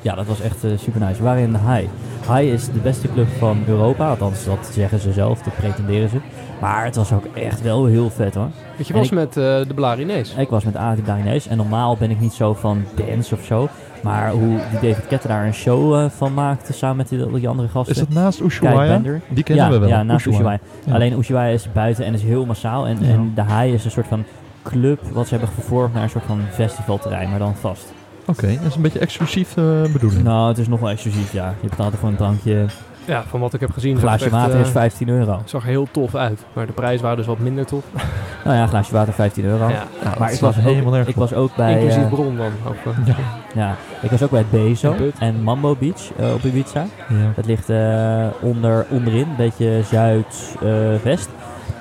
ja, 0.01 0.15
dat 0.15 0.25
was 0.25 0.41
echt 0.41 0.63
eh, 0.63 0.71
super 0.77 0.99
nice. 1.01 1.17
We 1.17 1.23
waren 1.23 1.41
in 1.43 1.51
de 1.51 1.57
High. 1.57 1.87
High 2.27 2.53
is 2.53 2.65
de 2.65 2.79
beste 2.79 3.11
club 3.13 3.27
van 3.37 3.63
Europa. 3.67 4.09
Althans, 4.09 4.45
dat 4.45 4.69
zeggen 4.73 4.99
ze 4.99 5.11
zelf. 5.13 5.41
Dat 5.41 5.55
pretenderen 5.55 6.09
ze. 6.09 6.17
Maar 6.61 6.85
het 6.85 6.95
was 6.95 7.13
ook 7.13 7.25
echt 7.33 7.61
wel 7.61 7.85
heel 7.85 8.09
vet 8.09 8.35
hoor. 8.35 8.49
Want 8.75 8.87
je 8.87 8.93
En 8.93 8.99
was 8.99 9.07
ik- 9.07 9.13
met 9.13 9.37
eh, 9.37 9.43
de 9.67 9.73
Blarinees. 9.75 10.33
Ik 10.37 10.49
was 10.49 10.63
met 10.63 10.75
Adrie 10.75 11.03
Dainese 11.03 11.49
en 11.49 11.57
normaal 11.57 11.97
ben 11.97 12.11
ik 12.11 12.19
niet 12.19 12.33
zo 12.33 12.53
van 12.53 12.83
dance 12.95 13.35
of 13.35 13.43
zo. 13.43 13.67
Maar 14.03 14.31
hoe 14.31 14.59
die 14.71 14.89
David 14.89 15.07
Ketter 15.07 15.29
daar 15.29 15.45
een 15.45 15.53
show 15.53 15.95
eh, 15.95 16.05
van 16.09 16.33
maakte 16.33 16.73
samen 16.73 16.97
met 16.97 17.09
die, 17.09 17.31
die 17.31 17.47
andere 17.47 17.67
gasten. 17.67 17.93
Is 17.95 17.99
dat 18.01 18.09
naast 18.09 18.39
Ushuaia? 18.41 19.01
Die 19.29 19.43
kennen 19.43 19.65
ja, 19.65 19.71
we 19.71 19.77
wel. 19.79 19.89
Ja, 19.89 20.03
naast 20.03 20.25
Ushuaia. 20.25 20.41
Ushuaia. 20.53 20.59
Ja. 20.85 20.93
Alleen 20.93 21.17
Ushuaia 21.19 21.53
is 21.53 21.71
buiten 21.71 22.05
en 22.05 22.13
is 22.13 22.23
heel 22.23 22.45
massaal. 22.45 22.87
En, 22.87 22.97
Ja. 23.01 23.07
en 23.09 23.31
de 23.35 23.41
Haai 23.41 23.73
is 23.73 23.85
een 23.85 23.91
soort 23.91 24.07
van 24.07 24.23
club 24.63 24.99
wat 25.13 25.27
ze 25.27 25.35
hebben 25.35 25.53
vervormd 25.53 25.93
naar 25.93 26.03
een 26.03 26.09
soort 26.09 26.23
van 26.25 26.41
festivalterrein, 26.51 27.29
maar 27.29 27.39
dan 27.39 27.55
vast. 27.55 27.93
Oké, 28.25 28.47
dat 28.47 28.65
is 28.65 28.75
een 28.75 28.81
beetje 28.81 28.99
exclusief 28.99 29.57
eh, 29.57 29.81
bedoeling. 29.93 30.23
Nou, 30.23 30.47
het 30.47 30.57
is 30.57 30.67
nog 30.67 30.79
wel 30.79 30.89
exclusief, 30.89 31.31
ja. 31.33 31.53
Je 31.61 31.69
betaalt 31.69 31.93
er 31.93 31.99
voor 31.99 32.09
een 32.09 32.15
drankje. 32.15 32.65
Ja, 33.05 33.23
van 33.27 33.39
wat 33.39 33.53
ik 33.53 33.59
heb 33.59 33.71
gezien. 33.71 33.95
Een 33.95 33.99
zag 33.99 34.11
het 34.11 34.19
glaasje 34.19 34.35
echt, 34.35 34.43
water 34.45 34.59
eh, 34.61 34.65
is 34.65 34.71
15 34.71 35.09
euro. 35.09 35.41
zag 35.45 35.61
er 35.63 35.67
heel 35.69 35.87
tof 35.91 36.15
uit. 36.15 36.45
Maar 36.53 36.65
de 36.65 36.71
prijs 36.73 37.01
waren 37.01 37.17
dus 37.17 37.25
wat 37.25 37.39
minder 37.39 37.65
tof. 37.65 37.83
Nou 38.43 38.55
ja, 38.55 38.61
een 38.61 38.69
glaasje 38.69 38.93
water 38.93 39.13
15 39.13 39.45
euro. 39.45 39.67
Ja, 39.67 39.73
Ja, 39.73 39.85
Maar 40.03 40.17
dat 40.19 40.31
ik 40.31 40.39
was, 40.39 40.55
helemaal 40.55 40.85
ook, 40.85 40.91
nergens 40.91 41.09
ik 41.09 41.15
was 41.15 41.33
ook 41.33 41.55
bij... 41.55 41.73
inclusief 41.73 42.03
eh, 42.03 42.09
bron 42.09 42.37
dan. 42.37 42.51
Ook, 42.67 42.93
eh, 42.95 43.05
Ja. 43.05 43.15
ja, 43.53 43.75
ik 44.01 44.09
was 44.09 44.23
ook 44.23 44.29
bij 44.31 44.45
Bezo 44.49 44.95
En 45.19 45.43
Mambo 45.43 45.75
Beach 45.79 46.11
eh, 46.17 46.33
op 46.33 46.43
Ibiza. 46.43 46.85
Ja. 47.09 47.31
Het 47.35 47.45
ligt 47.45 47.69
eh, 47.69 48.27
onder, 48.41 48.85
onderin, 48.89 49.21
een 49.21 49.35
beetje 49.37 49.81
zuid-west. 49.91 51.29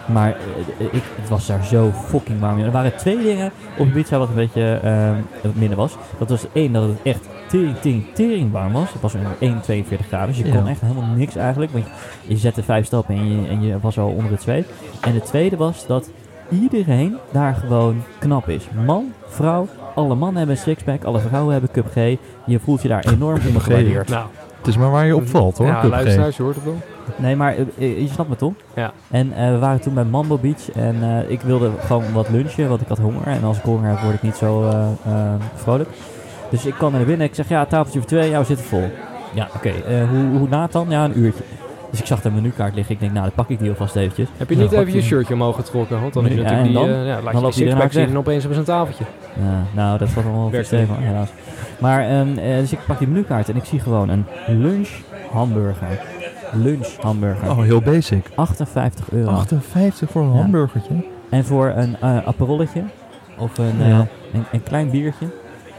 Maar 0.08 0.36
eh, 0.78 0.84
ik, 0.90 1.02
het 1.20 1.28
was 1.28 1.46
daar 1.46 1.64
zo 1.64 1.90
fucking 2.06 2.40
warm. 2.40 2.58
Er 2.58 2.70
waren 2.70 2.96
twee 2.96 3.22
dingen 3.22 3.50
op 3.78 3.86
Ibiza 3.86 4.18
wat 4.18 4.28
een 4.28 4.34
beetje 4.34 4.80
eh, 4.82 5.10
wat 5.42 5.54
minder 5.54 5.76
was. 5.76 5.96
Dat 6.18 6.28
was 6.28 6.46
één, 6.52 6.72
dat 6.72 6.82
het 6.82 6.98
echt 7.02 7.28
tering, 7.48 7.76
tering, 7.78 8.04
tering 8.14 8.52
warm 8.52 8.72
was. 8.72 8.92
Het 8.92 9.02
was 9.02 9.14
ongeveer 9.14 9.36
1, 9.48 9.60
42 9.60 10.06
graden, 10.06 10.28
dus 10.28 10.38
je 10.38 10.46
Ja. 10.46 10.54
kon 10.58 10.68
echt 10.68 10.80
helemaal 10.80 11.16
niks 11.16 11.36
eigenlijk. 11.36 11.72
Want 11.72 11.84
je, 11.84 11.90
je 12.32 12.36
zette 12.36 12.62
vijf 12.62 12.86
stappen 12.86 13.14
en 13.14 13.40
je, 13.42 13.48
en 13.48 13.62
je 13.62 13.80
was 13.80 13.98
al 13.98 14.08
onder 14.08 14.30
het 14.30 14.42
zweet. 14.42 14.68
En 15.00 15.14
het 15.14 15.24
tweede 15.26 15.56
was 15.56 15.86
dat 15.86 16.10
iedereen 16.50 17.16
daar 17.32 17.54
gewoon 17.54 18.02
knap 18.18 18.48
is. 18.48 18.68
Man, 18.86 19.12
vrouw, 19.26 19.66
alle 19.94 20.14
mannen 20.14 20.36
hebben 20.36 20.56
een 20.56 20.62
sixpack, 20.62 21.04
alle 21.04 21.18
vrouwen 21.18 21.52
hebben 21.52 21.70
cup 21.70 21.86
G. 21.90 21.94
Je 22.46 22.58
voelt 22.60 22.82
je 22.82 22.88
daar 22.88 23.04
enorm 23.12 23.38
G. 23.38 23.62
gewaardeerd. 23.62 24.08
nou, 24.08 24.26
Het 24.58 24.66
is 24.66 24.76
maar 24.76 24.90
waar 24.90 25.06
je 25.06 25.16
opvalt 25.16 25.58
hoor. 25.58 25.66
ja, 25.66 25.80
Cup 25.80 25.90
G. 25.90 25.94
luisteraars, 25.94 26.36
je 26.36 26.42
hoort 26.42 26.54
het 26.54 26.64
wel. 26.64 26.76
Nee, 27.16 27.36
maar 27.36 27.54
eh, 27.54 27.60
eh, 27.78 28.00
je 28.00 28.08
snapt 28.08 28.28
me 28.28 28.36
toch? 28.36 28.52
Ja. 28.74 28.92
En 29.10 29.32
eh, 29.32 29.50
we 29.52 29.58
waren 29.58 29.80
toen 29.80 29.94
bij 29.94 30.04
Mambo 30.04 30.38
Beach 30.38 30.70
en 30.72 31.24
ik 31.28 31.40
wilde 31.40 31.70
gewoon 31.86 32.12
wat 32.12 32.28
lunchen, 32.28 32.68
want 32.68 32.80
ik 32.80 32.88
had 32.88 32.98
honger. 32.98 33.26
En 33.26 33.44
als 33.44 33.56
ik 33.56 33.62
honger 33.62 33.88
heb, 33.88 34.00
word 34.00 34.14
ik 34.14 34.22
niet 34.22 34.36
zo 34.36 34.70
vrolijk. 35.54 35.88
Dus 36.50 36.66
ik 36.66 36.74
kwam 36.74 36.92
naar 36.92 37.04
binnen. 37.04 37.26
Ik 37.26 37.34
zeg, 37.34 37.48
ja, 37.48 37.64
tafeltje 37.66 37.98
voor 37.98 38.08
twee, 38.08 38.30
jou 38.30 38.44
zit 38.44 38.60
vol. 38.60 38.90
Ja, 39.34 39.48
oké. 39.56 39.72
hoe, 40.10 40.38
hoe 40.38 40.48
laat 40.48 40.72
dan? 40.72 40.86
Ja, 40.90 41.04
een 41.04 41.18
uurtje. 41.18 41.42
Dus 41.90 42.00
ik 42.00 42.06
zag 42.06 42.20
de 42.20 42.30
menukaart 42.30 42.74
liggen. 42.74 42.94
Ik 42.94 43.00
denk, 43.00 43.12
nou, 43.12 43.24
dan 43.24 43.34
pak 43.34 43.48
ik 43.48 43.58
die 43.58 43.68
alvast 43.68 43.96
eventjes. 43.96 44.28
Heb 44.36 44.48
je 44.48 44.54
Ja, 44.54 44.60
niet 44.60 44.70
pak 44.70 44.78
even 44.80 44.92
je 44.92 44.98
die. 44.98 45.08
shirtje 45.08 45.34
omhoog 45.34 45.56
getrokken? 45.56 46.00
Want 46.00 46.12
dan 46.14 46.26
is 46.26 46.34
Ja, 46.34 46.42
natuurlijk 46.42 46.66
en 46.66 46.72
die... 46.72 46.74
dan? 46.74 46.88
eh, 46.88 47.06
ja, 47.06 47.14
laat 47.22 47.32
Dan 47.32 47.42
je 47.42 47.46
die 47.48 47.90
zien 47.90 48.08
en 48.08 48.18
opeens 48.18 48.44
op 48.46 48.52
zijn 48.52 48.64
tafeltje. 48.64 49.04
Ja, 49.40 49.62
nou, 49.74 49.98
dat 49.98 50.12
was 50.12 50.24
allemaal 50.24 50.50
stevig, 50.62 50.96
helaas. 50.98 51.28
Maar, 51.78 52.08
ehm, 52.08 52.38
eh, 52.38 52.56
dus 52.58 52.72
ik 52.72 52.78
pak 52.86 52.98
die 52.98 53.08
menukaart 53.08 53.48
en 53.48 53.56
ik 53.56 53.64
zie 53.64 53.80
gewoon 53.80 54.08
een 54.08 54.24
lunch 54.46 54.88
hamburger. 55.32 56.00
Lunch 56.52 56.96
hamburger. 57.00 57.50
Oh, 57.50 57.58
heel 57.62 57.80
basic. 57.82 58.26
58 58.34 59.10
euro. 59.10 59.30
58 59.30 60.10
voor 60.10 60.22
een 60.22 60.32
Ja. 60.32 60.40
hamburgertje. 60.40 60.92
En 61.30 61.44
voor 61.44 61.72
een 61.76 61.96
eh 62.00 62.26
aperolletje 62.26 62.82
of 63.38 63.58
een, 63.58 63.78
Ja. 63.78 63.84
eh, 63.84 63.98
een, 64.32 64.44
een 64.52 64.62
klein 64.62 64.90
biertje, 64.90 65.26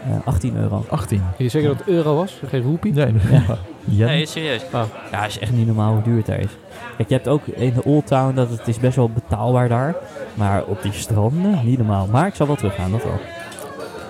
eh, 0.07 0.27
18 0.27 0.55
euro. 0.57 0.85
18. 0.89 1.21
Weet 1.29 1.37
je 1.37 1.49
zeker 1.49 1.69
dat 1.69 1.77
het 1.77 1.87
euro 1.87 2.15
was? 2.15 2.41
Geen 2.47 2.61
roepie? 2.61 2.93
Nee, 2.93 3.13
Ja. 3.31 3.41
ja. 3.83 4.05
Nee, 4.05 4.25
serieus. 4.25 4.63
Oh. 4.73 4.81
Ja, 5.11 5.21
het 5.21 5.29
is 5.29 5.39
echt 5.39 5.51
niet 5.51 5.65
normaal 5.67 5.93
hoe 5.93 6.01
duur 6.03 6.17
het 6.17 6.25
daar 6.25 6.39
is. 6.39 6.57
Kijk, 6.97 7.09
je 7.09 7.15
hebt 7.15 7.27
ook 7.27 7.45
in 7.47 7.73
de 7.73 7.83
Old 7.83 8.07
Town 8.07 8.35
dat 8.35 8.49
het 8.49 8.67
is 8.67 8.77
best 8.79 8.95
wel 8.95 9.09
betaalbaar 9.09 9.67
daar. 9.69 9.95
Maar 10.33 10.63
op 10.65 10.81
die 10.81 10.91
stranden, 10.93 11.59
niet 11.63 11.77
normaal. 11.77 12.07
Maar 12.11 12.27
ik 12.27 12.35
zal 12.35 12.47
wel 12.47 12.55
teruggaan, 12.55 12.91
dat 12.91 13.03
wel. 13.03 13.19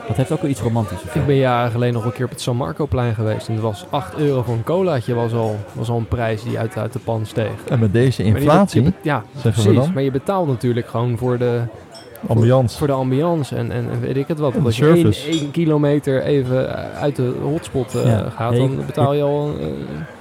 Dat 0.10 0.18
heeft 0.18 0.32
ook 0.32 0.42
wel 0.42 0.52
iets 0.52 0.62
romantisch. 0.62 1.02
Ik 1.14 1.26
ben 1.26 1.36
jaren 1.36 1.72
geleden 1.72 1.94
nog 1.94 2.06
een 2.06 2.12
keer 2.12 2.26
op 2.26 2.32
het 2.32 2.42
San 2.42 2.56
Marco-plein 2.56 3.14
geweest. 3.14 3.48
En 3.48 3.54
het 3.54 3.64
was 3.64 3.86
8 3.90 4.18
euro 4.18 4.42
voor 4.42 4.54
een 4.54 4.64
colaatje. 4.64 5.14
Was 5.14 5.34
al, 5.34 5.56
was 5.74 5.90
al 5.90 5.98
een 5.98 6.08
prijs 6.08 6.44
die 6.44 6.60
uit, 6.60 6.78
uit 6.78 6.94
de 6.94 7.00
pan 7.00 7.26
steeg. 7.26 7.52
En 7.70 7.80
met 7.80 7.94
deze 7.94 8.24
inflatie, 8.24 8.84
je 8.84 8.92
ja, 9.02 9.24
zeggen 9.34 9.44
we 9.44 9.68
precies. 9.68 9.84
dan, 9.86 9.94
Maar 9.94 10.04
je 10.04 10.12
betaalt 10.12 10.48
natuurlijk 10.48 10.88
gewoon 10.88 11.18
voor 11.18 11.38
de, 11.38 11.62
ambiance. 12.28 12.78
voor 12.78 12.88
de 12.88 12.94
ambiance 12.94 13.56
en, 13.56 13.72
en, 13.72 13.90
en 13.92 14.00
weet 14.00 14.18
ik 14.18 14.28
het 14.28 14.40
wat. 14.40 14.54
En 14.54 14.66
Als 14.66 14.78
je 14.78 15.14
één, 15.28 15.52
kilometer 15.52 16.24
even 16.24 16.76
eh, 16.78 17.02
uit 17.02 17.16
de 17.16 17.34
hotspot 17.42 17.96
eh, 17.96 18.06
Ja. 18.06 18.30
gaat, 18.30 18.54
Ja, 18.54 18.60
dan 18.60 18.86
betaal 18.86 19.14
je 19.14 19.24
al 19.24 19.52
eh, 19.60 19.66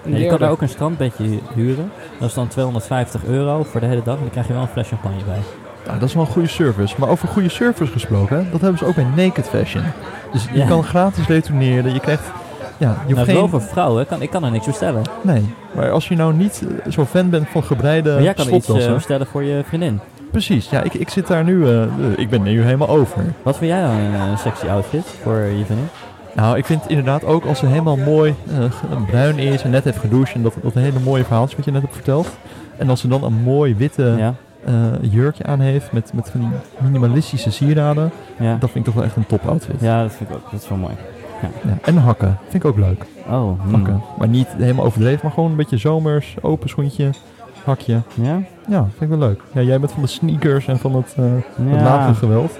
een 0.05 0.13
Ja, 0.13 0.17
je 0.19 0.27
kan 0.27 0.39
daar 0.39 0.51
ook 0.51 0.63
een 0.63 0.69
strandbedje 0.69 1.39
huren. 1.55 1.91
Dat 2.19 2.29
is 2.29 2.35
dan 2.35 2.49
250 2.49 3.25
euro 3.25 3.63
voor 3.63 3.81
de 3.81 3.87
hele 3.87 4.03
dag. 4.03 4.15
En 4.15 4.21
dan 4.21 4.31
krijg 4.31 4.47
je 4.47 4.53
wel 4.53 4.63
een 4.63 4.69
fles 4.69 4.89
champagne 4.89 5.25
bij. 5.27 5.68
Nou, 5.89 6.01
dat 6.01 6.09
is 6.09 6.15
wel 6.15 6.25
een 6.25 6.31
goede 6.33 6.49
service. 6.49 6.95
Maar 6.99 7.09
over 7.09 7.29
goede 7.29 7.49
service 7.49 7.93
gesproken, 7.93 8.37
hè, 8.37 8.51
dat 8.51 8.61
hebben 8.61 8.79
ze 8.79 8.85
ook 8.87 8.95
bij 8.95 9.07
Naked 9.17 9.49
Fashion. 9.49 9.83
Dus 10.33 10.45
je 10.53 10.59
Ja. 10.59 10.67
kan 10.67 10.83
gratis 10.85 11.27
retourneren. 11.27 11.93
Je 11.93 12.01
krijgt... 12.01 12.23
Ja, 12.77 12.97
je 13.07 13.15
Nou, 13.15 13.27
geen... 13.27 13.49
voor 13.49 13.63
vrouwen, 13.63 14.07
kan, 14.07 14.23
ik 14.23 14.31
kan 14.31 14.45
er 14.45 14.51
niks 14.51 14.67
bestellen. 14.67 15.03
Nee, 15.23 15.55
maar 15.75 15.91
als 15.91 16.09
je 16.09 16.17
nou 16.17 16.35
niet 16.35 16.63
eh, 16.85 16.93
zo 16.93 17.05
fan 17.05 17.31
bent 17.31 17.49
van 17.49 17.63
gebreide 17.65 18.13
maar 18.13 18.23
jij 18.23 18.35
kan 18.35 18.55
iets 18.55 18.67
bestellen 18.95 19.27
voor 19.27 19.43
je 19.43 19.63
vriendin. 19.67 20.01
Precies, 20.31 20.71
ja, 20.71 20.83
ik, 20.83 20.95
ik 20.95 21.09
zit 21.09 21.27
daar 21.27 21.45
nu... 21.45 21.69
eh, 21.69 21.83
ik 22.17 22.31
ben 22.31 22.43
nu 22.43 22.63
helemaal 22.63 22.89
over. 22.89 23.23
Wat 23.43 23.57
vind 23.57 23.71
jij 23.71 23.81
dan 23.83 23.91
een 24.31 24.39
sexy 24.39 24.67
outfit 24.67 25.05
voor 25.23 25.37
je 25.37 25.65
vriendin? 25.65 25.89
Nou, 26.35 26.57
ik 26.57 26.65
vind 26.67 26.83
inderdaad 26.89 27.25
ook 27.25 27.45
als 27.45 27.59
ze 27.59 27.67
helemaal 27.67 27.97
mooi 27.97 28.35
bruin 29.07 29.39
is 29.39 29.63
en 29.63 29.71
net 29.71 29.85
heeft 29.85 29.99
gedoucht... 29.99 30.33
en 30.35 30.43
dat, 30.43 30.55
dat 30.63 30.75
hele 30.75 30.99
mooie 31.05 31.25
verhaaltje 31.25 31.57
wat 31.57 31.65
je 31.65 31.71
net 31.71 31.83
hebt 31.83 31.95
verteld... 31.95 32.29
en 32.77 32.91
als 32.91 33.01
ze 33.01 33.09
dan 33.09 33.25
een 33.25 33.43
mooi 33.43 33.75
witte 33.77 34.15
ja, 34.19 34.35
jurkje 35.01 35.45
aan 35.45 35.61
heeft 35.61 35.93
met, 35.93 36.13
met 36.13 36.31
van 36.31 36.41
die 36.41 36.49
minimalistische 36.79 37.51
sieraden... 37.51 38.11
ja. 38.39 38.57
dat 38.61 38.71
vind 38.71 38.75
ik 38.75 38.85
toch 38.85 38.95
wel 38.95 39.05
echt 39.05 39.17
een 39.17 39.27
top 39.27 39.47
outfit. 39.49 39.81
ja, 39.81 40.03
dat 40.03 40.13
vind 40.13 40.31
ik 40.31 40.37
ook. 40.37 40.51
Dat 40.51 40.63
is 40.63 40.69
wel 40.69 40.79
mooi. 40.79 40.95
Ja, 41.43 41.49
En 41.83 41.97
hakken, 41.97 42.39
vind 42.49 42.65
ik 42.65 42.71
ook 42.71 42.77
leuk. 42.79 43.05
Oh, 43.29 43.61
hmm. 43.63 43.75
Hakken. 43.75 44.03
Maar 44.19 44.29
niet 44.29 44.49
helemaal 44.57 44.85
overdreven, 44.85 45.21
maar 45.23 45.33
gewoon 45.33 45.51
een 45.51 45.57
beetje 45.57 45.77
zomers, 45.77 46.37
open 46.41 46.69
schoentje, 46.69 47.11
hakje. 47.65 48.01
Ja? 48.15 48.41
Ja, 48.69 48.83
vind 48.83 49.01
ik 49.13 49.19
wel 49.19 49.29
leuk. 49.29 49.41
Ja, 49.53 49.61
jij 49.61 49.81
bent 49.81 49.93
van 49.93 50.03
de 50.03 50.09
sneakers 50.09 50.67
en 50.67 50.79
van 50.79 50.95
het, 50.95 51.15
eh 51.17 51.25
het 51.25 51.81
Ja. 51.81 52.13
geweld. 52.13 52.59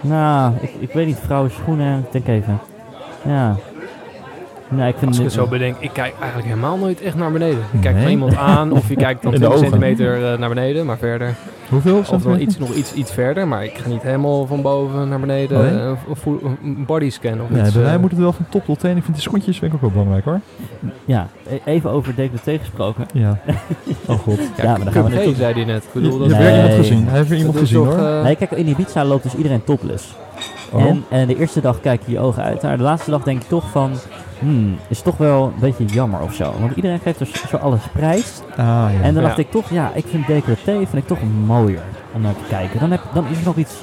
Nou, 0.00 0.52
ik, 0.60 0.70
ik 0.78 0.92
weet 0.92 1.06
niet, 1.06 1.18
vrouwen 1.24 1.50
schoenen, 1.50 2.06
denk 2.10 2.26
even. 2.26 2.58
Ja. 3.24 3.56
Nee, 4.68 4.88
ik 4.88 4.94
vind 4.98 5.08
Als 5.08 5.18
ik 5.18 5.24
het 5.24 5.32
zo 5.32 5.46
bedenk, 5.46 5.76
ik 5.78 5.90
kijk 5.92 6.14
eigenlijk 6.20 6.48
helemaal 6.48 6.76
nooit 6.76 7.00
echt 7.00 7.16
naar 7.16 7.32
beneden. 7.32 7.58
Ik 7.72 7.80
kijk 7.80 7.94
Nee? 7.94 8.02
van 8.02 8.12
iemand 8.12 8.36
aan 8.36 8.72
of 8.72 8.88
je 8.88 8.94
kijkt 9.06 9.22
dan 9.22 9.32
In 9.34 9.40
de 9.40 9.46
20 9.46 9.48
ogen. 9.48 9.78
centimeter 9.78 10.32
eh, 10.32 10.38
naar 10.38 10.48
beneden, 10.48 10.86
maar 10.86 10.98
verder. 10.98 11.34
Hoeveel? 11.68 11.98
Of 11.98 12.22
dan 12.22 12.40
iets, 12.40 12.58
nog 12.58 12.74
iets, 12.74 12.92
iets 12.94 13.12
verder, 13.12 13.48
maar 13.48 13.64
ik 13.64 13.78
ga 13.78 13.88
niet 13.88 14.02
helemaal 14.02 14.46
van 14.46 14.62
boven 14.62 15.08
naar 15.08 15.20
beneden. 15.20 15.58
Oh, 15.58 15.64
nee? 15.64 15.80
eh, 15.80 15.92
of 16.08 16.26
een 16.26 16.84
bodyscan 16.86 17.40
of 17.42 17.50
Nee, 17.50 17.62
iets. 17.62 17.72
bij 17.72 17.82
mij 17.82 17.94
eh. 17.94 18.00
moet 18.00 18.10
het 18.10 18.20
wel 18.20 18.32
van 18.32 18.46
top 18.50 18.64
tot 18.64 18.78
teen. 18.78 18.96
Ik 18.96 19.02
vind 19.02 19.14
die 19.14 19.22
schoentjes 19.22 19.58
vind 19.58 19.70
ik 19.72 19.76
ook 19.76 19.82
wel 19.82 19.90
belangrijk 19.90 20.24
hoor. 20.24 20.40
Ja, 21.04 21.26
e- 21.48 21.58
even 21.64 21.90
over 21.90 22.14
decolleté 22.14 22.58
gesproken. 22.58 23.06
Ja. 23.12 23.38
Oh 24.08 24.18
god. 24.18 24.38
Ja, 24.56 24.64
maar 24.76 24.84
dan 24.84 24.92
gaan 24.92 25.04
we 25.04 25.34
zei 25.36 25.54
hij 25.54 25.64
net. 25.64 25.84
Ik 25.84 25.88
Je, 25.92 26.00
bedoel, 26.00 26.12
je 26.22 26.28
dat 26.28 26.28
hebt 26.28 26.40
Nee. 26.42 26.52
weer 26.52 26.62
iemand 26.62 26.86
gezien. 26.86 27.06
Hij 27.08 27.16
heeft 27.16 27.28
weer 27.28 27.38
iemand 27.38 27.56
gezien 27.58 27.84
toch, 27.84 27.96
hoor. 27.96 28.22
Nee, 28.22 28.36
kijk, 28.36 28.50
in 28.50 28.68
Ibiza 28.68 29.04
loopt 29.04 29.22
dus 29.22 29.34
iedereen 29.34 29.64
topless. 29.64 30.14
Oh. 30.72 30.82
En, 30.84 31.04
en 31.08 31.26
de 31.26 31.38
eerste 31.38 31.60
dag 31.60 31.80
kijk 31.80 32.00
je 32.04 32.12
je 32.12 32.18
ogen 32.18 32.42
uit. 32.42 32.62
Maar 32.62 32.76
de 32.76 32.82
laatste 32.82 33.10
dag 33.10 33.22
denk 33.22 33.42
ik 33.42 33.48
toch 33.48 33.70
van... 33.70 33.90
Hmm, 34.38 34.76
is 34.88 35.02
toch 35.02 35.16
wel 35.16 35.44
een 35.44 35.60
beetje 35.60 35.84
jammer 35.84 36.20
of 36.20 36.34
zo. 36.34 36.54
Want 36.60 36.76
iedereen 36.76 36.98
geeft 36.98 37.18
dus 37.18 37.48
zo 37.48 37.56
alles 37.56 37.80
prijs. 37.92 38.40
Ah 38.50 38.56
ja. 38.56 38.90
En 39.02 39.14
dan 39.14 39.22
Ja. 39.22 39.28
dacht 39.28 39.38
ik 39.38 39.50
toch, 39.50 39.70
ja, 39.70 39.90
ik 39.94 40.04
vind 40.08 40.26
decolleté 40.26 40.72
vind 40.76 40.94
ik 40.94 41.06
toch 41.06 41.18
mooier 41.46 41.82
om 42.12 42.20
naar 42.20 42.34
te 42.34 42.44
kijken. 42.48 42.80
Dan, 42.80 42.90
heb, 42.90 43.00
dan 43.14 43.24
is 43.30 43.38
er 43.38 43.44
nog 43.44 43.56
iets 43.56 43.74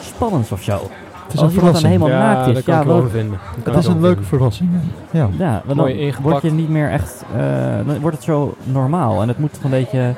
spannends 0.00 0.52
of 0.52 0.62
zo. 0.62 0.72
het 0.72 1.32
is 1.34 1.40
als 1.40 1.52
iemand 1.54 1.72
dan 1.72 1.80
verrassing. 1.80 1.92
helemaal 1.92 2.08
ja, 2.08 2.34
naakt 2.34 2.46
is, 2.48 2.54
dat 2.54 2.64
kan 2.64 2.74
ja, 2.74 2.80
ik 2.80 2.86
wel 2.86 3.08
vinden. 3.08 3.38
Dat 3.64 3.76
is 3.76 3.86
een 3.86 4.00
leuke 4.00 4.22
verrassing. 4.22 4.70
Ja. 5.10 5.28
Ja, 5.38 5.62
want 5.64 5.78
Mooi 5.78 5.92
dan 5.94 6.02
ingepakt. 6.02 6.30
word 6.30 6.42
je 6.42 6.50
niet 6.52 6.68
meer 6.68 6.90
echt... 6.90 7.24
eh, 7.36 7.42
dan 7.86 8.00
wordt 8.00 8.16
het 8.16 8.24
zo 8.24 8.54
normaal. 8.64 9.22
En 9.22 9.28
het 9.28 9.38
moet 9.38 9.52
toch 9.54 9.64
een 9.64 9.70
beetje 9.70 10.14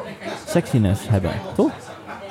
sexiness 0.46 1.08
hebben, 1.08 1.30
toch? 1.54 1.70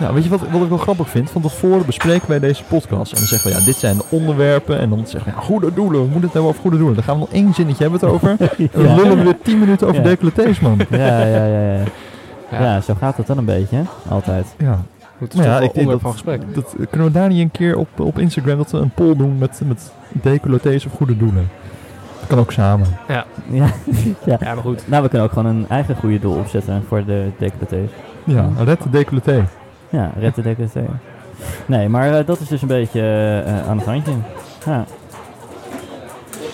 Ja, 0.01 0.13
weet 0.13 0.23
je 0.23 0.29
wat, 0.29 0.39
wat 0.51 0.61
ik 0.61 0.69
wel 0.69 0.77
grappig 0.77 1.09
vind? 1.09 1.29
Van 1.31 1.41
tevoren 1.41 1.85
bespreken 1.85 2.29
wij 2.29 2.39
deze 2.39 2.63
podcast. 2.63 3.11
En 3.11 3.17
dan 3.17 3.27
zeggen 3.27 3.51
we, 3.51 3.57
ja, 3.57 3.65
dit 3.65 3.75
zijn 3.75 3.97
de 3.97 4.03
onderwerpen. 4.09 4.79
En 4.79 4.89
dan 4.89 5.03
zeggen 5.07 5.31
we, 5.33 5.39
ja, 5.39 5.45
goede 5.45 5.73
doelen. 5.73 5.99
We 5.99 6.05
moeten 6.05 6.21
het 6.21 6.33
hebben 6.33 6.49
over 6.49 6.61
goede 6.61 6.77
doelen. 6.77 6.95
Dan 6.95 7.03
gaan 7.03 7.13
we 7.13 7.19
nog 7.19 7.31
één 7.31 7.53
zinnetje 7.53 7.83
hebben 7.83 7.99
het 7.99 8.09
over. 8.09 8.29
En 8.29 8.37
dan 8.71 8.83
ja. 8.83 8.95
lullen 8.95 9.17
we 9.17 9.23
weer 9.23 9.37
tien 9.43 9.59
minuten 9.59 9.87
over 9.87 10.01
Ja. 10.01 10.07
decolletés, 10.07 10.59
man. 10.59 10.79
Ja, 10.89 10.97
ja, 10.97 11.25
ja, 11.45 11.45
ja. 11.45 11.73
Ja. 12.51 12.61
Ja, 12.61 12.81
zo 12.81 12.93
gaat 12.99 13.17
het 13.17 13.27
dan 13.27 13.37
een 13.37 13.45
beetje, 13.45 13.75
hè? 13.75 13.83
Altijd. 14.09 14.55
Ja, 14.57 14.79
Goed, 15.17 15.35
Maar 15.35 15.45
het 15.45 15.53
is 15.53 15.59
ja, 15.59 15.59
toch 15.59 15.67
ik 15.83 15.87
denk 15.87 16.01
van 16.01 16.11
gesprek. 16.11 16.55
dat, 16.55 16.75
kunnen 16.89 17.07
we 17.07 17.13
daar 17.13 17.29
niet 17.29 17.39
een 17.39 17.51
keer 17.51 17.77
op, 17.77 17.99
op 17.99 18.19
Instagram 18.19 18.57
dat 18.57 18.71
we 18.71 18.77
een 18.77 18.91
poll 18.95 19.15
doen 19.15 19.37
met, 19.37 19.61
met 19.65 19.91
decolletés 20.11 20.85
of 20.85 20.91
goede 20.93 21.17
doelen? 21.17 21.49
Dat 22.19 22.29
kan 22.29 22.39
ook 22.39 22.51
samen. 22.51 22.87
Ja. 23.07 23.25
Ja, 24.25 24.37
maar 24.39 24.57
goed. 24.57 24.83
Nou, 24.87 25.03
we 25.03 25.09
kunnen 25.09 25.27
ook 25.27 25.33
gewoon 25.33 25.55
een 25.55 25.65
eigen 25.69 25.95
goede 25.95 26.19
doel 26.19 26.35
opzetten 26.35 26.83
voor 26.87 27.05
de 27.05 27.29
decolletés. 27.37 27.89
Ja, 28.23 28.49
red 28.63 28.83
de 28.83 28.89
decolleté. 28.89 29.43
Ja, 29.97 30.11
red 30.19 30.35
de 30.35 30.41
decolleté. 30.41 30.83
Nee, 31.65 31.89
maar 31.89 32.17
eh, 32.19 32.25
dat 32.25 32.39
is 32.39 32.47
dus 32.47 32.61
een 32.61 32.67
beetje 32.67 33.01
eh, 33.45 33.67
aan 33.69 33.77
het 33.77 33.85
handje. 33.85 34.11
Ja. 34.65 34.85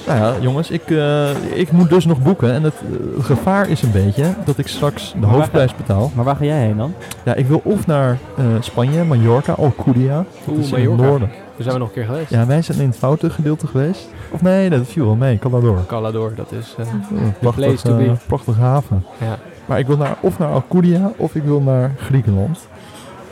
Nou 0.07 0.19
ja, 0.19 0.33
jongens, 0.41 0.69
ik, 0.71 0.89
eh, 0.89 1.29
ik 1.53 1.71
moet 1.71 1.89
dus 1.89 2.05
nog 2.05 2.21
boeken. 2.21 2.53
En 2.53 2.63
het 2.63 2.73
gevaar 3.19 3.69
is 3.69 3.81
een 3.81 3.91
beetje 3.91 4.23
dat 4.45 4.57
ik 4.57 4.67
straks 4.67 5.13
de 5.19 5.25
hoofdprijs 5.25 5.75
betaal. 5.75 6.11
Maar 6.15 6.25
waar 6.25 6.35
ga 6.35 6.43
jij 6.43 6.59
heen 6.59 6.77
dan? 6.77 6.93
Ja, 7.23 7.33
ik 7.33 7.47
wil 7.47 7.61
of 7.63 7.87
naar 7.87 8.17
eh, 8.37 8.45
Spanje, 8.59 9.03
Mallorca, 9.03 9.51
Alcudia. 9.53 10.15
Dat 10.15 10.25
Oeh, 10.55 10.59
is 10.59 10.71
in 10.71 10.75
het 10.79 10.83
Mallorca. 10.89 11.03
noorden. 11.09 11.27
Daar 11.29 11.37
zijn 11.57 11.73
we 11.73 11.79
nog 11.79 11.87
een 11.87 11.93
keer 11.93 12.05
geweest. 12.05 12.29
Ja, 12.29 12.45
wij 12.45 12.61
zijn 12.61 12.79
in 12.79 12.87
het 12.87 12.97
foute 12.97 13.29
gedeelte 13.29 13.67
geweest. 13.67 14.09
Of 14.31 14.41
nee, 14.41 14.69
dat 14.69 14.87
viel 14.87 15.05
wel 15.05 15.15
mee. 15.15 15.39
Calador. 15.39 15.85
Calador, 15.87 16.35
dat 16.35 16.51
is... 16.51 16.75
eh, 16.77 16.85
Oh, 16.85 17.21
prachtig, 17.39 17.65
place 17.65 17.81
to 17.83 17.97
be. 17.97 18.11
prachtige 18.27 18.59
haven. 18.61 19.05
ja. 19.17 19.37
Maar 19.65 19.79
ik 19.79 19.87
wil 19.87 19.97
naar, 19.97 20.15
of 20.19 20.39
naar 20.39 20.49
Alcudia 20.49 21.11
of 21.17 21.35
ik 21.35 21.43
wil 21.43 21.59
naar 21.61 21.91
Griekenland. 21.97 22.67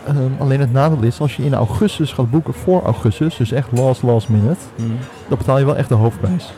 Ehm, 0.07 0.17
alleen 0.39 0.59
het 0.59 0.71
nadeel 0.73 1.01
is, 1.03 1.19
als 1.19 1.35
je 1.35 1.43
in 1.45 1.53
augustus 1.53 2.13
gaat 2.13 2.29
boeken 2.29 2.53
voor 2.53 2.81
augustus, 2.83 3.37
dus 3.37 3.51
echt 3.51 3.67
last 3.71 4.03
last 4.03 4.29
minute, 4.29 4.59
dan 5.27 5.37
betaal 5.37 5.59
je 5.59 5.65
wel 5.65 5.75
echt 5.75 5.89
de 5.89 5.95
hoofdprijs. 5.95 6.53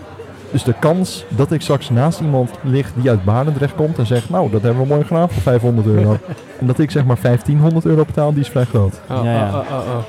Dus 0.52 0.64
de 0.64 0.74
kans 0.80 1.26
dat 1.30 1.52
ik 1.52 1.62
straks 1.62 1.90
naast 1.90 2.20
iemand 2.20 2.52
lig 2.62 2.92
die 2.96 3.10
uit 3.10 3.24
Barendrecht 3.24 3.76
komt 3.76 3.98
en 3.98 4.06
zegt, 4.06 4.30
nou, 4.30 4.50
dat 4.52 4.62
hebben 4.62 4.82
we 4.82 4.88
mooi 4.88 5.04
gedaan 5.04 5.30
voor 5.30 5.42
500 5.42 5.88
euro. 5.88 6.18
en 6.60 6.68
dat 6.68 6.80
ik 6.80 6.92
zeg 6.92 7.06
maar 7.06 7.18
1500 7.22 7.86
euro 7.86 8.06
betaal, 8.06 8.32
die 8.32 8.42
is 8.42 8.50
vrij 8.50 8.66
groot. 8.66 9.00
Oh, 9.10 9.24
Ja, 9.24 9.34
ja. 9.34 9.48
oh, 9.48 9.56
oh, 9.56 9.62
oh, 9.72 9.78
oh. 9.78 10.04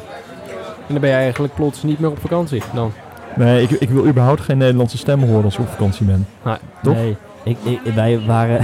En 0.86 0.94
dan 0.94 1.00
ben 1.00 1.10
je 1.10 1.16
eigenlijk 1.16 1.54
plots 1.54 1.82
niet 1.82 1.98
meer 1.98 2.10
op 2.10 2.20
vakantie 2.20 2.62
dan. 2.74 2.92
Nee, 3.36 3.62
ik, 3.62 3.70
ik 3.70 3.90
wil 3.90 4.06
überhaupt 4.06 4.40
geen 4.40 4.58
Nederlandse 4.58 4.98
stemmen 4.98 5.28
horen 5.28 5.44
als 5.44 5.54
ik 5.54 5.60
op 5.60 5.68
vakantie 5.68 6.06
ben. 6.06 6.26
Toch? 6.82 6.94
Nee, 6.94 7.16
ik, 7.44 7.56
ik, 7.62 7.94
wij, 7.94 8.20
waren, 8.26 8.60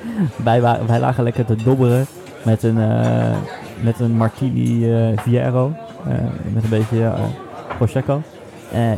wij, 0.44 0.60
waren, 0.60 0.86
wij 0.86 1.00
lagen 1.00 1.24
lekker 1.24 1.44
te 1.44 1.56
dobberen 1.64 2.06
met 2.42 2.62
een, 2.62 2.78
eh, 2.78 3.36
met 3.82 4.00
een 4.00 4.12
Martini 4.16 4.92
eh 4.94 5.06
Viero. 5.16 5.72
eh, 6.08 6.14
met 6.52 6.62
een 6.64 6.70
beetje 6.70 7.04
eh, 7.04 7.12
Prosecco. 7.76 8.22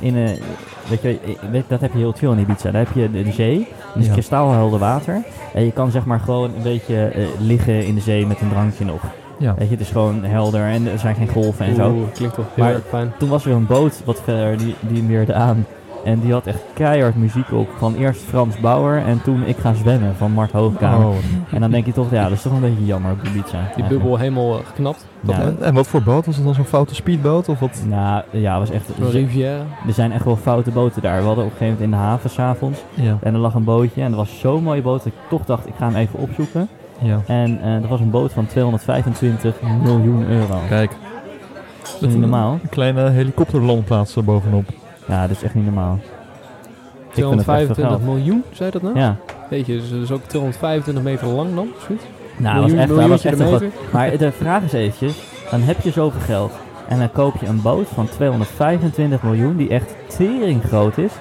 In 0.00 0.16
een, 0.16 0.38
weet 0.88 1.02
je, 1.02 1.18
weet, 1.50 1.64
dat 1.68 1.80
heb 1.80 1.92
je 1.92 1.98
heel 1.98 2.12
veel 2.12 2.32
in 2.32 2.38
Ibiza. 2.38 2.70
Daar 2.70 2.84
heb 2.86 2.94
je 2.94 3.10
de, 3.10 3.22
de 3.22 3.32
zee, 3.32 3.68
dus 3.94 4.06
Ja. 4.06 4.12
kristalhelder 4.12 4.78
water. 4.78 5.22
En 5.54 5.64
je 5.64 5.72
kan 5.72 5.90
zeg 5.90 6.04
maar 6.04 6.20
gewoon 6.20 6.50
een 6.56 6.62
beetje 6.62 7.12
liggen 7.38 7.86
in 7.86 7.94
de 7.94 8.00
zee 8.00 8.26
met 8.26 8.40
een 8.40 8.48
drankje 8.48 8.84
nog. 8.84 9.00
Ja. 9.38 9.54
Weet 9.58 9.66
je, 9.68 9.72
het 9.74 9.80
is 9.84 9.90
gewoon 9.90 10.24
helder 10.24 10.62
en 10.64 10.86
er 10.86 10.98
zijn 10.98 11.14
geen 11.14 11.28
golven 11.28 11.66
en 11.66 11.74
zo. 11.74 11.90
Oeh, 11.90 12.08
klinkt 12.14 12.34
toch 12.34 12.44
heel 12.54 12.64
Maar- 12.64 12.72
erg 12.74 12.82
fijn. 12.88 13.12
Toen 13.18 13.28
was 13.28 13.44
er 13.46 13.52
een 13.52 13.66
boot 13.66 14.02
wat 14.04 14.20
verder, 14.24 14.58
die, 14.58 14.74
die 14.80 15.02
meerde 15.02 15.34
aan. 15.34 15.66
En 16.04 16.20
die 16.20 16.32
had 16.32 16.46
echt 16.46 16.62
keihard 16.74 17.14
muziek 17.16 17.52
op. 17.52 17.68
Van 17.78 17.94
eerst 17.94 18.20
Frans 18.20 18.60
Bauer 18.60 19.02
en 19.06 19.22
toen 19.22 19.42
Ik 19.46 19.56
ga 19.56 19.74
zwemmen 19.74 20.16
van 20.16 20.32
Mart 20.32 20.52
Hoogkamer. 20.52 21.06
Oh. 21.06 21.14
En 21.52 21.60
dan 21.60 21.70
denk 21.70 21.86
je 21.86 21.92
toch, 21.92 22.10
ja, 22.10 22.22
dat 22.22 22.32
is 22.32 22.42
toch 22.42 22.52
een 22.52 22.60
beetje 22.60 22.84
jammer 22.84 23.12
op. 23.12 23.22
Die 23.22 23.42
eigenlijk. 23.54 23.88
bubbel 23.88 24.16
helemaal 24.18 24.58
eh, 24.58 24.66
geknapt. 24.66 25.06
Ja. 25.20 25.40
En, 25.40 25.56
en 25.60 25.74
wat 25.74 25.86
voor 25.86 26.02
boot? 26.02 26.26
Was 26.26 26.36
het 26.36 26.44
dan 26.44 26.54
zo'n 26.54 26.64
foute 26.64 26.94
speedboot? 26.94 27.48
Of 27.48 27.58
wat? 27.58 27.82
Nou, 27.88 28.22
ja, 28.30 28.60
het 28.60 28.68
was 28.68 28.76
echt... 28.76 28.88
Een 28.98 29.10
Riviera. 29.10 29.64
Er 29.86 29.92
zijn 29.92 30.12
echt 30.12 30.24
wel 30.24 30.36
foute 30.36 30.70
boten 30.70 31.02
daar. 31.02 31.20
We 31.20 31.26
hadden 31.26 31.44
op 31.44 31.50
een 31.50 31.56
gegeven 31.56 31.80
moment 31.80 31.92
in 31.94 32.04
de 32.04 32.08
haven 32.08 32.30
s'avonds. 32.30 32.78
Ja. 32.94 33.18
En 33.22 33.34
er 33.34 33.40
lag 33.40 33.54
een 33.54 33.64
bootje. 33.64 34.02
En 34.02 34.08
dat 34.10 34.18
was 34.18 34.38
zo'n 34.38 34.62
mooie 34.62 34.82
boot 34.82 35.02
dat 35.04 35.12
ik 35.12 35.18
toch 35.28 35.44
dacht, 35.44 35.66
ik 35.66 35.74
ga 35.78 35.86
hem 35.86 35.96
even 35.96 36.18
opzoeken. 36.18 36.68
ja. 36.98 37.20
En 37.26 37.60
eh, 37.62 37.80
dat 37.80 37.90
was 37.90 38.00
een 38.00 38.10
boot 38.10 38.32
van 38.32 38.46
225 38.46 39.54
miljoen 39.82 40.26
euro. 40.28 40.58
Kijk, 40.68 40.90
Dat 41.82 42.02
is 42.02 42.08
niet 42.08 42.18
normaal. 42.18 42.52
een 42.62 42.68
kleine 42.68 43.08
helikopterlandplaats 43.10 44.16
er 44.16 44.24
bovenop. 44.24 44.64
Ja, 45.10 45.26
dat 45.26 45.36
is 45.36 45.42
echt 45.42 45.54
niet 45.54 45.64
normaal. 45.64 45.98
Ik 47.08 47.14
vind 47.14 47.30
het 47.30 47.38
echt 47.38 47.46
veel 47.46 47.74
225 47.74 47.86
geld. 47.86 48.04
miljoen, 48.04 48.44
zei 48.52 48.70
dat 48.70 48.82
nou? 48.82 48.98
Ja. 48.98 49.16
Weet 49.48 49.66
je, 49.66 49.72
dus 49.72 49.90
dat 49.90 50.02
is 50.02 50.10
ook 50.10 50.22
225 50.22 51.04
meter 51.04 51.26
lang 51.26 51.54
dan, 51.54 51.68
zoiets? 51.86 52.04
Nou, 52.36 52.76
dat 52.76 53.08
was 53.08 53.24
echt, 53.24 53.38
dat 53.38 53.50
was 53.50 53.60
echt. 53.60 53.72
Maar 53.92 54.16
de 54.16 54.32
vraag 54.32 54.62
is 54.62 54.72
eventjes, 54.72 55.14
dan 55.50 55.60
heb 55.60 55.80
je 55.80 55.90
zoveel 55.90 56.20
geld 56.20 56.52
en 56.88 56.98
dan 56.98 57.12
koop 57.12 57.36
je 57.40 57.46
een 57.46 57.62
boot 57.62 57.88
van 57.88 58.08
225 58.08 59.22
miljoen 59.22 59.56
die 59.56 59.68
echt 59.68 59.94
tering 60.16 60.62
groot 60.62 60.98
is, 60.98 61.12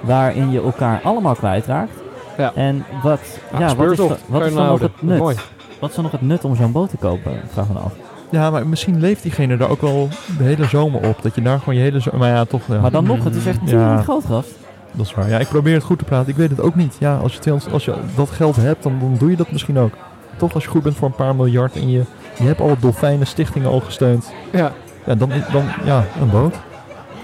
waarin 0.00 0.50
je 0.50 0.62
elkaar 0.62 1.00
allemaal 1.02 1.34
kwijtraakt. 1.34 1.92
Ja. 2.36 2.52
En 2.54 2.84
wat, 3.02 3.20
Ja, 3.52 3.58
ja, 3.58 3.76
wat 3.76 3.90
is, 3.90 3.98
wat 4.26 4.44
is 4.44 4.54
dan 4.54 4.66
nog 4.66 4.80
het 4.80 5.02
nut? 5.02 5.18
Mooi. 5.18 5.36
Wat 5.80 5.88
is 5.88 5.94
dan 5.94 6.04
nog 6.04 6.12
het 6.12 6.22
nut 6.22 6.44
om 6.44 6.56
zo'n 6.56 6.72
boot 6.72 6.90
te 6.90 6.96
kopen? 6.96 7.32
Vraag 7.52 7.68
me 7.68 7.78
af. 7.78 7.92
Ja, 8.30 8.50
maar 8.50 8.66
misschien 8.66 9.00
leeft 9.00 9.22
diegene 9.22 9.56
daar 9.56 9.68
ook 9.70 9.80
wel 9.80 10.08
de 10.38 10.44
hele 10.44 10.64
zomer 10.64 11.08
op. 11.08 11.22
Dat 11.22 11.34
je 11.34 11.42
daar 11.42 11.58
gewoon 11.58 11.74
je 11.74 11.80
hele 11.80 12.00
zomer... 12.00 12.18
Maar 12.20 12.28
ja, 12.28 12.44
toch... 12.44 12.62
Ja, 12.68 12.80
Maar 12.80 12.90
dan 12.90 13.04
nog, 13.04 13.24
het 13.24 13.34
is 13.34 13.46
echt 13.46 13.58
Ja. 13.64 13.66
tering 13.66 14.02
groot 14.02 14.24
gast. 14.24 14.48
dat 14.92 15.06
is 15.06 15.14
waar. 15.14 15.28
Ja, 15.28 15.38
ik 15.38 15.48
probeer 15.48 15.74
het 15.74 15.82
goed 15.84 15.98
te 15.98 16.04
praten. 16.04 16.28
Ik 16.30 16.36
weet 16.36 16.50
het 16.50 16.60
ook 16.60 16.74
niet. 16.74 16.96
Ja, 16.98 17.16
als 17.16 17.32
je, 17.32 17.38
200 17.38 17.74
als 17.74 17.84
je 17.84 17.94
dat 18.16 18.30
geld 18.30 18.56
hebt, 18.56 18.82
dan, 18.82 18.98
dan 19.00 19.16
doe 19.18 19.30
je 19.30 19.36
dat 19.36 19.50
misschien 19.52 19.78
ook. 19.78 19.92
Toch 20.36 20.54
als 20.54 20.64
je 20.64 20.70
goed 20.70 20.82
bent 20.82 20.96
voor 20.96 21.08
een 21.08 21.14
paar 21.14 21.34
miljard 21.36 21.76
en 21.76 21.90
je, 21.90 22.02
je 22.38 22.44
hebt 22.44 22.60
al 22.60 22.76
dolfijnen, 22.80 23.26
stichtingen 23.26 23.68
al 23.70 23.80
gesteund. 23.80 24.32
Ja, 24.52 24.72
Ja, 25.06 25.14
dan, 25.14 25.30
dan 25.52 25.64
ja, 25.84 26.04
een 26.20 26.30
boot. 26.30 26.54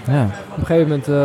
Ja. 0.07 0.23
op 0.51 0.57
een 0.57 0.65
gegeven 0.65 0.87
moment 0.89 1.07
eh 1.07 1.15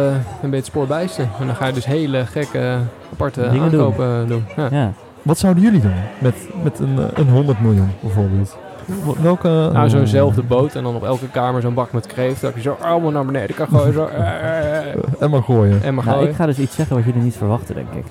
ben 0.40 0.50
je 0.50 0.56
het 0.56 0.66
spoor 0.66 0.86
bijster. 0.86 1.28
En 1.40 1.46
dan 1.46 1.56
ga 1.56 1.66
je 1.66 1.72
dus 1.72 1.84
hele 1.84 2.26
gekke, 2.26 2.78
aparte 3.12 3.40
Dingen 3.50 3.70
doen. 3.70 3.80
aankopen 3.80 4.28
doen. 4.28 4.44
Ja. 4.56 4.68
ja. 4.70 4.92
Wat 5.22 5.38
zouden 5.38 5.62
jullie 5.62 5.80
doen 5.80 5.94
met, 6.18 6.34
met 6.62 6.78
een, 6.78 6.98
een 7.14 7.28
100 7.28 7.60
miljoen 7.60 7.90
bijvoorbeeld? 8.00 8.56
Wel- 9.04 9.16
Welke... 9.22 9.48
Nou, 9.72 9.88
zo'nzelfde 9.88 10.42
boot 10.42 10.74
en 10.74 10.82
dan 10.82 10.94
op 10.94 11.04
elke 11.04 11.28
kamer 11.28 11.60
zo'n 11.60 11.74
bak 11.74 11.92
met 11.92 12.06
kreeft. 12.06 12.40
Dat 12.40 12.54
je 12.54 12.60
zo 12.60 12.76
allemaal 12.82 13.10
naar 13.10 13.24
beneden 13.24 13.56
kan 13.56 13.68
gooien. 13.68 13.92
Zo, 13.92 14.04
eh, 14.06 14.18
eh, 14.20 14.68
eh, 14.78 14.86
eh, 14.88 14.94
en 15.18 15.30
maar 15.30 15.42
gooien. 15.42 15.82
en 15.82 15.94
maar 15.94 16.04
Nou, 16.04 16.16
gooien. 16.16 16.30
ik 16.30 16.36
ga 16.36 16.46
dus 16.46 16.58
iets 16.58 16.74
zeggen 16.74 16.96
wat 16.96 17.04
jullie 17.04 17.22
niet 17.22 17.36
verwachten, 17.36 17.74
denk 17.74 17.92
ik. 17.92 18.04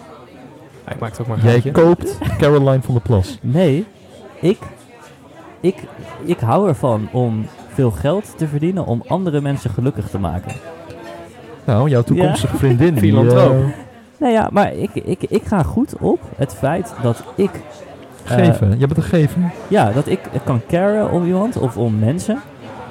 Ja, 0.86 0.92
ik 0.92 1.00
maak 1.00 1.10
het 1.10 1.22
ook 1.22 1.28
maar 1.28 1.38
een 1.38 1.44
Jij 1.44 1.54
gaatje. 1.54 1.72
koopt 1.72 2.18
Caroline 2.38 2.82
van 2.82 2.94
der 2.94 3.04
Plas. 3.04 3.38
Nee, 3.42 3.86
ik, 4.40 4.58
ik, 5.60 5.76
ik 6.26 6.40
hou 6.40 6.68
ervan 6.68 7.08
om 7.12 7.46
veel 7.74 7.92
geld 7.92 8.34
te 8.38 8.48
verdienen 8.48 8.86
om 8.86 9.04
andere 9.08 9.42
mensen 9.42 9.70
gelukkig 9.70 10.10
te 10.10 10.20
maken. 10.20 10.52
Nou, 11.66 11.90
jouw 11.90 12.02
toekomstige 12.02 12.58
vriendin. 12.58 12.94
die, 12.94 13.02
Filantroop. 13.04 13.52
eh, 13.54 13.66
Nou 14.18 14.34
ja, 14.34 14.50
maar 14.52 14.74
ik, 14.74 14.90
ik, 14.94 15.24
ik 15.24 15.44
ga 15.46 15.64
goed 15.64 15.94
op 16.00 16.20
het 16.36 16.54
feit 16.56 16.94
dat 17.02 17.24
ik, 17.36 17.52
eh, 17.54 17.60
geven. 18.30 18.68
Jij 18.78 18.88
bent 18.88 18.98
een 18.98 19.04
geven. 19.04 19.52
ja, 19.68 19.92
dat 19.92 20.08
ik 20.08 20.20
kan 20.44 20.62
caren 20.68 21.12
om 21.12 21.26
iemand 21.26 21.58
of 21.58 21.78
om 21.78 22.00
mensen. 22.00 22.42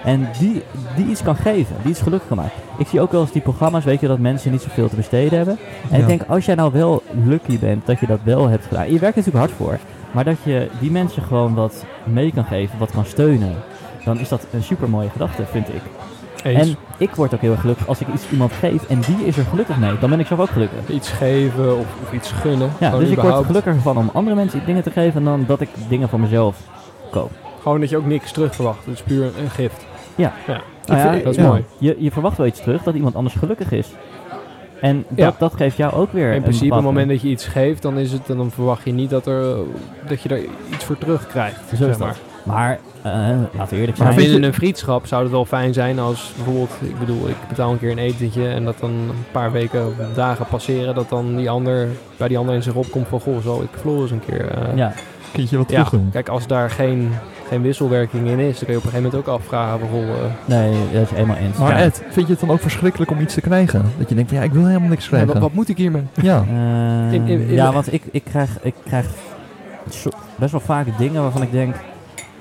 En 0.04 0.28
die, 0.38 0.62
die 0.96 1.06
iets 1.06 1.22
kan 1.22 1.36
geven, 1.36 1.76
die 1.82 1.90
iets 1.90 2.00
gelukkig 2.02 2.28
kan 2.28 2.36
maken. 2.36 2.52
Ik 2.78 2.86
zie 2.86 3.00
ook 3.00 3.12
wel 3.12 3.20
eens 3.20 3.32
die 3.32 3.42
programma's, 3.42 3.84
weet 3.84 4.00
je, 4.00 4.06
dat 4.06 4.18
mensen 4.18 4.50
niet 4.50 4.62
zoveel 4.62 4.88
te 4.88 4.96
besteden 4.96 5.36
hebben. 5.38 5.58
En 5.90 5.96
Ja. 5.96 6.02
ik 6.02 6.06
denk, 6.06 6.22
als 6.28 6.44
jij 6.44 6.54
nou 6.54 6.72
wel 6.72 7.02
lucky 7.24 7.58
bent 7.58 7.86
dat 7.86 8.00
je 8.00 8.06
dat 8.06 8.18
wel 8.22 8.48
hebt 8.48 8.64
gedaan. 8.66 8.92
Je 8.92 8.98
werkt 8.98 9.16
er 9.16 9.22
natuurlijk 9.24 9.52
hard 9.52 9.52
voor. 9.52 9.78
Maar 10.10 10.24
dat 10.24 10.36
je 10.42 10.68
die 10.80 10.90
mensen 10.90 11.22
gewoon 11.22 11.54
wat 11.54 11.84
mee 12.04 12.32
kan 12.32 12.44
geven, 12.44 12.78
wat 12.78 12.90
kan 12.90 13.04
steunen. 13.04 13.54
Dan 14.04 14.18
is 14.18 14.28
dat 14.28 14.46
een 14.52 14.62
super 14.62 14.88
mooie 14.90 15.08
gedachte, 15.10 15.42
vind 15.50 15.68
ik. 15.68 15.82
Eens. 16.44 16.68
En 16.68 16.76
ik 16.96 17.14
word 17.14 17.34
ook 17.34 17.40
heel 17.40 17.50
erg 17.50 17.60
gelukkig 17.60 17.88
als 17.88 18.00
ik 18.00 18.06
iets 18.14 18.30
iemand 18.30 18.52
geef 18.52 18.88
en 18.88 19.00
die 19.00 19.26
is 19.26 19.36
er 19.36 19.44
gelukkig 19.44 19.78
mee. 19.78 19.98
Dan 20.00 20.10
ben 20.10 20.20
ik 20.20 20.26
zelf 20.26 20.40
ook 20.40 20.50
gelukkig. 20.50 20.88
Iets 20.88 21.10
geven 21.10 21.78
of, 21.78 21.86
of 22.02 22.12
iets 22.12 22.30
gunnen. 22.30 22.70
Ja, 22.80 22.90
dus 22.90 22.98
ik 23.00 23.06
word 23.06 23.18
überhaupt. 23.18 23.46
gelukkiger 23.46 23.80
van 23.80 23.96
om 23.96 24.10
andere 24.12 24.36
mensen 24.36 24.62
dingen 24.66 24.82
te 24.82 24.90
geven 24.90 25.24
dan 25.24 25.44
dat 25.46 25.60
ik 25.60 25.68
dingen 25.88 26.08
van 26.08 26.20
mezelf 26.20 26.56
koop. 27.10 27.30
Gewoon 27.62 27.80
dat 27.80 27.90
je 27.90 27.96
ook 27.96 28.06
niks 28.06 28.32
terug 28.32 28.54
verwacht. 28.54 28.84
Het 28.84 28.94
is 28.94 29.02
puur 29.02 29.24
een 29.24 29.50
gift. 29.50 29.86
Ja. 30.14 30.32
ja. 30.46 30.60
Nou 30.86 31.00
ja, 31.16 31.22
dat 31.22 31.36
is 31.36 31.42
mooi. 31.44 31.64
Je, 31.78 31.96
je 31.98 32.10
verwacht 32.10 32.36
wel 32.36 32.46
iets 32.46 32.60
terug 32.60 32.82
dat 32.82 32.94
iemand 32.94 33.14
anders 33.14 33.34
gelukkig 33.34 33.72
is. 33.72 33.88
En 34.80 35.04
dat, 35.08 35.18
Ja. 35.18 35.34
dat 35.38 35.54
geeft 35.54 35.76
jou 35.76 35.92
ook 35.92 36.12
weer 36.12 36.28
In 36.30 36.36
een 36.36 36.42
principe, 36.42 36.70
op 36.70 36.76
het 36.76 36.84
moment 36.84 37.08
dat 37.08 37.20
je 37.20 37.28
iets 37.28 37.46
geeft, 37.46 37.82
dan, 37.82 37.98
is 37.98 38.12
het, 38.12 38.26
dan 38.26 38.50
verwacht 38.50 38.84
je 38.84 38.92
niet 38.92 39.10
dat, 39.10 39.26
er, 39.26 39.56
dat 40.08 40.22
je 40.22 40.28
er 40.28 40.40
iets 40.72 40.84
voor 40.84 40.98
terugkrijgt. 40.98 41.60
Zo 41.68 41.76
zeg 41.84 41.98
maar. 41.98 42.16
Maar 42.48 42.78
eh, 43.02 43.12
laten 43.56 43.74
we 43.74 43.80
eerlijk 43.80 43.98
Maar 43.98 44.12
zijn. 44.12 44.24
je- 44.24 44.30
binnen 44.30 44.48
een 44.48 44.54
vriendschap 44.54 45.06
zou 45.06 45.22
het 45.22 45.30
wel 45.32 45.44
fijn 45.44 45.72
zijn 45.74 45.98
als 45.98 46.32
bijvoorbeeld, 46.36 46.70
ik 46.80 46.98
bedoel, 46.98 47.28
ik 47.28 47.34
betaal 47.48 47.72
een 47.72 47.78
keer 47.78 47.90
een 47.90 47.98
etentje 47.98 48.48
en 48.48 48.64
dat 48.64 48.78
dan 48.80 48.90
een 48.90 49.10
paar 49.32 49.52
weken 49.52 49.86
of 49.86 49.92
dagen 50.14 50.46
passeren, 50.46 50.94
dat 50.94 51.08
dan 51.08 51.36
die 51.36 51.50
ander, 51.50 51.88
bij 52.16 52.28
die 52.28 52.38
ander 52.38 52.54
in 52.54 52.62
zich 52.62 52.74
opkomt 52.74 53.08
van, 53.08 53.20
goh, 53.20 53.42
zal 53.42 53.62
ik 53.62 53.68
Floris 53.80 54.10
een 54.10 54.22
keer... 54.26 54.48
eh, 54.50 54.76
ja, 54.76 54.92
Kun 55.32 55.46
je 55.50 55.56
wat 55.58 55.70
ja, 55.70 55.74
terug 55.76 55.90
doen? 55.90 56.08
kijk, 56.12 56.28
als 56.28 56.46
daar 56.46 56.70
geen, 56.70 57.10
geen 57.48 57.62
wisselwerking 57.62 58.28
in 58.28 58.38
is, 58.38 58.54
dan 58.58 58.64
kun 58.64 58.72
je 58.72 58.76
op 58.78 58.84
een 58.84 58.90
gegeven 58.90 59.02
moment 59.02 59.14
ook 59.14 59.34
afvragen 59.34 59.78
van, 59.78 59.88
goh, 59.88 60.02
eh, 60.02 60.14
nee, 60.44 60.72
dat 60.92 61.02
is 61.02 61.10
helemaal 61.10 61.36
eens. 61.36 61.56
Maar 61.58 61.78
ja. 61.78 61.84
Ed, 61.84 62.02
vind 62.10 62.26
je 62.26 62.32
het 62.32 62.40
dan 62.40 62.50
ook 62.50 62.60
verschrikkelijk 62.60 63.10
om 63.10 63.20
iets 63.20 63.34
te 63.34 63.40
krijgen? 63.40 63.82
Dat 63.98 64.08
je 64.08 64.14
denkt, 64.14 64.30
van, 64.30 64.38
ja, 64.38 64.44
ik 64.44 64.52
wil 64.52 64.66
helemaal 64.66 64.88
niks 64.88 65.02
ja, 65.04 65.08
krijgen. 65.08 65.28
wat, 65.32 65.38
wat 65.42 65.52
moet 65.52 65.68
ik 65.68 65.76
hiermee? 65.76 66.02
Ja, 66.22 66.44
Eh, 66.48 67.12
In- 67.12 67.26
in- 67.26 67.40
in- 67.48 67.52
ja, 67.54 67.72
want 67.72 67.92
ik, 67.92 68.02
ik 68.10 68.24
krijg, 68.24 68.50
ik 68.62 68.74
krijg 68.84 69.06
zo- 69.90 70.10
best 70.36 70.52
wel 70.52 70.60
vaak 70.60 70.86
dingen 70.98 71.22
waarvan 71.22 71.42
ik 71.42 71.52
denk... 71.52 71.74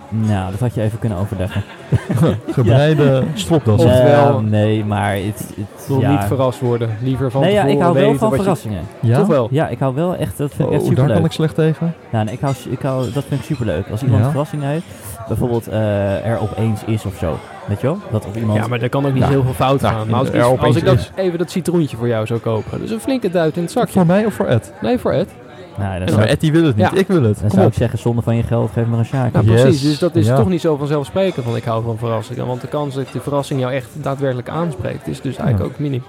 Nou, 0.09 0.51
dat 0.51 0.59
had 0.59 0.73
je 0.73 0.81
even 0.81 0.99
kunnen 0.99 1.17
overleggen. 1.17 1.63
gebreide 2.51 3.23
stropdassen. 3.33 3.89
Oftewel- 3.89 4.37
Eh, 4.37 4.43
nee, 4.43 4.85
maar 4.85 5.13
het, 5.15 5.53
wil 5.87 5.99
ja. 5.99 6.11
niet 6.11 6.23
verrast 6.23 6.59
worden. 6.59 6.89
Liever 7.01 7.31
van 7.31 7.41
Nee, 7.41 7.51
ja, 7.53 7.63
ik 7.63 7.79
hou 7.79 7.93
wel 7.93 8.15
van 8.15 8.29
je- 8.29 8.35
verrassingen. 8.35 8.81
Ja? 8.99 9.17
Toch 9.17 9.27
wel? 9.27 9.47
Ja, 9.51 9.67
ik 9.67 9.79
hou 9.79 9.95
wel 9.95 10.15
echt, 10.15 10.37
dat 10.37 10.51
vind 10.53 10.67
ik 10.67 10.73
echt 10.73 10.81
Oh, 10.83 10.87
daar 10.87 10.95
superleuk. 10.97 11.15
kan 11.17 11.25
ik 11.25 11.31
slecht 11.31 11.55
tegen. 11.55 11.93
Ja, 12.11 12.23
nee, 12.23 12.33
ik 12.33 12.39
hou, 12.39 12.55
ik 12.69 12.81
hou, 12.81 13.11
dat 13.11 13.23
vind 13.27 13.39
ik 13.39 13.45
superleuk. 13.45 13.89
Als 13.89 14.01
iemand 14.01 14.19
Ja. 14.19 14.25
een 14.25 14.31
verrassing 14.31 14.63
heeft, 14.63 14.85
bijvoorbeeld 15.27 15.67
eh, 15.67 16.25
er 16.25 16.39
opeens 16.41 16.83
is 16.85 17.05
of 17.05 17.15
zo. 17.17 17.37
Weet 17.67 17.81
je 17.81 17.87
wel? 17.87 17.97
Dat 18.11 18.25
of 18.25 18.35
iemand... 18.35 18.59
Ja, 18.59 18.67
maar 18.67 18.81
er 18.81 18.89
kan 18.89 19.05
ook 19.05 19.13
niet 19.13 19.23
Ja. 19.23 19.29
heel 19.29 19.43
veel 19.43 19.53
fout 19.53 19.81
Ja, 19.81 19.89
gaan. 19.89 20.07
Maar 20.09 20.19
als, 20.19 20.27
ik 20.27 20.33
er 20.35 20.43
als 20.43 20.81
dat, 20.83 21.11
even 21.15 21.37
dat 21.37 21.51
citroentje 21.51 21.97
voor 21.97 22.07
jou 22.07 22.25
zou 22.25 22.39
kopen, 22.39 22.79
dus 22.81 22.91
een 22.91 22.99
flinke 22.99 23.29
duit 23.29 23.55
in 23.57 23.61
het 23.61 23.71
zakje. 23.71 23.91
Voor 23.93 24.05
mij 24.05 24.25
of 24.25 24.33
voor 24.33 24.45
Ed? 24.45 24.73
Nee, 24.81 24.97
voor 24.97 25.11
Ed. 25.11 25.29
Nou, 25.77 26.01
En 26.01 26.07
zou, 26.07 26.19
Maar 26.19 26.35
die 26.39 26.51
wil 26.51 26.63
het 26.63 26.75
niet, 26.75 26.89
Ja. 26.91 26.97
ik 26.97 27.07
wil 27.07 27.23
het. 27.23 27.33
dan 27.39 27.41
Kom 27.41 27.49
zou 27.49 27.65
op. 27.65 27.71
ik 27.71 27.77
zeggen, 27.77 27.99
zonder 27.99 28.23
van 28.23 28.35
je 28.35 28.43
geld, 28.43 28.71
geef 28.71 28.85
maar 28.85 28.99
een 28.99 29.05
sjaak. 29.05 29.31
Nou, 29.33 29.45
Yes. 29.45 29.61
precies. 29.61 29.81
Dus 29.81 29.99
dat 29.99 30.15
is 30.15 30.25
Ja. 30.25 30.35
toch 30.35 30.49
niet 30.49 30.61
zo 30.61 30.75
vanzelfsprekend 30.77 31.45
van 31.45 31.55
ik 31.55 31.63
hou 31.63 31.83
van 31.83 31.97
verrassingen. 31.97 32.47
Want 32.47 32.61
de 32.61 32.67
kans 32.67 32.95
dat 32.95 33.05
die 33.11 33.21
verrassing 33.21 33.59
jou 33.59 33.73
echt 33.73 33.89
daadwerkelijk 33.93 34.49
aanspreekt, 34.49 35.07
is 35.07 35.21
dus 35.21 35.35
eigenlijk 35.37 35.59
Ja. 35.59 35.65
ook 35.75 35.79
minim. 35.79 36.03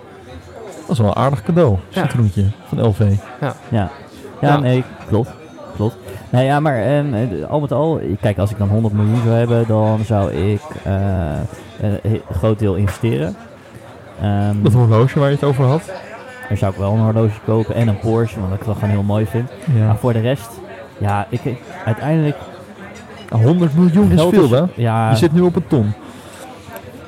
Dat 0.81 0.91
is 0.91 0.99
wel 0.99 1.09
een 1.09 1.17
aardig 1.17 1.43
cadeau, 1.43 1.77
Ja. 1.89 2.03
citroentje 2.03 2.45
van 2.69 2.87
LV. 2.87 3.01
Ja, 3.41 3.55
ja, 3.69 3.91
Ja. 4.41 4.59
nee, 4.59 4.85
klopt. 5.09 5.31
Klopt. 5.77 5.97
Nee, 6.31 6.45
ja, 6.45 6.61
maar 6.61 6.77
ehm, 6.83 7.15
eh, 7.15 7.51
al 7.51 7.61
met 7.61 7.73
al, 7.73 8.01
kijk, 8.21 8.39
als 8.39 8.51
ik 8.51 8.59
dan 8.59 8.69
100 8.69 8.95
miljoen 8.95 9.21
zou 9.25 9.35
hebben, 9.35 9.65
dan 9.67 10.01
zou 10.05 10.33
ik 10.33 10.61
eh, 10.85 10.93
een 11.81 11.99
he- 12.03 12.21
groot 12.33 12.59
deel 12.59 12.75
investeren. 12.75 13.37
Ehm, 14.23 14.63
Dat 14.63 14.73
horloge 14.73 15.19
waar 15.19 15.29
je 15.29 15.35
het 15.35 15.45
over 15.45 15.65
had. 15.65 15.83
Dan 16.49 16.57
zou 16.57 16.73
ik 16.73 16.79
wel 16.79 16.93
een 16.93 17.01
horloge 17.01 17.41
kopen 17.45 17.75
en 17.75 17.89
een 17.89 17.99
Porsche, 17.99 18.41
want 18.41 18.53
ik 18.55 18.65
dat 18.65 18.75
gewoon 18.75 18.91
heel 18.91 19.03
mooi 19.03 19.27
vind. 19.27 19.51
Ja. 19.75 19.87
Maar 19.87 19.97
voor 19.97 20.13
de 20.13 20.21
rest, 20.21 20.49
ja, 20.99 21.27
ik, 21.29 21.45
ik- 21.45 21.61
uiteindelijk... 21.85 22.37
100 23.31 23.77
miljoen 23.77 24.11
is 24.13 24.23
veel, 24.23 24.51
hè? 24.51 24.63
Ja, 24.75 25.11
Je 25.11 25.17
zit 25.17 25.33
nu 25.33 25.41
op 25.41 25.57
een 25.57 25.67
ton. 25.67 25.93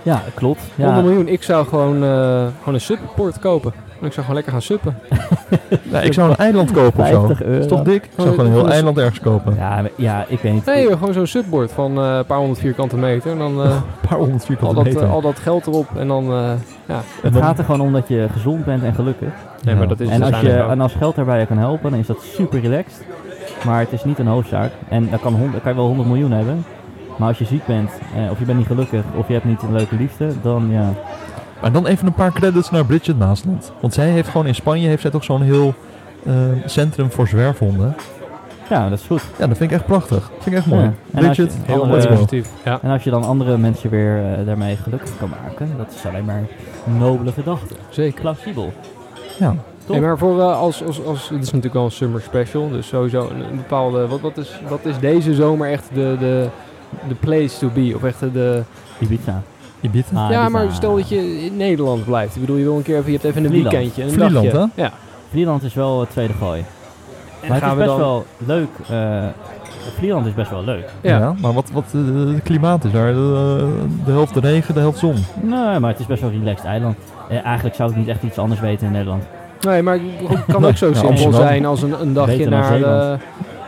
ja 0.02 0.22
klopt. 0.34 0.60
100 0.76 0.96
Ja, 0.96 1.02
miljoen. 1.02 1.28
Ik 1.28 1.42
zou 1.42 1.66
gewoon, 1.66 1.94
eh, 2.04 2.46
gewoon 2.58 2.74
een 2.74 2.80
support 2.80 3.38
kopen. 3.38 3.72
En 4.00 4.06
ik 4.06 4.12
zou 4.12 4.26
gewoon 4.26 4.34
lekker 4.34 4.52
gaan 4.52 4.62
suppen. 4.62 4.98
Ik 6.02 6.12
zou 6.12 6.30
een 6.30 6.36
eiland 6.36 6.70
kopen 6.72 7.00
of 7.00 7.08
zo. 7.08 7.18
50 7.26 7.38
Dat 7.38 7.46
euro. 7.46 7.60
is 7.60 7.66
toch 7.66 7.82
dik? 7.82 8.04
Ik 8.04 8.10
zou 8.16 8.28
Oh, 8.28 8.34
gewoon 8.34 8.50
een 8.50 8.56
heel 8.56 8.70
eiland 8.70 8.98
ergens 8.98 9.20
kopen. 9.20 9.54
Ja, 9.54 9.68
maar- 9.68 9.90
ja, 9.96 10.24
ik 10.28 10.40
weet 10.40 10.52
niet. 10.52 10.64
Nee, 10.64 10.86
gewoon 10.86 11.12
zo'n 11.12 11.26
subbord 11.26 11.72
van 11.72 11.98
eh, 11.98 12.16
een 12.16 12.24
paar 12.26 12.38
honderd 12.38 12.58
vierkante 12.60 12.96
meter. 12.96 13.30
En 13.32 13.38
dan 13.38 13.62
eh, 13.62 13.70
Een 13.70 14.08
paar 14.08 14.18
honderd 14.18 14.40
al, 14.40 14.46
vierkante 14.46 14.74
dat, 14.74 14.84
meter. 14.84 15.02
eh, 15.02 15.12
al 15.12 15.20
dat 15.20 15.38
geld 15.38 15.66
erop. 15.66 15.86
En 15.96 16.08
dan, 16.08 16.24
eh, 16.32 16.50
ja. 16.86 17.00
Het 17.22 17.36
gaat 17.36 17.58
er 17.58 17.64
gewoon 17.64 17.80
om 17.80 17.92
dat 17.92 18.08
je 18.08 18.26
gezond 18.32 18.64
bent 18.64 18.82
en 18.82 18.94
gelukkig. 18.94 19.28
Nee, 19.64 19.74
maar 19.74 19.88
dat 19.88 20.00
is 20.00 20.08
En 20.08 20.22
het 20.22 20.32
als, 20.34 20.42
je, 20.42 20.52
en 20.52 20.80
als 20.80 20.94
geld 20.94 21.14
daarbij 21.14 21.40
je 21.40 21.46
kan 21.46 21.58
helpen, 21.58 21.90
dan 21.90 21.98
is 22.00 22.06
dat 22.06 22.22
super 22.22 22.60
relaxed. 22.60 23.04
Maar 23.64 23.80
het 23.80 23.92
is 23.92 24.04
niet 24.04 24.18
een 24.18 24.26
hoofdzaak. 24.26 24.70
En 24.88 25.08
dan 25.10 25.20
kan, 25.20 25.34
hond- 25.34 25.52
dan 25.52 25.60
kan 25.60 25.70
je 25.72 25.76
wel 25.78 25.86
100 25.86 26.08
miljoen 26.08 26.30
hebben. 26.32 26.64
Maar 27.16 27.28
als 27.28 27.38
je 27.38 27.44
ziek 27.44 27.66
bent, 27.66 27.90
eh, 28.16 28.30
of 28.30 28.38
je 28.38 28.44
bent 28.44 28.58
niet 28.58 28.66
gelukkig, 28.66 29.02
of 29.16 29.26
je 29.26 29.32
hebt 29.32 29.44
niet 29.44 29.62
een 29.62 29.72
leuke 29.72 29.96
liefde, 29.96 30.28
dan 30.42 30.66
ja. 30.70 30.92
Maar 31.60 31.72
dan 31.72 31.86
even 31.86 32.06
een 32.06 32.12
paar 32.12 32.32
credits 32.32 32.70
naar 32.70 32.84
Bridget 32.84 33.18
Maasland. 33.18 33.72
Want 33.80 33.94
zij 33.94 34.08
heeft 34.08 34.28
gewoon 34.28 34.46
in 34.46 34.54
Spanje 34.54 34.88
heeft 34.88 35.02
zij 35.02 35.10
toch 35.10 35.24
zo'n 35.24 35.42
heel 35.42 35.74
eh, 36.26 36.32
centrum 36.66 37.10
voor 37.10 37.28
zwerfhonden. 37.28 37.94
Ja, 38.70 38.88
dat 38.88 38.98
is 38.98 39.06
goed. 39.06 39.22
Ja, 39.38 39.46
dat 39.46 39.56
vind 39.56 39.70
ik 39.70 39.76
echt 39.76 39.86
prachtig. 39.86 40.18
Dat 40.18 40.42
vind 40.42 40.46
ik 40.46 40.54
echt 40.54 40.66
mooi. 40.66 40.82
Ja. 40.82 40.92
En 41.12 41.26
als 41.26 41.36
je- 41.36 41.42
Bridget, 41.42 41.66
Heel 41.66 41.82
andere- 41.82 42.08
positief. 42.08 42.48
Ja. 42.64 42.78
En 42.82 42.90
als 42.90 43.04
je 43.04 43.10
dan 43.10 43.24
andere 43.24 43.58
mensen 43.58 43.90
weer 43.90 44.16
eh, 44.38 44.46
daarmee 44.46 44.76
gelukkig 44.76 45.10
kan 45.18 45.28
maken, 45.44 45.68
dat 45.76 45.94
is 45.96 46.06
alleen 46.06 46.24
maar 46.24 46.42
een 46.86 46.98
nobele 46.98 47.32
gedachte. 47.32 47.74
Zeker. 47.88 48.20
Plausibel. 48.20 48.72
Ja. 49.38 49.54
Top. 49.84 49.88
Nee, 49.96 50.00
maar 50.00 50.18
voor 50.18 50.40
eh, 50.40 50.58
als, 50.58 50.84
als, 50.86 51.04
als, 51.04 51.28
dit 51.28 51.38
is 51.38 51.46
natuurlijk 51.46 51.74
wel 51.74 51.84
een 51.84 51.90
summer 51.90 52.20
special, 52.20 52.68
dus 52.70 52.86
sowieso 52.88 53.28
een, 53.30 53.40
een 53.50 53.56
bepaalde, 53.56 54.06
wat, 54.06 54.20
wat, 54.20 54.36
is, 54.36 54.60
wat 54.68 54.80
is 54.84 54.98
deze 54.98 55.34
zomer 55.34 55.70
echt 55.70 55.88
de, 55.94 56.16
de, 56.18 56.48
de 57.08 57.14
place 57.14 57.58
to 57.58 57.68
be? 57.74 57.92
Of 57.96 58.04
echt 58.04 58.20
de, 58.20 58.62
Ibiza. 58.98 59.42
Ibiza. 59.80 60.24
Ah, 60.24 60.30
ja, 60.30 60.48
maar 60.48 60.66
stel 60.72 60.96
dat 60.96 61.08
je 61.08 61.44
in 61.44 61.56
Nederland 61.56 62.04
blijft. 62.04 62.34
Ik 62.34 62.40
bedoel, 62.40 62.56
je 62.56 62.64
wil 62.64 62.76
een 62.76 62.82
keer 62.82 62.96
even, 62.98 63.12
je 63.12 63.18
hebt 63.18 63.24
even 63.28 63.44
een 63.44 63.50
Vlieland. 63.50 63.74
weekendje, 63.74 64.02
een 64.02 64.10
Vlieland, 64.10 64.52
dagje. 64.52 64.68
Ja. 64.74 64.92
Vlieland 65.30 65.62
is 65.62 65.74
wel 65.74 66.00
het 66.00 66.10
tweede 66.10 66.32
gooi. 66.32 66.64
En 67.40 67.48
Maar 67.48 67.56
het 67.60 67.64
is 67.66 67.70
we 67.70 67.76
best 67.76 67.88
dan, 67.88 67.98
wel 67.98 68.24
leuk. 68.36 68.68
eh 68.90 69.24
Vlieland 69.96 70.26
is 70.26 70.34
best 70.34 70.50
wel 70.50 70.64
leuk. 70.64 70.88
Ja. 71.00 71.18
ja. 71.18 71.34
maar 71.40 71.52
wat, 71.52 71.70
wat 71.72 71.84
eh, 71.94 72.00
het 72.34 72.42
klimaat 72.42 72.84
is 72.84 72.92
daar? 72.92 73.12
De, 73.12 73.68
de 74.04 74.10
helft 74.10 74.36
regen, 74.36 74.74
de 74.74 74.80
helft 74.80 74.98
zon. 74.98 75.14
Nee, 75.42 75.78
maar 75.78 75.90
het 75.90 75.98
is 76.00 76.06
best 76.06 76.20
wel 76.20 76.30
een 76.30 76.38
relaxed 76.38 76.66
eiland. 76.66 76.96
Eh, 77.28 77.44
eigenlijk 77.44 77.76
zou 77.76 77.90
ik 77.90 77.96
niet 77.96 78.08
echt 78.08 78.22
iets 78.22 78.38
anders 78.38 78.60
weten 78.60 78.86
in 78.86 78.92
Nederland. 78.92 79.22
Nee, 79.60 79.82
maar 79.82 79.98
het 80.28 80.44
kan 80.46 80.64
ook 80.68 80.76
zo 80.76 80.86
Ja, 80.86 80.92
simpel 80.94 81.10
Amsterdam. 81.10 81.40
zijn 81.40 81.66
als 81.66 81.82
een, 81.82 82.00
een 82.00 82.12
dagje 82.12 82.48
naar, 82.48 82.82
eh, 82.82 83.18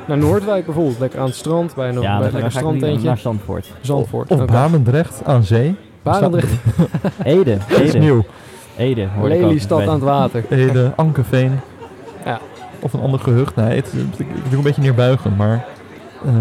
naar 0.07 0.19
Noordwijk 0.19 0.65
bijvoorbeeld. 0.65 0.99
Lekker 0.99 1.21
aan 1.21 1.27
het 1.27 1.35
strand, 1.35 1.75
bij 1.75 1.89
een, 1.89 2.01
ja, 2.01 2.19
bij 2.19 2.27
een 2.27 2.33
lekker 2.33 2.53
strandtentje. 2.53 3.07
naar 3.07 3.19
Zandvoort. 3.19 3.73
Zandvoort. 3.81 4.31
Of. 4.31 4.45
Barendrecht 4.45 5.21
aan 5.25 5.43
zee. 5.45 5.75
Barendrecht, 6.03 6.53
Ede, 7.25 7.57
Dat 7.69 7.81
is 7.81 7.89
Ede, 7.89 7.99
nieuw. 7.99 8.25
Ede. 8.77 9.09
Lelystad 9.23 9.81
aan 9.87 9.95
het 9.95 10.03
water. 10.03 10.45
Ede, 10.51 10.93
Ankerveen. 10.97 11.61
Ja. 12.25 12.41
Of 12.81 12.93
een 12.93 13.01
ander 13.01 13.21
gehucht. 13.21 13.57
Nee, 13.57 13.77
het, 13.77 13.93
het- 13.93 14.19
ik, 14.19 14.27
ik 14.29 14.43
wil 14.49 14.59
een 14.59 14.65
beetje 14.65 14.83
neerbuigen, 14.83 15.37
maar... 15.37 15.65
ehm, 16.25 16.37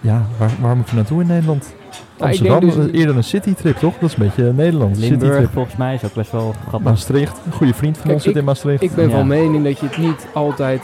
ja, 0.00 0.22
waar, 0.38 0.50
waar 0.60 0.76
moet 0.76 0.90
je 0.90 0.96
naartoe 0.96 1.20
in 1.20 1.26
Nederland? 1.26 1.74
Nou, 2.18 2.32
ik 2.32 2.38
Amsterdam, 2.38 2.60
denk 2.60 2.72
dus- 2.82 2.92
eh, 2.92 3.00
eerder 3.00 3.16
een 3.16 3.24
citytrip 3.24 3.76
toch? 3.76 3.94
Dat 3.98 4.08
is 4.10 4.16
een 4.16 4.22
beetje 4.24 4.52
Nederland. 4.52 4.96
Limburg 4.98 5.22
Citytrip. 5.22 5.52
volgens 5.52 5.76
mij 5.76 5.94
is 5.94 6.04
ook 6.04 6.14
best 6.14 6.30
wel 6.32 6.54
grappig. 6.68 6.90
Maastricht, 6.90 7.40
een 7.46 7.52
goede 7.52 7.74
vriend 7.74 7.94
van 7.94 8.02
Kijk, 8.04 8.14
ons 8.14 8.22
zit 8.24 8.32
ik- 8.32 8.38
in 8.38 8.44
Maastricht. 8.44 8.82
Ik 8.82 8.94
ben 8.94 9.08
Ja. 9.08 9.16
van 9.16 9.26
mening 9.26 9.64
dat 9.64 9.78
je 9.78 9.86
het 9.86 9.98
niet 9.98 10.26
altijd 10.34 10.80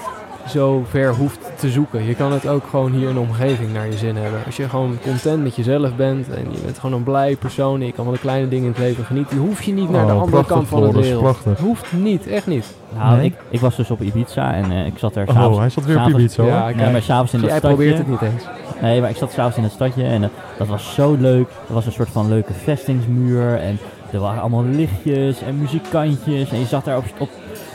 zo 0.49 0.85
ver 0.91 1.15
hoeft 1.15 1.39
te 1.59 1.69
zoeken. 1.71 2.05
Je 2.05 2.15
kan 2.15 2.33
het 2.33 2.49
ook 2.49 2.65
gewoon 2.71 2.93
hier 2.93 3.09
in 3.09 3.15
de 3.15 3.21
omgeving 3.21 3.73
naar 3.73 3.87
je 3.87 3.97
zin 3.97 4.17
hebben. 4.17 4.41
Als 4.47 4.57
je 4.57 4.69
gewoon 4.69 4.99
content 5.03 5.43
met 5.43 5.57
jezelf 5.57 5.97
bent 5.97 6.29
en 6.29 6.45
je 6.53 6.59
bent 6.65 6.79
gewoon 6.79 6.97
een 6.97 7.03
blij 7.05 7.37
persoon 7.37 7.81
en 7.81 7.87
je 7.87 7.93
kan 7.93 8.05
van 8.05 8.15
de 8.15 8.21
kleine 8.21 8.49
dingen 8.49 8.65
in 8.65 8.71
het 8.71 8.81
leven 8.81 9.05
genieten, 9.05 9.37
hoef 9.39 9.63
je 9.63 9.73
niet 9.73 9.91
naar 9.91 10.07
de 10.07 10.13
Oh, 10.13 10.21
andere 10.21 10.31
prachtig, 10.45 10.55
kant 10.57 10.69
van 10.69 10.83
de 10.93 11.01
wereld. 11.01 11.23
prachtig. 11.23 11.59
Hoeft 11.59 11.93
niet, 11.93 12.27
echt 12.27 12.47
niet. 12.47 12.75
Nou, 12.99 13.17
Nee? 13.17 13.27
ik, 13.27 13.35
ik 13.51 13.61
was 13.61 13.77
dus 13.77 13.91
op 13.91 14.01
Ibiza 14.03 14.55
en 14.55 14.71
eh, 14.71 14.87
ik 14.87 14.99
zat 14.99 15.17
er 15.17 15.29
Oh, 15.29 15.35
s'avonds. 15.35 15.59
hij 15.59 15.69
zat 15.69 15.85
weer 15.85 16.01
op 16.03 16.09
Ibiza 16.09 16.43
hoor. 16.43 16.53
Ja, 16.53 16.69
Nee, 16.75 16.93
maar 16.93 17.03
s'avonds 17.03 17.33
in 17.33 17.41
dat 17.41 17.49
Jij 17.49 17.59
stadje. 17.59 17.77
probeert 17.77 17.99
het 17.99 18.09
niet 18.09 18.21
eens. 18.23 18.45
Nee, 18.81 19.01
maar 19.01 19.11
ik 19.11 19.17
zat 19.17 19.31
s'avonds 19.33 19.57
in 19.57 19.63
het 19.63 19.73
stadje 19.73 20.05
en 20.05 20.21
dat, 20.21 20.31
dat 20.59 20.67
was 20.67 20.95
zo 20.95 21.17
leuk. 21.21 21.49
Er 21.69 21.75
was 21.75 21.87
een 21.87 21.93
soort 21.93 22.09
van 22.09 22.29
leuke 22.29 22.53
vestingsmuur 22.53 23.59
en 23.61 23.79
er 24.17 24.23
waren 24.23 24.41
allemaal 24.41 24.65
lichtjes 24.65 25.43
en 25.43 25.59
muzikantjes. 25.59 26.51
En 26.51 26.59
je 26.59 26.67
zat 26.67 26.85
daar 26.85 26.97
op, 26.97 27.05
op 27.19 27.29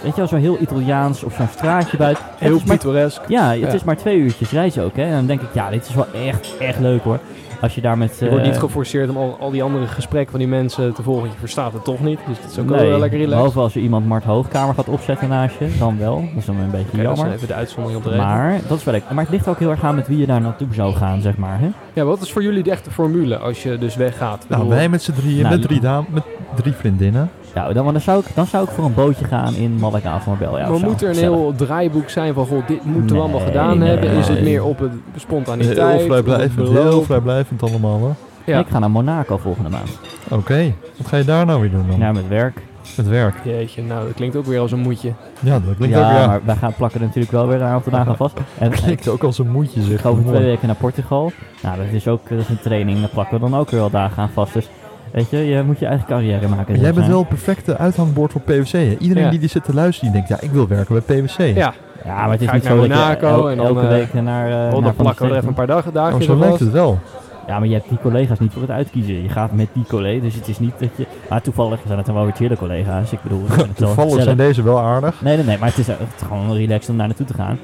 weet 0.04 0.12
je 0.12 0.18
wel, 0.18 0.28
zo 0.28 0.36
heel 0.36 0.58
Italiaans 0.62 1.24
op 1.24 1.32
zo'n 1.32 1.48
straatje 1.54 1.98
buiten. 1.98 2.24
Heel 2.38 2.62
pittoresk. 2.66 3.22
Ja, 3.28 3.50
het 3.52 3.60
Ja. 3.60 3.68
is 3.68 3.84
maar 3.84 3.98
twee 3.98 4.18
uurtjes 4.18 4.52
reizen 4.52 4.84
ook. 4.84 4.96
Hè. 4.96 5.04
En 5.04 5.12
dan 5.12 5.26
denk 5.26 5.42
ik, 5.42 5.50
ja, 5.54 5.70
dit 5.70 5.88
is 5.88 5.96
wel 5.96 6.08
echt, 6.26 6.58
echt 6.60 6.80
leuk 6.80 7.04
hoor. 7.04 7.20
Als 7.62 7.76
je 7.76 7.82
daar 7.82 7.97
met... 7.97 8.18
Je 8.20 8.30
wordt 8.30 8.43
eh, 8.43 8.49
niet 8.49 8.59
geforceerd 8.59 9.09
om 9.09 9.18
al, 9.18 9.38
al 9.39 9.51
die 9.51 9.64
andere 9.64 9.88
gesprekken 9.88 10.32
van 10.32 10.39
die 10.39 10.49
mensen 10.49 10.93
te 10.93 11.03
volgen. 11.03 11.30
Je 11.30 11.36
verstaat 11.39 11.74
het 11.74 11.84
toch 11.84 11.99
niet, 11.99 12.20
dus 12.28 12.41
dat 12.41 12.51
is 12.51 12.59
ook 12.59 12.66
nee, 12.66 12.89
wel 12.89 12.99
lekker 12.99 13.20
relaxed. 13.20 13.38
behalve 13.38 13.59
als 13.59 13.76
er 13.76 13.82
iemand 13.82 14.07
Mart 14.07 14.24
Hoogkamer 14.24 14.76
gaat 14.76 14.88
opzetten 14.88 15.30
naast 15.30 15.55
je, 15.59 15.76
dan 15.80 15.97
wel. 15.97 16.16
Dat 16.16 16.38
is 16.38 16.45
dan 16.45 16.57
een 16.57 16.72
beetje 16.72 16.88
Oké, 16.88 17.03
dat 17.03 17.12
is 17.12 17.18
jammer. 17.18 17.36
even 17.36 17.47
de 17.47 17.53
uitzondering 17.53 17.99
op 17.99 18.03
de 18.03 18.09
regel. 18.09 18.26
Maar 18.26 18.59
dat 18.68 18.78
is 18.78 18.84
wel 18.84 18.93
leuk. 18.93 19.03
Maar 19.09 19.24
het 19.24 19.34
ligt 19.34 19.47
ook 19.47 19.59
heel 19.59 19.70
erg 19.70 19.84
aan 19.84 19.95
met 19.95 20.07
wie 20.07 20.18
je 20.18 20.26
daar 20.26 20.41
naartoe 20.41 20.68
zou 20.72 20.93
gaan, 20.93 21.22
zeg 21.22 21.38
maar. 21.38 21.59
Hè? 21.59 21.70
Ja, 21.93 22.03
wat 22.03 22.22
is 22.22 22.32
voor 22.32 22.43
jullie 22.43 22.64
de 22.64 22.72
echte 22.72 22.91
formule 22.91 23.38
als 23.38 23.64
je 23.64 23.78
dus 23.78 23.95
weggaat? 23.95 24.45
Nou, 24.47 24.62
bedoel, 24.62 24.78
wij 24.78 24.89
met 24.89 25.01
z'n 25.01 25.12
drieën, 25.12 25.41
Nou, 25.41 25.55
met 25.57 25.68
drie 25.68 25.80
dames, 25.80 26.09
met 26.12 26.24
drie 26.55 26.74
vriendinnen. 26.74 27.30
Ja, 27.54 27.74
dan, 27.74 27.86
dan, 27.86 28.02
zou 28.02 28.20
ik, 28.20 28.36
dan 28.36 28.45
zou 28.45 28.64
ik 28.64 28.70
voor 28.70 28.86
een 28.86 28.93
bootje 28.93 29.26
gaan 29.26 29.56
in 29.56 29.76
Malaga 29.76 30.16
of 30.16 30.26
Marbella. 30.26 30.70
maar 30.70 30.80
moet 30.80 31.02
er 31.02 31.10
een 31.10 31.16
heel 31.16 31.54
draaiboek 31.56 32.10
zijn 32.10 32.34
van, 32.34 32.45
goh, 32.45 32.68
dit 32.68 32.86
moeten 32.86 33.16
we 33.16 33.22
allemaal 33.22 33.39
gedaan 33.39 33.78
nee, 33.78 33.89
hebben? 33.89 34.10
Is 34.10 34.28
het 34.28 34.41
meer 34.41 34.64
op 34.64 34.80
het 34.80 34.91
spontaniteit? 35.16 35.97
Heel 35.97 36.08
vrijblijvend, 36.08 36.70
heel 36.70 37.04
vrijblijvend 37.04 37.64
allemaal 37.64 37.97
hoor. 37.97 38.16
Ja. 38.45 38.60
Ik 38.60 38.68
ga 38.68 38.80
naar 38.80 38.91
Monaco 38.91 39.38
volgende 39.38 39.70
maand. 39.70 39.99
Oké, 40.30 40.74
wat 40.97 41.08
ga 41.08 41.18
je 41.18 41.24
daar 41.24 41.45
nou 41.45 41.62
weer 41.62 41.72
doen 41.72 41.88
dan? 41.88 41.99
Ja, 41.99 42.12
met 42.12 42.28
werk. 42.28 42.62
Met 42.97 43.08
werk. 43.08 43.36
Jeetje, 43.43 43.84
nou, 43.84 44.06
dat 44.06 44.14
klinkt 44.16 44.36
ook 44.36 44.45
weer 44.45 44.60
als 44.60 44.72
een 44.72 44.80
moedje. 44.80 45.14
Ja, 45.39 45.60
dat 45.60 45.76
klinkt 45.76 45.95
ja, 45.95 46.12
ook, 46.12 46.18
ja. 46.18 46.28
maar 46.28 46.41
wij 46.45 46.56
gaan 46.56 46.74
plakken 46.74 46.99
er 46.99 47.06
natuurlijk 47.06 47.34
wel 47.34 47.47
weer 47.47 47.64
aan 47.64 47.76
op 47.76 47.84
de 47.84 47.89
dagen 47.89 48.16
vast. 48.16 48.38
En 48.58 48.70
Dat 48.72 48.82
klinkt 48.82 49.08
ook 49.08 49.24
als 49.24 49.39
een 49.39 49.49
moedje 49.52 49.80
ik 49.82 49.88
zeg. 49.88 50.02
ga 50.02 50.10
over 50.10 50.24
twee 50.26 50.43
weken 50.43 50.68
naar 50.68 50.76
Portugal. 50.76 51.32
Nou, 51.62 51.78
dat 51.78 51.86
is 51.91 52.08
ook 52.08 52.30
dat 52.30 52.39
is 52.39 52.49
een 52.49 52.60
training. 52.60 52.99
Daar 52.99 53.10
plakken 53.10 53.39
we 53.39 53.49
dan 53.49 53.60
ook 53.60 53.70
weer 53.70 53.80
wel 53.80 53.89
dagen 53.89 54.24
aan 54.24 54.30
vast. 54.30 54.54
Dus 54.54 54.70
weet 55.12 55.30
je, 55.30 55.38
je 55.38 55.64
moet 55.64 55.80
je 55.80 55.86
eigen 55.86 56.05
carrière 56.07 56.47
maken. 56.47 56.80
Jij 56.80 56.93
bent 56.93 57.07
wel 57.07 57.20
het 57.20 57.28
perfecte 57.28 57.78
uithangbord 57.78 58.32
voor 58.32 58.41
PwC. 58.41 58.72
Hè? 58.72 58.95
Iedereen 58.99 59.24
Ja. 59.24 59.30
die, 59.30 59.39
die 59.39 59.49
zit 59.49 59.64
te 59.64 59.74
luisteren, 59.74 60.12
die 60.14 60.22
denkt, 60.24 60.41
ja, 60.41 60.47
ik 60.47 60.53
wil 60.53 60.68
werken 60.68 61.01
bij 61.05 61.22
PwC. 61.22 61.38
Ja, 61.55 61.74
Ja, 62.05 62.16
maar 62.16 62.30
het 62.32 62.41
is 62.41 62.47
Ga 62.47 62.53
niet 62.53 62.64
zo 62.64 62.76
naar 62.76 62.88
dat 62.88 62.97
je 62.97 63.26
Monaco 63.26 63.41
el- 63.41 63.49
en 63.49 63.57
dan, 63.57 63.66
elke 63.66 63.80
eh, 63.82 63.88
week 63.88 64.14
naar... 64.14 64.45
eh, 64.49 64.53
oh, 64.53 64.72
naar 64.74 64.82
dan 64.82 64.95
plakken 64.95 65.26
we 65.26 65.32
er 65.32 65.38
even 65.38 65.47
een 65.49 65.53
paar 65.53 65.68
dagen, 65.68 65.88
Oh, 65.89 65.93
dagjes 65.93 66.26
zo 66.26 66.36
lijkt 66.38 66.59
het 66.59 66.72
wel. 66.72 66.99
Ja, 67.47 67.59
maar 67.59 67.68
je 67.68 67.74
hebt 67.74 67.89
die 67.89 67.97
collega's 68.01 68.39
niet 68.39 68.51
voor 68.53 68.62
het 68.62 68.72
uitkiezen. 68.72 69.22
Je 69.24 69.30
gaat 69.30 69.51
met 69.51 69.68
die 69.74 69.84
collega's, 69.88 70.22
dus 70.24 70.36
het 70.36 70.47
is 70.47 70.59
niet 70.59 70.74
dat 70.80 70.89
je... 70.95 71.05
Maar 71.30 71.41
toevallig 71.41 71.80
zijn 71.86 71.97
het 71.97 72.05
dan 72.05 72.16
wel 72.16 72.24
weer 72.24 72.34
chille 72.34 72.57
collega's. 72.57 73.12
Ik 73.12 73.20
bedoel, 73.24 73.43
het 73.49 73.76
Toevallig 73.78 74.24
zijn 74.24 74.38
deze 74.38 74.64
wel 74.64 74.80
aardig. 74.80 75.22
Nee, 75.22 75.36
nee, 75.36 75.45
nee, 75.45 75.57
maar 75.57 75.68
het 75.70 75.78
is, 75.78 75.88
eh, 75.88 75.95
het 75.99 76.07
is 76.22 76.28
gewoon 76.28 76.53
relaxed 76.55 76.89
om 76.89 76.97
daar 76.97 77.07
naartoe 77.07 77.26
te 77.26 77.34
gaan. 77.34 77.59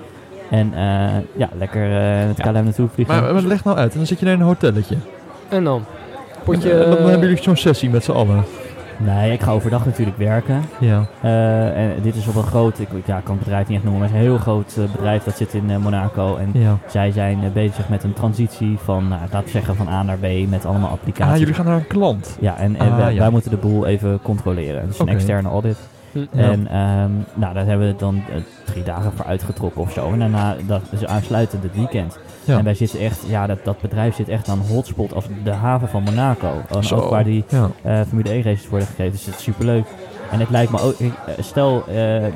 En 0.49 0.73
eh, 0.73 0.79
ja, 1.35 1.49
lekker 1.57 1.83
eh 1.97 2.27
met 2.27 2.37
Ja. 2.37 2.43
KLM 2.51 2.63
naartoe 2.63 2.87
vliegen. 2.93 3.21
Maar, 3.21 3.33
maar 3.33 3.41
leg 3.43 3.63
nou 3.63 3.77
uit, 3.77 3.91
en 3.91 3.97
dan 3.97 4.07
zit 4.07 4.19
je 4.19 4.25
in 4.25 4.31
een 4.31 4.41
hotelletje. 4.41 4.95
En 5.49 5.63
dan? 5.63 5.83
Potje... 6.53 6.71
En 6.73 6.89
dan 6.89 7.09
hebben 7.09 7.27
jullie 7.27 7.43
zo'n 7.43 7.55
sessie 7.55 7.89
met 7.89 8.03
z'n 8.03 8.11
allen. 8.11 8.43
Nee, 8.99 9.31
ik 9.31 9.41
ga 9.41 9.51
overdag 9.51 9.85
natuurlijk 9.85 10.17
werken. 10.17 10.61
Ja. 10.79 11.05
Eh, 11.21 11.77
en 11.77 12.01
dit 12.01 12.15
is 12.15 12.27
op 12.27 12.35
een 12.35 12.43
groot, 12.43 12.79
ik, 12.79 12.87
ja, 13.05 13.17
ik 13.17 13.23
kan 13.23 13.35
het 13.35 13.43
bedrijf 13.43 13.67
niet 13.67 13.75
echt 13.77 13.85
noemen, 13.85 14.01
maar 14.01 14.09
het 14.09 14.17
is 14.17 14.23
een 14.25 14.31
heel 14.31 14.41
groot 14.41 14.77
eh, 14.77 14.91
bedrijf 14.91 15.23
dat 15.23 15.37
zit 15.37 15.53
in 15.53 15.69
eh, 15.69 15.77
Monaco. 15.77 16.35
En 16.35 16.49
ja. 16.53 16.77
zij 16.87 17.11
zijn 17.11 17.43
eh, 17.43 17.51
bezig 17.51 17.89
met 17.89 18.03
een 18.03 18.13
transitie 18.13 18.77
van, 18.83 19.07
nou, 19.07 19.21
laten 19.21 19.43
we 19.43 19.49
zeggen, 19.49 19.75
van 19.75 19.87
A 19.87 20.03
naar 20.03 20.17
B 20.17 20.49
met 20.49 20.65
allemaal 20.65 20.89
applicaties. 20.89 21.33
Ah, 21.33 21.39
jullie 21.39 21.53
gaan 21.53 21.65
naar 21.65 21.75
een 21.75 21.87
klant. 21.87 22.37
Ja, 22.39 22.57
en, 22.57 22.75
en 22.75 22.91
Ah, 22.91 22.97
wij, 22.97 23.13
ja. 23.13 23.19
wij 23.19 23.29
moeten 23.29 23.51
de 23.51 23.57
boel 23.57 23.85
even 23.85 24.19
controleren. 24.21 24.87
Dus 24.87 24.99
een 24.99 25.07
externe 25.07 25.49
audit. 25.49 25.77
Hm. 26.11 26.19
Ja. 26.31 26.51
En 26.51 26.67
ehm, 26.67 27.11
nou, 27.33 27.53
daar 27.53 27.65
hebben 27.65 27.87
we 27.87 27.95
dan 27.97 28.15
eh, 28.15 28.35
drie 28.65 28.83
dagen 28.83 29.11
voor 29.11 29.25
uitgetrokken 29.25 29.81
of 29.81 29.91
zo. 29.91 30.11
En 30.11 30.19
daarna, 30.19 30.55
dat 30.67 30.81
is 30.91 31.05
aansluitend 31.05 31.63
het 31.63 31.75
weekend. 31.75 32.19
Ja. 32.47 32.57
En 32.57 32.63
wij 32.63 32.73
zitten 32.73 32.99
echt, 32.99 33.19
ja, 33.27 33.47
dat, 33.47 33.57
dat 33.63 33.81
bedrijf 33.81 34.15
zit 34.15 34.29
echt 34.29 34.49
aan 34.49 34.59
een 34.59 34.73
hotspot 34.73 35.13
als 35.13 35.25
de 35.43 35.51
haven 35.51 35.87
van 35.89 36.03
Monaco. 36.03 36.47
En 36.69 36.91
ook 36.95 37.09
waar 37.09 37.23
die 37.23 37.43
Ja. 37.49 37.69
eh, 37.81 38.01
Formule 38.07 38.29
1 38.29 38.43
races 38.43 38.69
worden 38.69 38.87
gegeven. 38.87 39.11
Dus 39.11 39.25
het 39.25 39.35
is 39.35 39.43
superleuk. 39.43 39.85
En 40.31 40.39
het 40.39 40.49
lijkt 40.49 40.71
me 40.71 40.81
ook, 40.81 40.93
eh, 40.99 41.07
stel, 41.39 41.83
eh, 41.87 42.25
ik, 42.25 42.31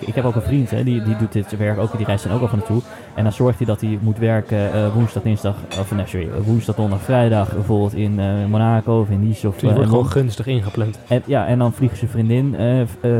ik 0.00 0.14
heb 0.14 0.24
ook 0.24 0.34
een 0.34 0.42
vriend, 0.42 0.70
hè, 0.70 0.84
die, 0.84 1.02
die 1.02 1.16
doet 1.16 1.32
dit 1.32 1.56
werk 1.56 1.78
ook, 1.78 1.96
die 1.96 2.06
reist 2.06 2.24
dan 2.24 2.32
ook 2.32 2.40
al 2.40 2.48
van 2.48 2.58
naartoe. 2.58 2.82
En 3.14 3.22
dan 3.22 3.32
zorgt 3.32 3.58
hij 3.58 3.66
dat 3.66 3.80
hij 3.80 3.98
moet 4.00 4.18
werken 4.18 4.92
woensdag, 4.92 5.22
dinsdag, 5.22 5.54
of 5.80 5.94
nee, 5.94 6.06
sorry, 6.06 6.28
woensdag, 6.44 6.74
donderdag, 6.76 7.04
vrijdag, 7.04 7.52
bijvoorbeeld 7.54 7.94
in 7.94 8.14
Monaco 8.50 9.00
of 9.00 9.08
in 9.10 9.26
Nice 9.28 9.48
of 9.48 9.56
Die 9.58 9.70
wordt 9.70 9.88
gewoon 9.88 10.06
gunstig 10.06 10.46
ingepland. 10.46 10.98
en, 11.08 11.22
ja, 11.26 11.46
en 11.46 11.58
dan 11.58 11.72
vliegt 11.72 11.98
zijn 11.98 12.10
vriendin 12.10 12.56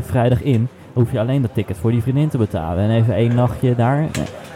vrijdag 0.01 0.43
in. 0.43 0.69
Hoef 0.93 1.13
je 1.13 1.19
alleen 1.21 1.43
dat 1.43 1.55
ticket 1.55 1.77
voor 1.77 1.91
die 1.91 2.03
vriendin 2.03 2.29
te 2.29 2.39
betalen. 2.39 2.85
En 2.85 2.91
even 2.91 3.15
één 3.15 3.35
nachtje 3.35 3.75
daar. 3.75 4.07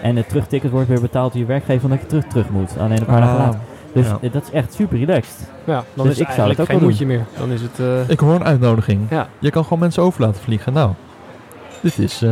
En 0.02 0.16
het 0.16 0.28
terugticket 0.28 0.70
wordt 0.70 0.88
weer 0.88 1.00
betaald 1.00 1.32
door 1.32 1.40
je 1.40 1.46
werkgever 1.46 1.84
omdat 1.84 2.00
je 2.00 2.06
terug, 2.06 2.24
terug 2.24 2.50
moet. 2.50 2.70
Alleen 2.78 2.98
een 2.98 3.04
paar 3.04 3.20
dagen 3.20 3.38
later. 3.38 3.60
Dus 3.92 4.06
ja. 4.06 4.28
dat 4.28 4.42
is 4.42 4.50
echt 4.50 4.74
super 4.74 4.98
relaxed. 4.98 5.50
Ja, 5.64 5.84
dan 5.94 6.06
Dus 6.06 6.14
is 6.14 6.20
ik 6.20 6.26
het 6.26 6.36
zou 6.36 6.48
het 6.48 6.60
ook 6.60 6.66
geen 6.66 6.78
wel 6.78 6.88
moedje 6.88 7.06
meer. 7.06 7.24
Dan 7.38 7.50
is 7.50 7.62
het... 7.62 7.80
eh, 7.80 8.08
Ik 8.08 8.20
hoor 8.20 8.34
een 8.34 8.44
uitnodiging. 8.44 9.00
Ja. 9.10 9.28
Je 9.38 9.50
kan 9.50 9.62
gewoon 9.62 9.78
mensen 9.78 10.02
over 10.02 10.20
laten 10.20 10.42
vliegen. 10.42 10.72
Nou, 10.72 10.90
dit 11.80 11.98
is... 11.98 12.22
eh, 12.22 12.30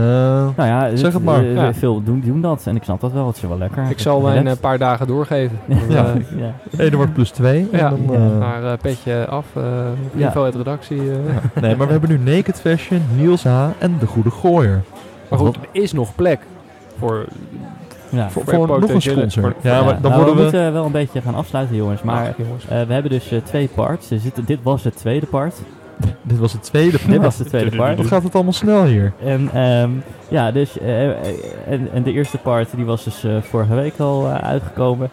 Nou 0.56 0.68
ja, 0.68 0.96
Zeg 0.96 1.12
het 1.12 1.24
maar. 1.24 1.38
eh, 1.44 1.54
Ja. 1.54 1.74
veel 1.74 2.02
doen, 2.02 2.20
doen 2.26 2.40
dat. 2.40 2.62
En 2.66 2.76
ik 2.76 2.82
snap 2.82 3.00
dat 3.00 3.12
wel. 3.12 3.26
Het 3.26 3.36
is 3.36 3.42
wel 3.42 3.58
lekker. 3.58 3.84
ik 3.90 3.98
zal 3.98 4.20
mijn 4.20 4.46
eh, 4.46 4.52
paar 4.60 4.78
dagen 4.78 5.06
doorgeven. 5.06 5.58
Dan, 5.66 5.78
Ja. 5.88 6.04
eh, 6.04 6.38
ja. 6.44 6.54
Eduard 6.84 7.12
plus 7.14 7.30
2. 7.30 7.68
Ja. 7.72 7.78
En 7.92 8.06
dan, 8.06 8.20
Ja. 8.20 8.26
eh, 8.32 8.38
Maar 8.38 8.64
eh, 8.64 8.78
petje 8.82 9.26
af, 9.26 9.46
eh 9.56 9.62
Ja. 10.14 10.26
info 10.26 10.44
uit 10.44 10.54
redactie. 10.54 10.98
eh. 11.00 11.62
nee, 11.62 11.76
maar 11.76 11.86
we 11.86 11.92
hebben 11.92 12.10
nu 12.10 12.34
Naked 12.34 12.60
Fashion, 12.60 13.00
Niels 13.16 13.44
H. 13.44 13.66
en 13.78 13.96
De 14.00 14.06
Goede 14.06 14.30
Gooier. 14.30 14.82
Maar 15.30 15.38
goed, 15.38 15.56
er 15.56 15.68
is 15.82 15.92
nog 15.92 16.14
plek 16.14 16.40
voor... 16.98 17.24
Ja. 18.08 18.30
Voor, 18.30 18.44
Voor 18.44 18.54
voor 18.54 18.66
nog 18.66 18.76
een 18.76 18.80
potentiële- 18.80 19.16
sponsor. 19.16 19.42
voor- 19.42 19.54
ja, 19.70 19.76
Ja, 19.78 19.84
maar 19.84 19.92
dan 20.00 20.10
nou, 20.10 20.14
worden 20.14 20.34
we 20.34 20.36
we... 20.38 20.42
moeten 20.42 20.72
wel 20.72 20.84
een 20.84 20.92
beetje 20.92 21.20
gaan 21.20 21.34
afsluiten, 21.34 21.76
jongens. 21.76 22.02
Maar 22.02 22.28
Ach, 22.28 22.36
jongens. 22.46 22.64
eh, 22.68 22.82
we 22.82 22.92
hebben 22.92 23.10
dus 23.10 23.30
eh, 23.30 23.38
twee 23.44 23.68
parts. 23.74 24.08
Zitten, 24.08 24.44
dit 24.44 24.58
was 24.62 24.84
het 24.84 24.96
tweede 24.96 25.26
part. 25.26 25.54
Dit 26.22 26.38
was 26.38 26.52
het 26.52 26.62
tweede 26.62 26.98
Dit 27.08 27.20
was 27.22 27.36
de 27.36 27.44
tweede 27.54 27.76
part. 27.76 27.96
Wat 27.96 28.06
gaat 28.06 28.22
het 28.22 28.34
allemaal 28.34 28.52
snel 28.52 28.84
hier? 28.84 29.12
En 29.24 29.50
ehm, 29.54 29.90
ja, 30.28 30.50
dus 30.52 30.78
eh, 30.78 31.10
eh, 31.10 31.16
en, 31.68 31.88
en 31.92 32.02
de 32.02 32.12
eerste 32.12 32.38
part 32.38 32.68
die 32.76 32.84
was 32.84 33.04
dus 33.04 33.24
eh, 33.24 33.36
vorige 33.42 33.74
week 33.74 33.98
al 33.98 34.28
uitgekomen. 34.28 35.10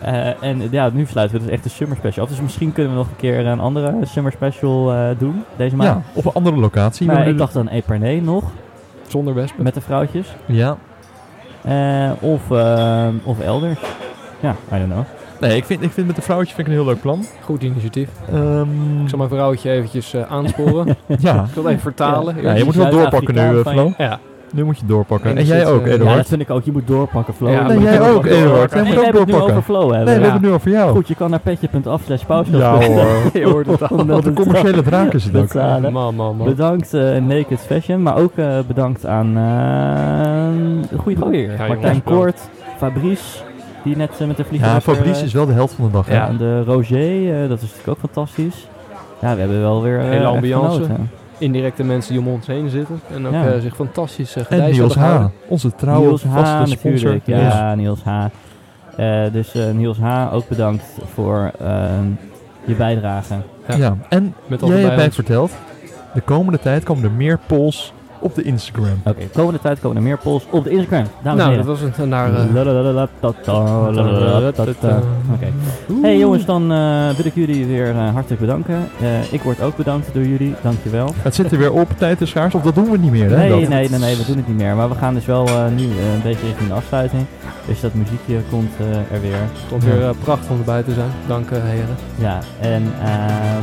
Eh, 0.00 0.42
en 0.42 0.68
ja, 0.70 0.90
nu 0.92 1.06
sluiten 1.06 1.36
we 1.38 1.42
dus 1.44 1.52
echt 1.52 1.62
de 1.62 1.68
summer 1.68 1.96
special 1.96 2.24
af. 2.24 2.30
Dus 2.30 2.40
misschien 2.40 2.72
kunnen 2.72 2.92
we 2.92 2.98
nog 2.98 3.08
een 3.08 3.16
keer 3.16 3.46
een 3.46 3.60
andere 3.60 3.94
summer 4.02 4.32
special 4.32 4.92
eh, 4.92 5.08
doen 5.18 5.44
deze 5.56 5.76
maand. 5.76 6.04
Ja, 6.04 6.10
op 6.12 6.24
een 6.24 6.32
andere 6.32 6.56
locatie. 6.56 7.06
maar 7.06 7.24
We 7.24 7.30
ik 7.30 7.38
dacht 7.38 7.52
dan 7.52 7.68
Epernay 7.68 8.18
nog, 8.18 8.44
Zonder 9.06 9.34
wespen. 9.34 9.62
met 9.62 9.74
de 9.74 9.80
vrouwtjes. 9.80 10.26
Ja. 10.46 10.76
Eh, 11.62 12.10
of, 12.20 12.50
eh, 12.50 13.06
of 13.24 13.40
elders. 13.40 13.80
Ja, 14.40 14.50
I 14.72 14.78
don't 14.78 14.90
know. 14.92 15.04
Nee, 15.40 15.56
ik 15.56 15.64
vind, 15.64 15.82
ik 15.82 15.90
vind 15.90 16.06
met 16.06 16.16
de 16.16 16.22
vrouwtje 16.22 16.54
vind 16.54 16.66
ik 16.66 16.72
een 16.72 16.78
heel 16.80 16.88
leuk 16.88 17.00
plan. 17.00 17.24
Goed 17.44 17.62
initiatief. 17.62 18.08
Ehm, 18.32 18.60
Ik 19.02 19.08
zal 19.08 19.18
mijn 19.18 19.30
vrouwtje 19.30 19.70
eventjes 19.70 20.14
eh, 20.14 20.22
aansporen. 20.32 20.86
ja. 21.18 21.34
Ik 21.34 21.54
wil 21.54 21.62
het 21.62 21.66
even 21.72 21.80
vertalen. 21.80 22.36
ja, 22.42 22.52
je 22.54 22.64
moet 22.64 22.74
wel 22.74 22.90
doorpakken 22.90 23.34
nu, 23.34 23.40
eh, 23.60 23.66
Flo. 23.72 23.92
Ja. 23.98 24.18
Nu 24.52 24.64
moet 24.64 24.78
je 24.78 24.86
doorpakken. 24.86 25.30
En 25.30 25.36
En 25.36 25.44
jij 25.44 25.58
zit, 25.58 25.68
ook, 25.68 25.80
eh, 25.82 25.86
Ja, 25.88 25.94
Eduard. 25.94 26.16
dat 26.16 26.26
vind 26.28 26.40
ik 26.40 26.50
ook. 26.50 26.64
Je 26.64 26.72
moet 26.72 26.86
doorpakken, 26.86 27.34
Flo. 27.34 27.50
Ja, 27.50 27.66
nee, 27.66 27.80
jij 27.80 28.00
ook, 28.00 28.26
Eduard. 28.26 28.44
doorpakken. 28.44 28.78
Jij 28.78 28.80
En 28.80 28.86
moet 28.86 28.94
we 28.94 28.98
ook 28.98 29.04
hebben 29.04 29.20
het 29.22 29.26
nu 29.30 29.34
over 29.34 29.38
doorpakken. 29.38 29.62
Flo 29.62 29.86
Nee, 29.88 29.96
hebben. 29.96 30.04
we 30.14 30.20
Ja. 30.20 30.22
hebben 30.22 30.32
het 30.32 30.42
nu 30.50 30.50
over 30.50 30.70
jou. 30.70 30.90
Goed, 30.96 31.08
je 31.08 31.14
kan 31.14 31.30
naar 31.30 31.40
petje.af 31.40 32.02
slash. 32.04 32.22
Ja 32.50 32.70
hoor. 32.84 33.06
Je 33.40 33.44
hoort 33.48 33.66
het 33.66 33.82
al. 33.90 34.06
Wat 34.06 34.24
een 34.26 34.34
commerciële 34.34 34.82
draak 34.82 35.12
is 35.12 35.24
het 35.24 35.36
ook. 35.36 35.54
Man, 35.90 35.92
man, 35.92 36.14
man. 36.36 36.46
Bedankt 36.46 36.92
Naked 37.28 37.60
Fashion, 37.60 38.02
maar 38.02 38.16
ook 38.16 38.32
eh, 38.36 38.58
bedankt 38.66 39.06
aan 39.06 39.26
eh 39.36 40.90
de 40.90 40.98
goede 40.98 41.20
gooier. 41.20 41.50
Ja, 41.52 41.66
Martijn 41.66 41.80
jongens, 41.80 42.00
Koort, 42.04 42.40
Fabrice, 42.76 43.38
die 43.86 43.96
net 43.96 44.20
eh, 44.20 44.26
met 44.26 44.36
de 44.36 44.44
vlieger 44.44 44.68
Ja, 44.68 44.80
Fabrice 44.80 45.20
eh, 45.20 45.24
is 45.26 45.32
wel 45.32 45.46
de 45.46 45.52
helft 45.52 45.74
van 45.74 45.84
de 45.84 45.90
dag. 45.90 46.10
Ja. 46.10 46.28
En 46.28 46.36
de 46.36 46.62
Roger, 46.62 47.42
eh, 47.42 47.48
dat 47.48 47.62
is 47.62 47.68
natuurlijk 47.70 47.88
ook 47.88 47.98
fantastisch. 47.98 48.68
Ja, 49.20 49.34
we 49.34 49.40
hebben 49.40 49.60
wel 49.60 49.82
weer 49.82 50.00
eh, 50.00 50.08
Hele 50.08 50.26
ambiance. 50.26 50.82
genoten. 50.82 51.10
Indirecte 51.38 51.84
mensen 51.84 52.12
die 52.12 52.20
om 52.20 52.28
ons 52.28 52.46
heen 52.46 52.68
zitten. 52.68 53.00
En 53.14 53.26
ook 53.26 53.32
Ja. 53.32 53.58
zich 53.60 53.74
fantastisch 53.74 54.36
uh, 54.36 54.44
En 54.48 54.70
Niels 54.70 54.94
H. 54.94 55.24
Onze 55.48 55.74
trouwe 55.74 56.06
Niels 56.06 56.24
H. 56.24 56.64
sponsor. 56.66 57.20
ja, 57.24 57.74
Niels 57.74 58.02
H. 58.02 58.24
Eh, 58.96 59.22
dus 59.32 59.54
eh, 59.54 59.70
Niels 59.70 59.98
H. 59.98 60.32
ook 60.34 60.48
bedankt 60.48 60.84
voor 61.14 61.50
ehm, 61.60 62.06
je 62.64 62.74
bijdrage. 62.74 63.34
Ja. 63.68 63.76
Ja. 63.76 63.96
En 64.08 64.34
Met 64.46 64.60
jij 64.60 64.70
hebt 64.70 64.86
bij 64.86 64.96
mij 64.96 65.10
verteld, 65.12 65.52
de 66.14 66.20
komende 66.20 66.58
tijd 66.58 66.84
komen 66.84 67.04
er 67.04 67.10
meer 67.10 67.38
polls 67.46 67.92
op 68.26 68.34
de 68.34 68.42
Instagram. 68.42 69.00
Oké, 69.04 69.24
komende 69.32 69.60
tijd 69.60 69.80
komen 69.80 69.96
er 69.96 70.02
meer 70.02 70.18
polls 70.18 70.46
op 70.50 70.64
de 70.64 70.70
Instagram. 70.70 71.04
Dames 71.22 71.30
en 71.30 71.36
Nou, 71.36 71.50
heren. 71.50 71.66
dat 71.66 71.80
was 71.80 71.98
een 71.98 72.08
naar... 72.08 72.32
eh. 74.82 74.96
Oké. 75.32 75.52
Hey 76.02 76.18
jongens, 76.18 76.44
dan 76.44 76.72
eh, 76.72 77.08
wil 77.16 77.26
ik 77.26 77.34
jullie 77.34 77.66
weer 77.66 77.90
eh, 77.90 78.12
hartelijk 78.12 78.40
bedanken. 78.40 78.88
Eh, 79.00 79.32
ik 79.32 79.42
word 79.42 79.62
ook 79.62 79.76
bedankt 79.76 80.08
door 80.14 80.22
jullie, 80.26 80.54
dankjewel. 80.62 81.14
Het 81.22 81.34
zit 81.34 81.52
er 81.52 81.58
weer 81.58 81.72
op, 81.72 81.88
tijd 81.98 82.20
is 82.20 82.28
schaars, 82.30 82.54
of 82.54 82.62
dat 82.62 82.74
doen 82.74 82.90
we 82.90 82.98
niet 82.98 83.10
meer, 83.10 83.30
hè? 83.30 83.36
Nee, 83.36 83.50
nee, 83.68 83.88
nee, 83.88 83.98
nee, 83.98 84.16
we 84.16 84.24
doen 84.26 84.36
het 84.36 84.48
niet 84.48 84.56
meer. 84.56 84.74
Maar 84.76 84.88
we 84.88 84.94
gaan 84.94 85.14
dus 85.14 85.26
wel 85.26 85.46
eh, 85.46 85.64
nu 85.76 85.84
eh, 85.84 86.14
een 86.14 86.22
beetje 86.22 86.46
richting 86.46 86.68
de 86.68 86.74
afsluiting. 86.74 87.22
Dus 87.66 87.80
dat 87.80 87.94
muziekje 87.94 88.36
komt 88.50 88.70
eh, 88.80 89.14
er 89.16 89.20
weer. 89.20 89.36
stond 89.66 89.84
weer 89.84 90.00
uh, 90.00 90.10
prachtig 90.24 90.50
om 90.50 90.58
erbij 90.58 90.82
te 90.82 90.92
zijn. 90.92 91.10
Dank 91.26 91.50
eh, 91.50 91.58
heren. 91.62 91.96
Ja, 92.18 92.38
en 92.60 92.82
ehm, 93.02 93.62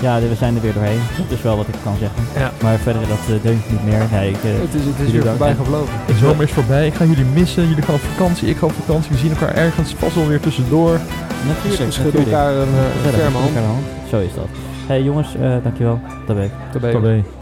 ja, 0.00 0.20
we 0.20 0.34
zijn 0.34 0.54
er 0.56 0.60
weer 0.60 0.72
doorheen. 0.72 1.00
Dat 1.16 1.38
is 1.38 1.42
wel 1.42 1.56
wat 1.56 1.68
ik 1.68 1.74
kan 1.82 1.96
zeggen. 1.98 2.22
Ja. 2.36 2.50
Maar 2.62 2.78
verder, 2.78 3.02
dat 3.08 3.36
uh, 3.36 3.42
deunt 3.42 3.70
niet 3.70 3.84
meer. 3.84 4.02
Nee, 4.12 4.30
ik, 4.30 4.36
uh, 4.44 4.50
Het 4.60 4.74
is, 4.74 4.84
het 4.84 5.06
is 5.06 5.12
weer 5.12 5.22
voorbij 5.22 5.54
gevlogen. 5.54 5.94
De 6.06 6.14
zomer 6.14 6.44
is 6.44 6.52
voorbij, 6.52 6.86
ik 6.86 6.94
ga 6.94 7.04
jullie 7.04 7.24
missen. 7.24 7.68
Jullie 7.68 7.82
gaan 7.82 7.94
op 7.94 8.00
vakantie, 8.00 8.48
ik 8.48 8.56
ga 8.56 8.66
op 8.66 8.72
vakantie. 8.72 9.10
We 9.10 9.18
zien 9.18 9.30
elkaar 9.30 9.54
ergens 9.54 9.94
vast 9.98 10.14
wel 10.14 10.26
weer 10.26 10.40
tussendoor. 10.40 10.98
natuurlijk, 11.46 11.84
We 11.84 11.90
schudden 11.90 12.24
elkaar 12.24 12.52
een, 12.54 12.74
eh, 13.04 13.10
ferme 13.12 13.36
hand. 13.38 13.46
elkaar 13.48 13.62
de 13.62 13.68
hand. 13.68 13.84
Zo 14.10 14.18
is 14.18 14.34
dat. 14.34 14.48
Hey 14.86 15.02
jongens, 15.02 15.34
uh, 15.40 15.56
dankjewel. 15.62 16.00
Tabé. 16.26 16.50
Tabé. 16.72 16.92
Tabé. 16.92 17.39